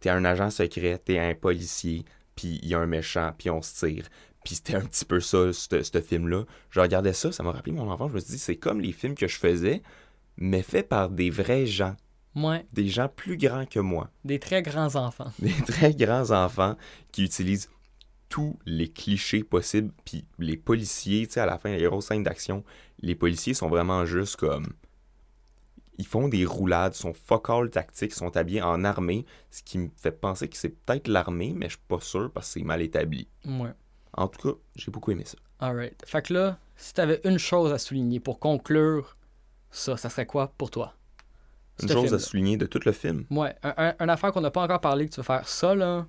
t'es 0.00 0.10
un 0.10 0.24
agent 0.24 0.50
secret, 0.50 0.98
t'es 1.04 1.18
un 1.18 1.34
policier, 1.34 2.04
puis 2.36 2.60
il 2.62 2.68
y 2.68 2.74
a 2.74 2.78
un 2.78 2.86
méchant, 2.86 3.32
puis 3.36 3.50
on 3.50 3.60
se 3.62 3.84
tire. 3.86 4.06
Puis 4.44 4.54
c'était 4.54 4.76
un 4.76 4.80
petit 4.82 5.04
peu 5.04 5.18
ça, 5.20 5.52
ce 5.52 5.82
ce 5.82 6.00
film-là. 6.00 6.44
Je 6.70 6.80
regardais 6.80 7.12
ça, 7.12 7.32
ça 7.32 7.42
m'a 7.42 7.50
rappelé 7.52 7.72
mon 7.72 7.90
enfant. 7.90 8.08
Je 8.08 8.14
me 8.14 8.20
suis 8.20 8.30
dit, 8.32 8.38
c'est 8.38 8.56
comme 8.56 8.80
les 8.80 8.92
films 8.92 9.16
que 9.16 9.26
je 9.26 9.36
faisais, 9.36 9.82
mais 10.36 10.62
faits 10.62 10.88
par 10.88 11.10
des 11.10 11.30
vrais 11.30 11.66
gens, 11.66 11.96
Ouais. 12.36 12.64
des 12.72 12.86
gens 12.86 13.08
plus 13.08 13.36
grands 13.36 13.66
que 13.66 13.80
moi, 13.80 14.08
Des 14.24 14.38
très 14.38 14.62
grands 14.62 14.94
enfants. 14.94 15.32
des 15.40 15.52
très 15.66 15.92
grands 15.94 16.30
enfants 16.30 16.76
qui 17.10 17.24
utilisent 17.24 17.68
tous 18.28 18.58
les 18.66 18.88
clichés 18.88 19.42
possibles. 19.44 19.92
Puis 20.04 20.24
les 20.38 20.56
policiers, 20.56 21.26
tu 21.26 21.34
sais, 21.34 21.40
à 21.40 21.46
la 21.46 21.58
fin, 21.58 21.74
les 21.74 21.82
grosses 21.84 22.06
scènes 22.06 22.22
d'action, 22.22 22.64
les 23.00 23.14
policiers 23.14 23.54
sont 23.54 23.68
vraiment 23.68 24.04
juste 24.06 24.36
comme. 24.36 24.66
Ils 26.00 26.06
font 26.06 26.28
des 26.28 26.44
roulades, 26.44 26.94
sont 26.94 27.12
fuck 27.12 27.50
all 27.50 27.70
tactiques, 27.70 28.12
sont 28.14 28.36
habillés 28.36 28.62
en 28.62 28.84
armée, 28.84 29.24
ce 29.50 29.62
qui 29.64 29.78
me 29.78 29.88
fait 29.96 30.12
penser 30.12 30.48
que 30.48 30.56
c'est 30.56 30.68
peut-être 30.68 31.08
l'armée, 31.08 31.52
mais 31.56 31.66
je 31.66 31.70
suis 31.76 31.84
pas 31.88 31.98
sûr 32.00 32.30
parce 32.32 32.46
que 32.46 32.52
c'est 32.60 32.64
mal 32.64 32.82
établi. 32.82 33.26
Ouais. 33.44 33.72
En 34.12 34.28
tout 34.28 34.52
cas, 34.52 34.58
j'ai 34.76 34.92
beaucoup 34.92 35.10
aimé 35.10 35.24
ça. 35.26 35.36
Alright. 35.58 36.00
Fait 36.06 36.22
que 36.22 36.34
là, 36.34 36.58
si 36.76 36.94
t'avais 36.94 37.20
une 37.24 37.38
chose 37.38 37.72
à 37.72 37.78
souligner 37.78 38.20
pour 38.20 38.38
conclure 38.38 39.16
ça, 39.72 39.96
ça 39.96 40.08
serait 40.08 40.26
quoi 40.26 40.52
pour 40.56 40.70
toi? 40.70 40.94
Une 41.82 41.88
chose 41.88 42.14
à 42.14 42.18
souligner 42.20 42.56
de 42.56 42.66
tout 42.66 42.80
le 42.84 42.92
film? 42.92 43.24
Ouais, 43.30 43.54
un, 43.64 43.74
un- 43.76 43.94
une 43.98 44.10
affaire 44.10 44.32
qu'on 44.32 44.40
n'a 44.40 44.50
pas 44.52 44.62
encore 44.62 44.80
parlé, 44.80 45.08
que 45.08 45.14
tu 45.14 45.20
veux 45.20 45.24
faire 45.24 45.48
ça, 45.48 45.74
là, 45.74 46.06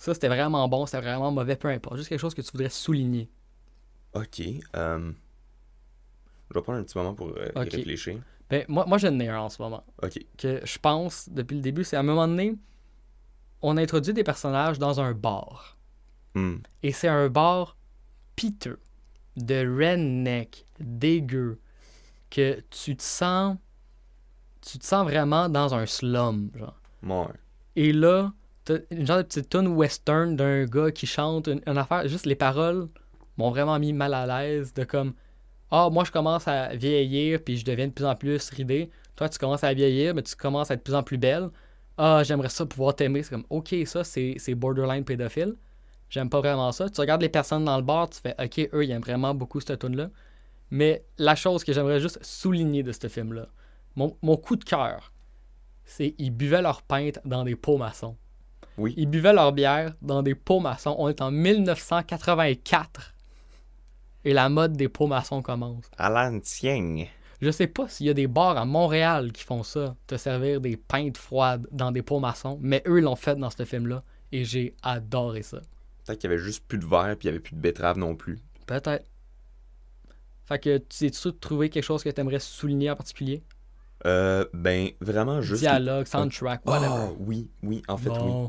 ça 0.00 0.14
c'était 0.14 0.28
vraiment 0.28 0.66
bon, 0.68 0.86
c'était 0.86 1.00
vraiment 1.02 1.30
mauvais, 1.30 1.56
peu 1.56 1.68
importe. 1.68 1.96
Juste 1.96 2.08
quelque 2.08 2.20
chose 2.20 2.34
que 2.34 2.40
tu 2.42 2.50
voudrais 2.52 2.70
souligner. 2.70 3.28
Ok. 4.14 4.40
euh, 4.76 5.12
Je 6.50 6.54
vais 6.54 6.62
prendre 6.62 6.78
un 6.78 6.82
petit 6.84 6.96
moment 6.98 7.14
pour 7.14 7.28
euh, 7.28 7.46
y 7.54 7.58
Ok. 7.58 7.72
réfléchir. 7.72 8.20
Ben, 8.48 8.64
moi, 8.68 8.84
moi 8.86 8.98
j'en 8.98 9.16
ai 9.20 9.28
un 9.28 9.40
en 9.40 9.48
ce 9.48 9.60
moment. 9.62 9.84
Ok. 10.02 10.18
Que 10.36 10.60
je 10.64 10.78
pense, 10.78 11.28
depuis 11.28 11.54
le 11.56 11.60
début, 11.60 11.84
c'est 11.84 11.96
à 11.96 12.00
un 12.00 12.04
moment 12.04 12.26
donné, 12.26 12.56
on 13.62 13.76
introduit 13.76 14.12
des 14.14 14.24
personnages 14.24 14.78
dans 14.78 15.00
un 15.00 15.12
bar. 15.12 15.76
Hmm. 16.34 16.56
Et 16.82 16.92
c'est 16.92 17.08
un 17.08 17.28
bar 17.28 17.76
piteux, 18.36 18.80
de 19.36 19.54
redneck, 19.68 20.64
dégueu, 20.80 21.60
que 22.30 22.60
tu 22.70 22.96
te 22.96 23.02
sens. 23.02 23.56
Tu 24.62 24.78
te 24.78 24.84
sens 24.84 25.04
vraiment 25.04 25.48
dans 25.48 25.74
un 25.74 25.86
slum, 25.86 26.50
genre. 26.54 26.80
Ouais. 27.02 27.32
Et 27.76 27.92
là, 27.92 28.32
une 28.90 29.06
genre 29.06 29.18
de 29.18 29.22
petite 29.22 29.48
tune 29.48 29.68
western 29.68 30.36
d'un 30.36 30.64
gars 30.64 30.90
qui 30.90 31.06
chante 31.06 31.48
une, 31.48 31.78
affaire. 31.78 32.06
Juste 32.08 32.26
les 32.26 32.34
paroles 32.34 32.88
m'ont 33.36 33.50
vraiment 33.50 33.78
mis 33.78 33.92
mal 33.92 34.14
à 34.14 34.26
l'aise. 34.26 34.74
De 34.74 34.84
comme, 34.84 35.14
ah, 35.70 35.88
moi 35.90 36.04
je 36.04 36.12
commence 36.12 36.48
à 36.48 36.74
vieillir 36.74 37.40
puis 37.44 37.56
je 37.56 37.64
deviens 37.64 37.88
de 37.88 37.92
plus 37.92 38.04
en 38.04 38.14
plus 38.14 38.50
ridée. 38.50 38.90
Toi, 39.16 39.28
tu 39.28 39.38
commences 39.38 39.64
à 39.64 39.74
vieillir, 39.74 40.14
mais 40.14 40.22
tu 40.22 40.34
commences 40.34 40.70
à 40.70 40.74
être 40.74 40.80
de 40.80 40.84
plus 40.84 40.94
en 40.94 41.02
plus 41.02 41.18
belle. 41.18 41.50
Ah, 41.98 42.22
j'aimerais 42.24 42.48
ça 42.48 42.64
pouvoir 42.64 42.96
t'aimer. 42.96 43.22
C'est 43.22 43.30
comme, 43.30 43.44
ok, 43.50 43.74
ça 43.84 44.02
c'est 44.04 44.54
borderline 44.54 45.04
pédophile. 45.04 45.56
J'aime 46.08 46.30
pas 46.30 46.40
vraiment 46.40 46.72
ça. 46.72 46.88
Tu 46.88 47.00
regardes 47.00 47.22
les 47.22 47.28
personnes 47.28 47.64
dans 47.64 47.76
le 47.76 47.82
bar, 47.82 48.10
tu 48.10 48.20
fais, 48.20 48.34
ok, 48.42 48.70
eux, 48.72 48.84
ils 48.84 48.90
aiment 48.90 49.02
vraiment 49.02 49.34
beaucoup 49.34 49.60
cette 49.60 49.78
tune 49.78 49.96
là 49.96 50.10
Mais 50.70 51.04
la 51.18 51.36
chose 51.36 51.62
que 51.64 51.72
j'aimerais 51.72 52.00
juste 52.00 52.18
souligner 52.22 52.82
de 52.82 52.92
ce 52.92 53.08
film-là, 53.08 53.46
mon, 53.94 54.16
mon 54.22 54.36
coup 54.36 54.56
de 54.56 54.64
cœur, 54.64 55.12
c'est 55.84 56.14
ils 56.18 56.30
buvaient 56.30 56.62
leur 56.62 56.82
pinte 56.82 57.20
dans 57.24 57.44
des 57.44 57.56
pots 57.56 57.76
maçons. 57.76 58.16
Oui. 58.78 58.94
Ils 58.96 59.06
buvaient 59.06 59.32
leur 59.32 59.52
bière 59.52 59.94
dans 60.02 60.22
des 60.22 60.34
pots 60.34 60.60
maçons. 60.60 60.94
On 60.98 61.08
est 61.08 61.20
en 61.20 61.30
1984 61.30 63.14
et 64.24 64.32
la 64.32 64.48
mode 64.48 64.76
des 64.76 64.88
pots 64.88 65.06
maçons 65.06 65.42
commence. 65.42 65.84
À 65.96 66.10
l'ancienne. 66.10 67.06
Je 67.40 67.50
sais 67.50 67.66
pas 67.66 67.88
s'il 67.88 68.06
y 68.06 68.10
a 68.10 68.14
des 68.14 68.26
bars 68.26 68.58
à 68.58 68.64
Montréal 68.66 69.32
qui 69.32 69.44
font 69.44 69.62
ça, 69.62 69.96
te 70.06 70.16
servir 70.16 70.60
des 70.60 70.76
pintes 70.76 71.16
froides 71.16 71.66
dans 71.72 71.90
des 71.90 72.02
pots 72.02 72.20
maçons, 72.20 72.58
mais 72.60 72.82
eux 72.86 73.00
l'ont 73.00 73.16
fait 73.16 73.36
dans 73.36 73.48
ce 73.48 73.64
film-là 73.64 74.02
et 74.30 74.44
j'ai 74.44 74.74
adoré 74.82 75.42
ça. 75.42 75.60
Peut-être 76.04 76.18
qu'il 76.18 76.30
y 76.30 76.32
avait 76.32 76.42
juste 76.42 76.64
plus 76.66 76.78
de 76.78 76.86
verre 76.86 77.16
puis 77.18 77.26
il 77.26 77.30
y 77.30 77.30
avait 77.30 77.40
plus 77.40 77.54
de 77.54 77.60
betterave 77.60 77.98
non 77.98 78.14
plus. 78.14 78.38
Peut-être. 78.66 79.06
Fait 80.44 80.58
que 80.58 80.78
tu 80.78 81.10
sais-tu 81.10 81.32
trouvé 81.32 81.70
quelque 81.70 81.84
chose 81.84 82.02
que 82.02 82.10
tu 82.10 82.20
aimerais 82.20 82.40
souligner 82.40 82.90
en 82.90 82.96
particulier? 82.96 83.42
Euh, 84.06 84.44
ben, 84.52 84.90
vraiment 85.00 85.40
juste. 85.40 85.62
Dialogue, 85.62 86.06
soundtrack, 86.06 86.66
whatever. 86.66 86.88
Ah, 86.90 87.08
oui, 87.18 87.50
oui, 87.62 87.82
en 87.88 87.96
fait, 87.96 88.10
oui. 88.10 88.48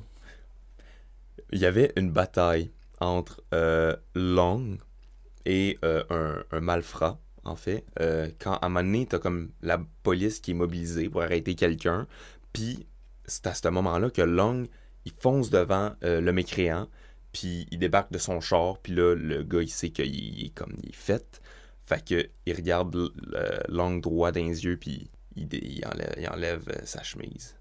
Il 1.51 1.59
y 1.59 1.65
avait 1.65 1.91
une 1.97 2.11
bataille 2.11 2.71
entre 3.01 3.43
euh, 3.53 3.95
Long 4.15 4.77
et 5.45 5.77
euh, 5.83 6.43
un, 6.51 6.59
malfrat, 6.61 7.19
en 7.43 7.55
fait. 7.55 7.83
Euh, 7.99 8.29
quand 8.39 8.53
à 8.53 8.67
un 8.67 8.69
moment 8.69 8.83
donné, 8.83 9.05
t'as 9.05 9.19
comme 9.19 9.51
la 9.61 9.81
police 10.03 10.39
qui 10.39 10.51
est 10.51 10.53
mobilisée 10.53 11.09
pour 11.09 11.23
arrêter 11.23 11.55
quelqu'un, 11.55 12.07
puis 12.53 12.87
c'est 13.25 13.47
à 13.47 13.53
ce 13.53 13.67
moment-là 13.67 14.09
que 14.09 14.21
Long, 14.21 14.65
il 15.05 15.11
fonce 15.11 15.49
devant 15.49 15.93
le 16.01 16.31
mécréant, 16.31 16.87
puis 17.33 17.65
il 17.71 17.79
débarque 17.79 18.11
de 18.11 18.17
son 18.17 18.39
char, 18.39 18.77
puis 18.77 18.93
là, 18.93 19.15
le 19.15 19.43
gars, 19.43 19.61
il 19.61 19.69
sait 19.69 19.89
qu'il 19.89 20.45
est 20.45 20.53
comme, 20.53 20.73
il 20.83 20.89
est 20.89 20.95
fait. 20.95 21.41
Fait 21.85 22.05
que, 22.05 22.29
il 22.45 22.55
regarde 22.55 22.95
Long 23.67 23.97
droit 23.97 24.31
dans 24.31 24.45
les 24.45 24.63
yeux, 24.63 24.77
puis 24.77 25.09
il, 25.35 25.51
il 25.53 25.85
enlève, 25.85 26.13
il 26.17 26.29
enlève, 26.29 26.85
sa 26.85 27.03
chemise. 27.03 27.57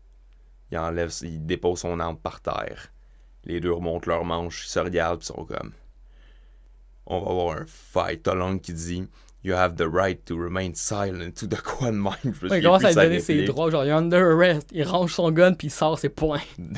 Il 0.71 0.79
enlève, 0.79 1.13
il 1.23 1.45
dépose 1.47 1.81
son 1.81 1.99
arme 1.99 2.19
par 2.19 2.41
terre. 2.41 2.93
Les 3.45 3.61
deux 3.61 3.73
remontent 3.73 4.11
leurs 4.11 4.25
manches, 4.25 4.67
ils 4.67 4.71
se 4.71 4.79
regardent, 4.79 5.23
ils 5.23 5.27
sont 5.27 5.45
comme... 5.45 5.73
On 7.07 7.21
va 7.21 7.31
avoir 7.31 7.57
un 7.59 7.67
fight. 7.67 8.23
T'as 8.23 8.59
qui 8.59 8.73
dit... 8.73 9.09
You 9.43 9.55
have 9.55 9.77
the 9.77 9.89
right 9.91 10.23
to 10.27 10.37
remain 10.37 10.75
silent 10.75 11.33
to 11.37 11.47
the 11.47 11.57
Quan 11.63 11.93
Mind. 11.93 12.35
Je 12.35 12.45
me 12.45 12.51
Ouais, 12.51 12.59
il 12.59 12.63
commence 12.63 12.85
à 12.85 12.93
de 12.93 13.01
lui 13.01 13.07
donner 13.07 13.21
ses 13.21 13.45
droits, 13.45 13.71
genre, 13.71 13.85
il 13.85 13.89
est 13.89 13.93
under 13.93 14.23
arrest. 14.23 14.69
Il 14.71 14.85
range 14.85 15.15
son 15.15 15.31
gun, 15.31 15.55
puis 15.55 15.69
il 15.69 15.71
sort 15.71 15.99
ses 15.99 16.11
poings. 16.11 16.41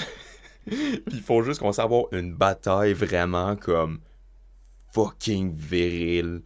Puis 0.64 1.02
il 1.08 1.20
faut 1.20 1.42
juste 1.42 1.58
commencer 1.58 1.80
à 1.80 1.84
avoir 1.84 2.04
une 2.12 2.34
bataille 2.34 2.92
vraiment 2.92 3.56
comme 3.56 3.98
fucking 4.92 5.52
virile, 5.56 6.42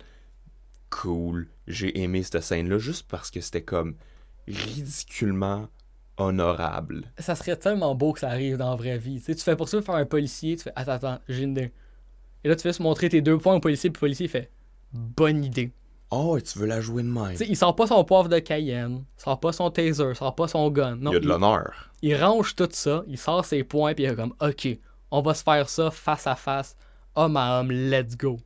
cool. 0.88 1.48
J'ai 1.66 2.00
aimé 2.00 2.22
cette 2.22 2.40
scène-là 2.40 2.78
juste 2.78 3.06
parce 3.08 3.30
que 3.30 3.42
c'était 3.42 3.62
comme 3.62 3.96
ridiculement 4.48 5.68
honorable. 6.16 7.04
Ça 7.18 7.34
serait 7.34 7.56
tellement 7.56 7.94
beau 7.94 8.12
que 8.12 8.20
ça 8.20 8.28
arrive 8.28 8.56
dans 8.56 8.70
la 8.70 8.76
vraie 8.76 8.98
vie. 8.98 9.18
Tu 9.18 9.26
sais, 9.26 9.34
tu 9.34 9.42
fais 9.42 9.56
poursuivre 9.56 9.84
par 9.84 9.96
un 9.96 10.06
policier, 10.06 10.56
tu 10.56 10.64
fais 10.64 10.72
Attends, 10.76 10.92
attends, 10.92 11.18
j'ai 11.28 11.42
une 11.42 11.52
idée. 11.52 11.72
Et 12.44 12.48
là, 12.48 12.56
tu 12.56 12.62
fais 12.62 12.72
se 12.72 12.82
montrer 12.82 13.08
tes 13.08 13.22
deux 13.22 13.38
points 13.38 13.54
au 13.54 13.60
policier, 13.60 13.90
puis 13.90 13.98
le 13.98 14.00
policier 14.00 14.28
fait 14.28 14.50
Bonne 14.92 15.44
idée. 15.44 15.72
Oh, 16.10 16.36
et 16.36 16.42
tu 16.42 16.58
veux 16.58 16.66
la 16.66 16.80
jouer 16.80 17.02
de 17.02 17.08
même? 17.08 17.32
Tu 17.32 17.38
sais, 17.38 17.46
il 17.48 17.56
sort 17.56 17.74
pas 17.74 17.88
son 17.88 18.04
poivre 18.04 18.28
de 18.28 18.38
Cayenne, 18.38 19.04
il 19.18 19.22
sort 19.22 19.40
pas 19.40 19.52
son 19.52 19.70
taser, 19.70 20.10
il 20.10 20.14
sort 20.14 20.34
pas 20.34 20.46
son 20.46 20.70
gun. 20.70 20.96
Non, 20.96 21.10
il 21.10 21.14
y 21.14 21.16
a 21.16 21.20
de 21.20 21.26
l'honneur. 21.26 21.90
il 22.02 22.16
range 22.16 22.54
tout 22.54 22.68
ça, 22.70 23.02
il 23.08 23.18
sort 23.18 23.44
ses 23.44 23.64
points, 23.64 23.94
puis 23.94 24.04
il 24.04 24.10
est 24.10 24.14
comme 24.14 24.34
Ok, 24.40 24.68
on 25.10 25.20
va 25.20 25.34
se 25.34 25.42
faire 25.42 25.68
ça 25.68 25.90
face 25.90 26.26
à 26.26 26.36
face, 26.36 26.76
homme 27.16 27.36
à 27.36 27.58
homme, 27.58 27.72
let's 27.72 28.16
go. 28.16 28.38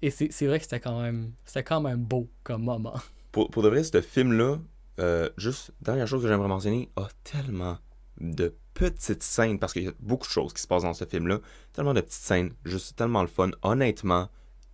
Et 0.00 0.10
c'est 0.10 0.46
vrai 0.46 0.58
que 0.58 0.64
c'était 0.64 0.80
quand 0.80 1.00
même 1.00 1.32
quand 1.66 1.80
même 1.80 2.04
beau 2.04 2.28
comme 2.42 2.64
moment. 2.64 2.94
Pour, 3.32 3.50
pour 3.50 3.62
de 3.62 3.68
vrai, 3.68 3.82
ce 3.84 4.00
film-là, 4.00 4.58
euh, 5.00 5.28
juste, 5.36 5.72
dernière 5.80 6.06
chose 6.06 6.22
que 6.22 6.28
j'aimerais 6.28 6.48
mentionner, 6.48 6.90
a 6.96 7.08
tellement 7.24 7.78
de 8.20 8.54
petites 8.74 9.22
scènes, 9.22 9.58
parce 9.58 9.72
qu'il 9.72 9.84
y 9.84 9.88
a 9.88 9.92
beaucoup 10.00 10.26
de 10.26 10.32
choses 10.32 10.52
qui 10.52 10.62
se 10.62 10.66
passent 10.66 10.82
dans 10.82 10.94
ce 10.94 11.04
film-là, 11.04 11.38
tellement 11.72 11.94
de 11.94 12.00
petites 12.00 12.22
scènes, 12.22 12.52
juste 12.64 12.96
tellement 12.96 13.22
le 13.22 13.28
fun. 13.28 13.50
Honnêtement, 13.62 14.28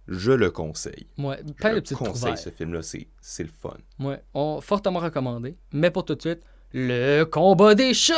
je 0.08 0.32
le 0.32 0.50
conseille. 0.50 1.06
Ouais, 1.18 1.40
Je 1.46 1.52
plein 1.52 1.70
de 1.70 1.74
le 1.76 1.80
petites 1.82 1.98
conseille 1.98 2.14
trouvailles. 2.14 2.38
ce 2.38 2.50
film-là, 2.50 2.82
c'est 2.82 3.06
c'est 3.20 3.44
le 3.44 3.50
fun. 3.50 3.76
Ouais, 3.98 4.22
on 4.34 4.60
fortement 4.60 5.00
recommandé. 5.00 5.56
Mais 5.72 5.90
pour 5.90 6.04
tout 6.04 6.14
de 6.14 6.20
suite, 6.20 6.42
le 6.72 7.24
combat 7.24 7.74
des 7.74 7.94
shots. 7.94 8.14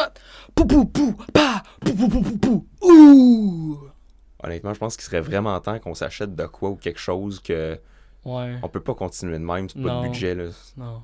Pou 0.54 0.66
pou 0.66 0.84
pou, 0.86 1.14
pa, 1.32 1.62
pou 1.80 1.94
pou 1.94 2.08
pou 2.08 2.22
pou 2.22 2.38
pou. 2.38 2.66
Ouh. 2.82 3.78
Honnêtement, 4.42 4.74
je 4.74 4.78
pense 4.78 4.96
qu'il 4.96 5.04
serait 5.04 5.20
vraiment 5.20 5.58
temps 5.60 5.78
qu'on 5.78 5.94
s'achète 5.94 6.34
de 6.34 6.46
quoi 6.46 6.70
ou 6.70 6.76
quelque 6.76 6.98
chose 7.00 7.40
que 7.40 7.78
Ouais. 8.24 8.56
on 8.62 8.68
peut 8.68 8.80
pas 8.80 8.94
continuer 8.94 9.38
de 9.38 9.44
même, 9.44 9.68
c'est 9.68 9.82
pas 9.82 10.00
de 10.02 10.08
budget 10.08 10.34
là. 10.36 10.44
Non. 10.76 11.02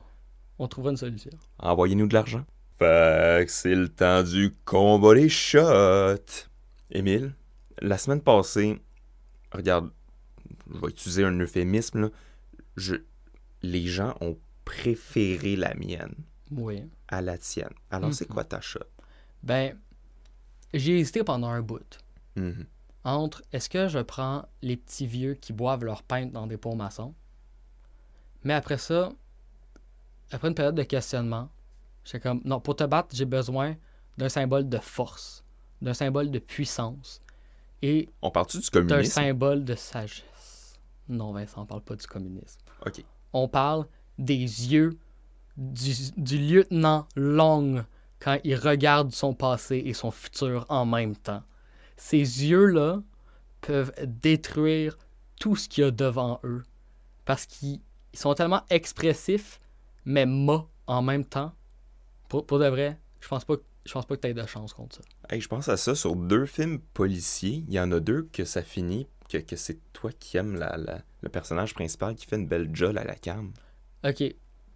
On 0.59 0.68
trouvera 0.68 0.90
une 0.90 0.96
solution. 0.96 1.30
Envoyez-nous 1.59 2.06
de 2.09 2.14
l'argent. 2.14 2.44
Fait 2.78 3.44
que 3.46 3.52
c'est 3.52 3.74
le 3.74 3.88
temps 3.88 4.22
du 4.22 4.54
combat 4.64 5.14
des 5.14 5.28
shots. 5.28 6.18
Émile, 6.90 7.34
la 7.80 7.98
semaine 7.98 8.20
passée, 8.22 8.80
regarde, 9.52 9.90
je 10.72 10.78
vais 10.78 10.88
utiliser 10.88 11.24
un 11.24 11.38
euphémisme 11.40 12.00
là. 12.02 12.09
Je, 12.76 12.94
les 13.62 13.86
gens 13.86 14.14
ont 14.20 14.38
préféré 14.64 15.56
la 15.56 15.74
mienne 15.74 16.14
Oui. 16.52 16.82
à 17.09 17.20
la 17.20 17.36
tienne. 17.38 17.72
Alors 17.90 18.14
c'est 18.14 18.28
Mhm. 18.28 18.34
quoi 18.34 18.44
ta 18.44 18.61
shot? 18.61 18.80
Ben, 19.42 19.76
j'ai 20.74 20.98
hésité 20.98 21.24
pendant 21.24 21.48
un 21.48 21.62
bout. 21.62 21.98
Mhm. 22.36 22.66
Entre 23.04 23.42
est-ce 23.52 23.68
que 23.68 23.88
je 23.88 23.98
prends 24.00 24.46
les 24.62 24.76
petits 24.76 25.06
vieux 25.06 25.34
qui 25.34 25.52
boivent 25.52 25.84
leur 25.84 26.02
pinte 26.02 26.30
dans 26.32 26.46
des 26.46 26.56
pots 26.56 26.74
maçons? 26.74 27.14
Mais 28.44 28.54
après 28.54 28.78
ça, 28.78 29.12
après 30.32 30.48
une 30.48 30.54
période 30.54 30.74
de 30.74 30.82
questionnement, 30.82 31.48
j'étais 32.04 32.20
comme 32.20 32.40
non, 32.44 32.60
pour 32.60 32.76
te 32.76 32.84
battre, 32.84 33.08
j'ai 33.14 33.24
besoin 33.24 33.76
d'un 34.16 34.28
symbole 34.28 34.68
de 34.68 34.78
force, 34.78 35.44
d'un 35.80 35.94
symbole 35.94 36.30
de 36.30 36.38
puissance 36.38 37.22
et 37.82 38.08
On 38.22 38.30
parle-tu 38.30 38.58
du 38.58 38.64
d'un 38.64 38.70
communisme? 38.70 39.12
symbole 39.12 39.64
de 39.64 39.74
sagesse. 39.74 40.78
Non, 41.08 41.32
Vincent, 41.32 41.62
on 41.62 41.66
parle 41.66 41.82
pas 41.82 41.96
du 41.96 42.06
communisme. 42.06 42.60
Ok. 42.84 43.04
On 43.32 43.48
parle 43.48 43.86
des 44.18 44.34
yeux 44.34 44.98
du, 45.56 45.92
du 46.16 46.38
lieutenant 46.38 47.06
Long 47.16 47.84
quand 48.20 48.38
il 48.44 48.56
regarde 48.56 49.12
son 49.12 49.32
passé 49.34 49.82
et 49.86 49.94
son 49.94 50.10
futur 50.10 50.66
en 50.68 50.84
même 50.84 51.16
temps. 51.16 51.42
Ces 51.96 52.18
yeux-là 52.18 53.00
peuvent 53.60 53.92
détruire 54.04 54.98
tout 55.38 55.56
ce 55.56 55.68
qu'il 55.68 55.84
y 55.84 55.86
a 55.86 55.90
devant 55.90 56.40
eux 56.44 56.64
parce 57.24 57.46
qu'ils 57.46 57.80
ils 58.12 58.18
sont 58.18 58.34
tellement 58.34 58.62
expressifs 58.70 59.60
mais 60.09 60.26
mâts 60.26 60.66
en 60.88 61.02
même 61.02 61.24
temps. 61.24 61.52
Pour, 62.28 62.46
pour 62.46 62.59
de 62.59 62.66
vrai, 62.66 62.98
je 63.20 63.28
pense 63.28 63.44
pas, 63.44 63.56
je 63.84 63.92
pense 63.92 64.06
pas 64.06 64.16
que 64.16 64.22
tu 64.22 64.28
aies 64.28 64.34
de 64.34 64.46
chance 64.46 64.72
contre 64.72 64.96
ça. 64.96 65.02
Hey, 65.30 65.40
je 65.40 65.48
pense 65.48 65.68
à 65.68 65.76
ça 65.76 65.94
sur 65.94 66.16
deux 66.16 66.46
films 66.46 66.80
policiers. 66.94 67.64
Il 67.68 67.74
y 67.74 67.80
en 67.80 67.92
a 67.92 68.00
deux 68.00 68.28
que 68.32 68.44
ça 68.44 68.62
finit, 68.62 69.06
que, 69.28 69.38
que 69.38 69.56
c'est 69.56 69.78
toi 69.92 70.11
qui 70.18 70.38
aimes 70.38 70.56
la, 70.56 70.76
la- 70.78 71.02
le 71.20 71.28
personnage 71.28 71.74
principal 71.74 72.14
qui 72.14 72.26
fait 72.26 72.36
une 72.36 72.46
belle 72.48 72.74
jolle 72.74 72.98
à 72.98 73.04
la 73.04 73.14
cam. 73.14 73.52
Ok, 74.04 74.22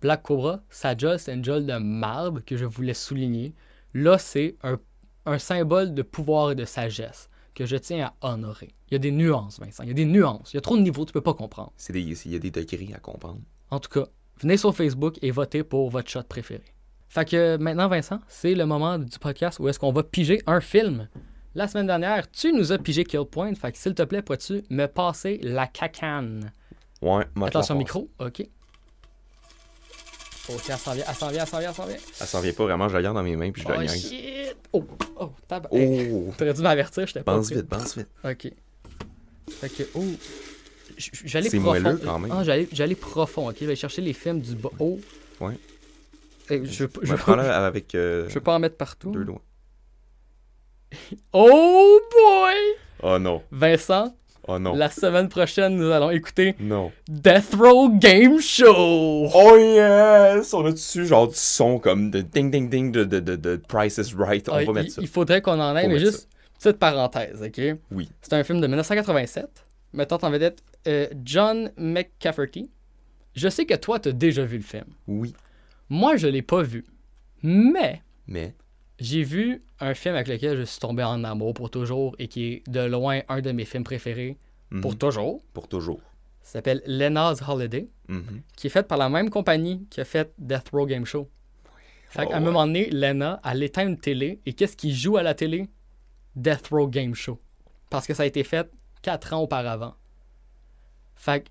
Black 0.01 0.22
Cobra, 0.22 0.62
sa 0.68 0.97
jolle, 0.97 1.18
c'est 1.18 1.33
une 1.35 1.45
jolle 1.45 1.64
de 1.66 1.76
marbre 1.78 2.41
que 2.45 2.57
je 2.57 2.64
voulais 2.64 2.95
souligner. 2.95 3.55
Là, 3.95 4.18
c'est 4.18 4.57
un, 4.62 4.78
un 5.26 5.39
symbole 5.39 5.95
de 5.95 6.03
pouvoir 6.03 6.51
et 6.51 6.55
de 6.55 6.64
sagesse 6.64 7.30
que 7.55 7.66
je 7.66 7.76
tiens 7.76 8.12
à 8.20 8.33
honorer. 8.33 8.74
Il 8.91 8.95
y 8.95 8.97
a 8.97 8.99
des 8.99 9.12
nuances, 9.12 9.61
Vincent. 9.61 9.83
Il 9.85 9.89
y 9.89 9.93
a 9.93 9.95
des 9.95 10.05
nuances. 10.05 10.53
Il 10.53 10.57
y 10.57 10.59
a 10.59 10.62
trop 10.62 10.76
de 10.76 10.83
niveaux, 10.83 11.05
tu 11.05 11.12
peux 11.12 11.20
pas 11.20 11.35
comprendre. 11.35 11.72
C'est 11.76 11.93
des, 11.93 12.01
il 12.03 12.33
y 12.33 12.37
a 12.37 12.39
des 12.39 12.51
degrés 12.51 12.91
à 12.95 12.99
comprendre. 12.99 13.41
En 13.70 13.78
tout 13.78 13.91
cas, 13.91 14.07
venez 14.41 14.57
sur 14.57 14.74
Facebook 14.74 15.16
et 15.22 15.30
votez 15.30 15.62
pour 15.62 15.91
votre 15.91 16.09
shot 16.11 16.22
préféré. 16.24 16.64
Fait 17.09 17.28
que 17.28 17.57
maintenant, 17.59 17.89
Vincent, 17.89 18.20
c'est 18.26 18.55
le 18.55 18.64
moment 18.64 18.99
du 18.99 19.18
podcast 19.18 19.59
où 19.59 19.68
est-ce 19.68 19.78
qu'on 19.78 19.93
va 19.93 20.03
piger 20.03 20.41
un 20.47 20.61
film. 20.61 21.09
La 21.55 21.68
semaine 21.68 21.87
dernière, 21.87 22.30
tu 22.30 22.53
nous 22.53 22.72
as 22.72 22.78
pigé 22.78 23.05
Kill 23.05 23.26
Point. 23.30 23.55
Fait 23.55 23.70
que 23.72 23.76
s'il 23.78 23.95
te 23.95 24.03
plaît, 24.03 24.22
pourrais-tu 24.22 24.62
me 24.70 24.87
passer 24.87 25.39
la 25.43 25.66
cacane? 25.66 26.51
Ouais, 27.03 27.24
je 27.37 27.43
Attention 27.43 27.74
micro, 27.74 28.09
ok. 28.18 28.47
Ok, 30.49 30.62
elle 30.70 30.76
s'en 30.76 30.93
vient, 30.95 31.05
elle 31.07 31.14
s'en 31.14 31.28
vient, 31.28 31.43
elle 31.43 31.47
s'en 31.49 31.59
vient, 31.59 31.68
elle 31.68 31.74
s'en 31.74 31.87
vient. 31.87 31.97
Elle 32.20 32.26
s'en 32.26 32.41
vient 32.41 32.53
pas 32.53 32.64
vraiment, 32.64 32.89
je 32.89 32.95
la 32.95 33.03
garde 33.03 33.16
dans 33.16 33.22
mes 33.22 33.37
mains 33.37 33.53
puis 33.53 33.62
je 33.62 33.68
la 33.68 33.76
Oh 33.76 33.80
niaise. 33.80 34.09
shit! 34.09 34.57
Oh, 34.72 34.85
oh. 35.16 35.33
Hey, 35.70 36.11
Oh! 36.11 36.33
T'aurais 36.39 36.55
dû 36.55 36.62
m'avertir, 36.62 37.07
j'étais 37.07 37.22
pas 37.22 37.35
Pense 37.37 37.53
vite, 37.53 37.68
pense 37.68 37.97
vite. 37.97 38.09
Ok. 38.24 38.51
Fait 39.51 39.68
que, 39.68 39.83
oh. 39.95 40.03
J'allais 40.99 41.49
C'est 41.49 41.59
profond. 41.59 41.80
moelleux 41.80 42.01
quand 42.05 42.18
même. 42.18 42.32
Ah, 42.32 42.45
j'allais, 42.45 42.68
j'allais 42.72 42.95
profond, 42.95 43.49
ok? 43.49 43.57
Je 43.61 43.66
vais 43.66 43.76
chercher 43.76 44.03
les 44.03 44.12
films 44.12 44.40
du 44.40 44.55
bas. 44.55 44.70
Oh. 44.78 44.99
Ouais. 45.40 45.55
Je, 46.51 46.84
veux 46.84 46.88
pas- 46.88 47.01
je, 47.03 47.14
Je 47.16 47.22
pas- 47.24 47.36
là 47.36 47.64
avec 47.66 47.95
euh, 47.95 48.28
je 48.28 48.34
veux 48.34 48.40
pas 48.40 48.55
en 48.55 48.59
mettre 48.59 48.76
partout. 48.76 49.11
deux 49.12 49.24
doigts. 49.24 49.40
Oh 51.32 52.01
boy! 52.12 52.55
Oh 53.03 53.18
non, 53.18 53.43
Vincent, 53.51 54.14
oh 54.47 54.59
non, 54.59 54.74
la 54.74 54.90
semaine 54.90 55.28
prochaine, 55.28 55.76
nous 55.76 55.90
allons 55.90 56.11
écouter 56.11 56.55
non. 56.61 56.93
Death 57.09 57.55
Row 57.59 57.88
Game 57.90 58.40
Show! 58.40 59.28
Oh 59.34 59.57
yes! 59.59 60.53
On 60.55 60.66
a 60.66 60.72
dessus 60.72 61.07
genre 61.07 61.28
du 61.28 61.34
son 61.34 61.78
comme 61.78 62.11
de 62.11 62.20
ding 62.20 62.51
ding 62.51 62.68
ding 62.68 62.93
de, 62.93 63.05
de, 63.05 63.20
de, 63.20 63.36
de 63.36 63.57
Price 63.57 63.97
is 63.99 64.14
Right? 64.16 64.49
On 64.49 64.53
Ah, 64.53 64.57
va 64.59 64.62
il, 64.64 64.72
mettre 64.72 64.90
ça. 64.93 65.01
il 65.03 65.09
faudrait 65.09 65.40
qu'on 65.40 65.59
en 65.59 65.74
Faut 65.80 65.88
mais 65.88 65.99
juste, 65.99 66.28
petite 66.59 66.78
parenthèse, 66.78 67.43
ok? 67.43 67.76
Oui. 67.90 68.11
C'est 68.20 68.34
un 68.34 68.45
film 68.45 68.61
de 68.61 68.66
1987, 68.66 69.47
mettant 69.93 70.18
en 70.22 70.30
vedette 70.30 70.62
euh, 70.88 71.07
John 71.24 71.70
McCafferty. 71.76 72.70
Je 73.34 73.49
sais 73.49 73.64
que 73.66 73.74
toi, 73.74 73.99
t'as 73.99 74.12
déjà 74.12 74.45
vu 74.45 74.57
le 74.59 74.62
film. 74.62 74.84
Oui, 75.07 75.34
Moi, 75.88 76.16
je 76.16 76.26
l'ai 76.26 76.43
pas 76.43 76.62
vu. 76.62 76.84
Mais 77.43 78.03
mais 78.26 78.55
j'ai 79.01 79.22
vu 79.24 79.62
un 79.80 79.95
film 79.95 80.14
avec 80.14 80.28
lequel 80.28 80.57
je 80.57 80.62
suis 80.62 80.78
tombé 80.78 81.03
en 81.03 81.24
amour 81.24 81.55
pour 81.55 81.70
toujours 81.70 82.14
et 82.18 82.28
qui 82.28 82.45
est 82.53 82.70
de 82.70 82.80
loin 82.80 83.20
un 83.28 83.40
de 83.40 83.51
mes 83.53 83.64
films 83.64 83.84
préférés 83.84 84.36
mhm, 84.70 84.80
pour 84.80 84.97
toujours. 84.97 85.43
pour 85.53 85.66
toujours. 85.68 86.01
Ça 86.40 86.53
s'appelle 86.55 86.82
Lena's 86.86 87.40
Holiday, 87.47 87.88
Mhm. 88.09 88.43
qui 88.57 88.66
est 88.66 88.70
fait 88.70 88.86
par 88.86 88.99
la 88.99 89.09
même 89.09 89.30
compagnie 89.30 89.86
qui 89.90 90.01
a 90.01 90.05
fait 90.05 90.32
Death 90.38 90.68
Row 90.72 90.86
Game 90.86 91.05
Show. 91.05 91.28
Fait 92.11 92.24
Oh, 92.24 92.28
qu'à 92.28 92.36
un 92.36 92.38
ouais. 92.40 92.45
moment 92.45 92.66
donné, 92.66 92.90
Lena, 92.90 93.40
elle 93.45 93.62
éteint 93.62 93.86
une 93.88 93.99
télé 93.99 94.40
et 94.45 94.53
qu'est-ce 94.53 94.76
qui 94.76 94.95
joue 94.95 95.16
à 95.16 95.22
la 95.22 95.34
télé? 95.34 95.68
Death 96.36 96.68
Row 96.70 96.86
Game 96.88 97.14
Show. 97.14 97.38
Parce 97.90 98.07
que 98.07 98.14
ça 98.14 98.22
a 98.22 98.26
été 98.26 98.45
fait 98.45 98.70
quatre 99.03 99.32
ans 99.32 99.40
auparavant. 99.42 99.94
Fait 101.14 101.42
que 101.44 101.48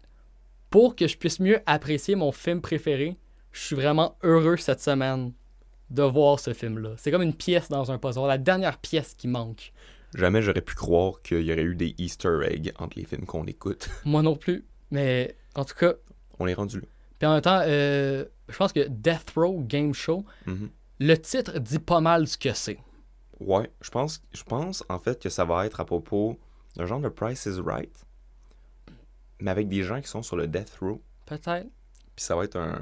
pour 0.69 0.95
que 0.95 1.07
je 1.07 1.17
puisse 1.17 1.39
mieux 1.39 1.59
apprécier 1.65 2.15
mon 2.15 2.31
film 2.31 2.61
préféré, 2.61 3.17
je 3.51 3.59
suis 3.61 3.75
vraiment 3.75 4.17
heureux 4.23 4.57
cette 4.57 4.81
semaine 4.81 5.33
de 5.89 6.03
voir 6.03 6.39
ce 6.39 6.53
film-là. 6.53 6.91
C'est 6.97 7.11
comme 7.11 7.21
une 7.21 7.33
pièce 7.35 7.67
dans 7.69 7.91
un 7.91 7.97
puzzle, 7.97 8.25
la 8.27 8.37
dernière 8.37 8.77
pièce 8.77 9.13
qui 9.13 9.27
manque. 9.27 9.73
Jamais 10.15 10.41
j'aurais 10.41 10.61
pu 10.61 10.75
croire 10.75 11.21
qu'il 11.21 11.41
y 11.41 11.51
aurait 11.51 11.63
eu 11.63 11.75
des 11.75 11.93
Easter 11.97 12.39
eggs 12.45 12.71
entre 12.79 12.97
les 12.97 13.05
films 13.05 13.25
qu'on 13.25 13.45
écoute. 13.45 13.89
Moi 14.05 14.21
non 14.21 14.35
plus. 14.35 14.65
Mais 14.89 15.35
en 15.55 15.65
tout 15.65 15.75
cas, 15.75 15.93
On 16.39 16.47
est 16.47 16.53
rendu 16.53 16.79
là. 16.79 16.87
puis 17.19 17.27
en 17.27 17.33
même 17.33 17.41
temps, 17.41 17.61
euh, 17.65 18.25
je 18.49 18.57
pense 18.57 18.71
que 18.73 18.87
Death 18.89 19.31
Row 19.35 19.61
Game 19.67 19.93
Show, 19.93 20.25
Mhm. 20.47 20.69
le 20.99 21.15
titre 21.17 21.59
dit 21.59 21.79
pas 21.79 21.99
mal 22.01 22.27
ce 22.27 22.37
que 22.37 22.53
c'est. 22.53 22.79
Ouais, 23.39 23.69
je 23.81 23.89
pense, 23.89 24.21
je 24.33 24.43
pense 24.43 24.83
en 24.89 24.99
fait 24.99 25.21
que 25.21 25.29
ça 25.29 25.45
va 25.45 25.65
être 25.65 25.79
à 25.79 25.85
propos 25.85 26.37
d'un 26.75 26.85
genre 26.85 26.99
de 27.01 27.09
Price 27.09 27.45
is 27.45 27.59
Right, 27.59 27.93
mais 29.39 29.51
avec 29.51 29.67
des 29.67 29.83
gens 29.83 29.99
qui 30.01 30.07
sont 30.07 30.23
sur 30.23 30.35
le 30.35 30.47
death 30.47 30.77
row. 30.81 31.01
Peut-être. 31.25 31.67
Puis 32.15 32.25
ça 32.25 32.35
va 32.35 32.43
être 32.45 32.55
un. 32.57 32.79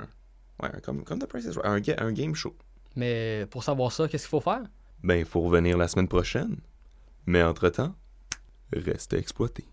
Ouais, 0.61 0.69
comme, 0.83 1.03
comme 1.03 1.19
The 1.19 1.25
Price 1.25 1.45
is 1.45 1.57
Right, 1.57 1.65
un, 1.65 1.79
ga- 1.79 1.95
un 1.99 2.11
game 2.11 2.35
show. 2.35 2.55
Mais 2.95 3.45
pour 3.49 3.63
savoir 3.63 3.91
ça, 3.91 4.07
qu'est-ce 4.07 4.23
qu'il 4.25 4.29
faut 4.31 4.41
faire? 4.41 4.63
Ben, 5.03 5.15
il 5.15 5.25
faut 5.25 5.41
revenir 5.41 5.77
la 5.77 5.87
semaine 5.87 6.07
prochaine. 6.07 6.57
Mais 7.25 7.41
entre-temps, 7.43 7.95
restez 8.73 9.17
exploité. 9.17 9.65